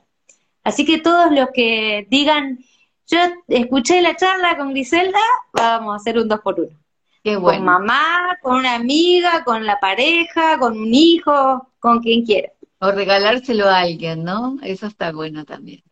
Así 0.64 0.85
que 0.85 0.99
todos 0.99 1.31
los 1.31 1.49
que 1.53 2.07
digan, 2.10 2.60
yo 3.07 3.18
escuché 3.48 4.02
la 4.02 4.15
charla 4.15 4.57
con 4.57 4.69
Griselda, 4.69 5.19
vamos 5.52 5.94
a 5.94 5.95
hacer 5.98 6.18
un 6.18 6.27
dos 6.27 6.40
por 6.40 6.60
uno. 6.60 6.80
Qué 7.23 7.38
bueno. 7.38 7.60
Con 7.60 7.65
mamá, 7.65 8.38
con 8.41 8.56
una 8.56 8.76
amiga, 8.76 9.44
con 9.44 9.65
la 9.65 9.80
pareja, 9.80 10.57
con 10.57 10.77
un 10.77 10.94
hijo, 10.94 11.69
con 11.80 12.02
quien 12.02 12.26
quiera. 12.26 12.52
O 12.80 12.91
regalárselo 12.91 13.69
a 13.69 13.80
alguien, 13.80 14.23
¿no? 14.23 14.57
Eso 14.61 14.88
está 14.88 15.11
bueno 15.11 15.45
también. 15.45 15.84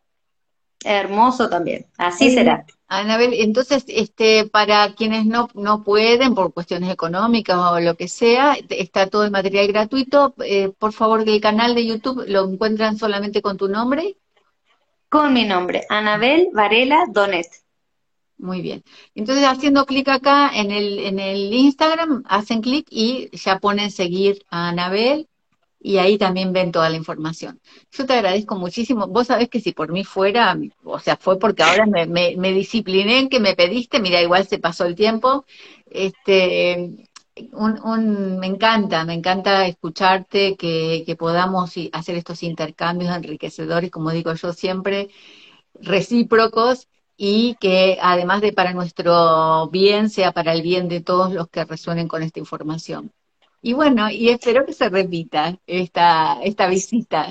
Hermoso 0.83 1.49
también, 1.49 1.85
así 1.97 2.31
será. 2.31 2.65
Anabel, 2.87 3.33
entonces, 3.35 3.85
este, 3.87 4.47
para 4.47 4.93
quienes 4.95 5.25
no, 5.25 5.47
no 5.53 5.81
pueden, 5.81 6.35
por 6.35 6.53
cuestiones 6.53 6.91
económicas 6.91 7.57
o 7.57 7.79
lo 7.79 7.95
que 7.95 8.09
sea, 8.09 8.57
está 8.69 9.07
todo 9.07 9.23
el 9.23 9.31
material 9.31 9.67
gratuito. 9.67 10.33
Eh, 10.43 10.73
por 10.77 10.91
favor, 10.91 11.23
el 11.25 11.39
canal 11.39 11.73
de 11.73 11.85
YouTube 11.85 12.25
lo 12.27 12.43
encuentran 12.43 12.97
solamente 12.97 13.41
con 13.41 13.55
tu 13.55 13.69
nombre. 13.69 14.17
Con 15.07 15.31
mi 15.31 15.45
nombre, 15.45 15.85
Anabel 15.87 16.49
Varela 16.51 17.05
Donet. 17.09 17.47
Muy 18.37 18.61
bien. 18.61 18.83
Entonces, 19.15 19.45
haciendo 19.45 19.85
clic 19.85 20.09
acá 20.09 20.51
en 20.53 20.71
el, 20.71 20.99
en 20.99 21.19
el 21.19 21.53
Instagram, 21.53 22.23
hacen 22.27 22.61
clic 22.61 22.87
y 22.89 23.29
ya 23.37 23.59
ponen 23.59 23.91
seguir 23.91 24.43
a 24.49 24.67
Anabel 24.67 25.29
y 25.83 25.97
ahí 25.97 26.17
también 26.17 26.53
ven 26.53 26.71
toda 26.71 26.89
la 26.89 26.95
información. 26.95 27.59
Yo 27.91 28.05
te 28.05 28.13
agradezco 28.13 28.55
muchísimo. 28.55 29.07
Vos 29.07 29.27
sabés 29.27 29.49
que 29.49 29.59
si 29.59 29.71
por 29.71 29.91
mí 29.91 30.03
fuera, 30.03 30.57
o 30.83 30.99
sea, 30.99 31.17
fue 31.17 31.39
porque 31.39 31.63
ahora 31.63 31.85
me, 31.87 32.53
discipliné 32.53 33.19
en 33.19 33.29
que 33.29 33.39
me 33.39 33.55
pediste, 33.55 33.99
mira, 33.99 34.21
igual 34.21 34.47
se 34.47 34.59
pasó 34.59 34.85
el 34.85 34.95
tiempo. 34.95 35.45
Este, 35.89 37.07
un, 37.53 38.39
me 38.39 38.47
encanta, 38.47 39.05
me 39.05 39.13
encanta 39.15 39.65
escucharte, 39.65 40.55
que, 40.55 41.03
que 41.05 41.15
podamos 41.15 41.73
hacer 41.93 42.15
estos 42.15 42.43
intercambios 42.43 43.15
enriquecedores, 43.15 43.89
como 43.89 44.11
digo 44.11 44.33
yo 44.35 44.53
siempre, 44.53 45.09
recíprocos 45.81 46.87
y 47.17 47.55
que 47.59 47.97
además 48.01 48.41
de 48.41 48.53
para 48.53 48.73
nuestro 48.73 49.69
bien, 49.69 50.09
sea 50.09 50.31
para 50.31 50.53
el 50.53 50.61
bien 50.61 50.87
de 50.87 51.01
todos 51.01 51.33
los 51.33 51.49
que 51.49 51.65
resuenen 51.65 52.07
con 52.07 52.23
esta 52.23 52.39
información. 52.39 53.11
Y 53.61 53.73
bueno, 53.73 54.09
y 54.09 54.29
espero 54.29 54.65
que 54.65 54.73
se 54.73 54.89
repita 54.89 55.57
esta, 55.67 56.39
esta 56.43 56.67
visita. 56.67 57.27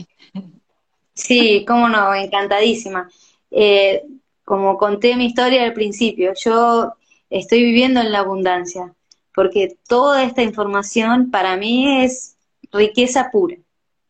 Sí, 1.12 1.65
cómo 1.66 1.89
no, 1.89 2.15
encantadísima. 2.15 3.11
Eh, 3.51 4.02
como 4.44 4.78
conté 4.78 5.16
mi 5.16 5.27
historia 5.27 5.65
al 5.65 5.73
principio, 5.73 6.32
yo 6.43 6.94
estoy 7.31 7.62
viviendo 7.62 8.01
en 8.01 8.12
la 8.12 8.20
abundancia, 8.20 8.94
porque 9.35 9.77
toda 9.89 10.23
esta 10.23 10.43
información 10.43 11.31
para 11.31 11.57
mí 11.57 12.05
es 12.05 12.36
riqueza 12.73 13.31
pura, 13.32 13.57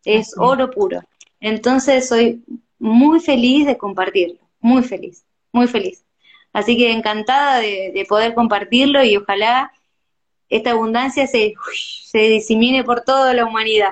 es 0.05 0.35
oro 0.37 0.69
puro. 0.69 1.01
Entonces 1.39 2.07
soy 2.07 2.43
muy 2.77 3.19
feliz 3.19 3.65
de 3.65 3.77
compartirlo, 3.77 4.39
muy 4.59 4.83
feliz, 4.83 5.23
muy 5.51 5.67
feliz. 5.67 6.03
Así 6.53 6.77
que 6.77 6.91
encantada 6.91 7.59
de, 7.59 7.91
de 7.93 8.05
poder 8.05 8.35
compartirlo 8.35 9.03
y 9.03 9.17
ojalá 9.17 9.71
esta 10.51 10.71
abundancia 10.71 11.25
se, 11.27 11.53
se 12.03 12.83
por 12.85 13.01
toda 13.01 13.33
la 13.33 13.45
humanidad. 13.45 13.91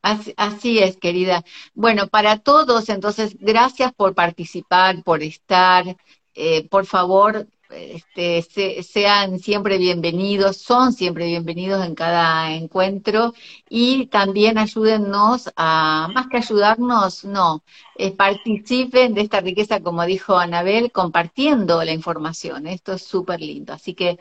Así, 0.00 0.78
es, 0.78 0.96
querida. 0.96 1.44
Bueno, 1.74 2.06
para 2.06 2.38
todos, 2.38 2.88
entonces, 2.88 3.36
gracias 3.40 3.92
por 3.92 4.14
participar, 4.14 5.02
por 5.02 5.22
estar. 5.22 5.96
Eh, 6.34 6.68
por 6.68 6.86
favor, 6.86 7.48
este, 7.70 8.82
sean 8.82 9.40
siempre 9.40 9.76
bienvenidos, 9.76 10.58
son 10.58 10.92
siempre 10.92 11.26
bienvenidos 11.26 11.84
en 11.84 11.96
cada 11.96 12.54
encuentro 12.54 13.34
y 13.68 14.06
también 14.06 14.56
ayúdennos 14.56 15.50
a, 15.56 16.08
más 16.14 16.28
que 16.28 16.38
ayudarnos, 16.38 17.24
no, 17.24 17.64
eh, 17.96 18.12
participen 18.12 19.14
de 19.14 19.22
esta 19.22 19.40
riqueza, 19.40 19.80
como 19.80 20.06
dijo 20.06 20.38
Anabel, 20.38 20.92
compartiendo 20.92 21.82
la 21.84 21.92
información. 21.92 22.68
Esto 22.68 22.92
es 22.94 23.02
súper 23.02 23.40
lindo. 23.40 23.72
Así 23.72 23.94
que 23.94 24.18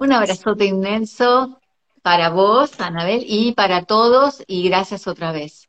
un 0.00 0.12
abrazote 0.12 0.64
inmenso 0.64 1.60
para 2.02 2.30
vos, 2.30 2.80
Anabel, 2.80 3.22
y 3.26 3.52
para 3.52 3.84
todos, 3.84 4.42
y 4.46 4.66
gracias 4.66 5.06
otra 5.06 5.30
vez. 5.30 5.68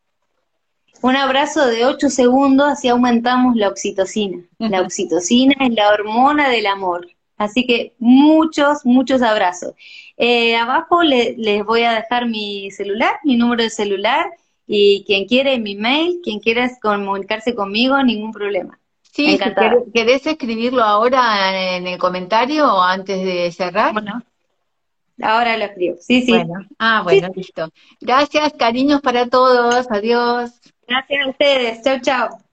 Un 1.02 1.18
abrazo 1.18 1.68
de 1.68 1.86
8 1.86 2.10
segundos, 2.10 2.70
así 2.70 2.88
aumentamos 2.88 3.58
la 3.58 3.68
oxitocina. 3.68 4.41
La 4.58 4.82
oxitocina 4.88 5.56
es 5.60 5.74
la 5.74 5.90
hormona 5.90 6.49
del 6.49 6.66
amor. 6.68 7.10
Así 7.38 7.66
que 7.66 7.94
muchos, 7.99 8.86
muchos 8.86 9.22
abrazos. 9.22 9.74
Eh, 10.16 10.56
abajo 10.56 11.03
les 11.03 11.66
voy 11.66 11.84
a 11.84 11.94
dejar 11.94 12.28
mi 12.28 12.72
celular, 12.72 13.16
mi 13.26 13.36
número 13.36 13.64
de 13.64 13.70
celular, 13.70 14.28
y 14.66 15.03
quien 15.06 15.26
quiere 15.26 15.60
mi 15.60 15.76
mail, 15.76 16.22
quien 16.24 16.40
quiera 16.40 16.72
comunicarse 16.82 17.53
conmigo, 17.53 18.02
ningún 18.02 18.32
problema. 18.32 18.80
Sí, 19.11 19.38
¿querés 19.93 20.25
escribirlo 20.25 20.83
ahora 20.83 21.75
en 21.75 21.85
el 21.85 21.97
comentario 21.99 22.73
o 22.73 22.81
antes 22.81 23.21
de 23.21 23.51
cerrar? 23.51 23.91
Bueno, 23.91 24.23
ahora 25.21 25.57
lo 25.57 25.65
escribo. 25.65 25.97
Sí, 25.99 26.21
sí. 26.21 26.33
Ah, 26.79 27.01
bueno, 27.03 27.27
listo. 27.35 27.69
Gracias, 27.99 28.53
cariños 28.53 29.01
para 29.01 29.27
todos. 29.27 29.85
Adiós. 29.91 30.61
Gracias 30.88 31.25
a 31.25 31.29
ustedes. 31.29 31.81
Chau, 31.83 31.99
chau. 31.99 32.51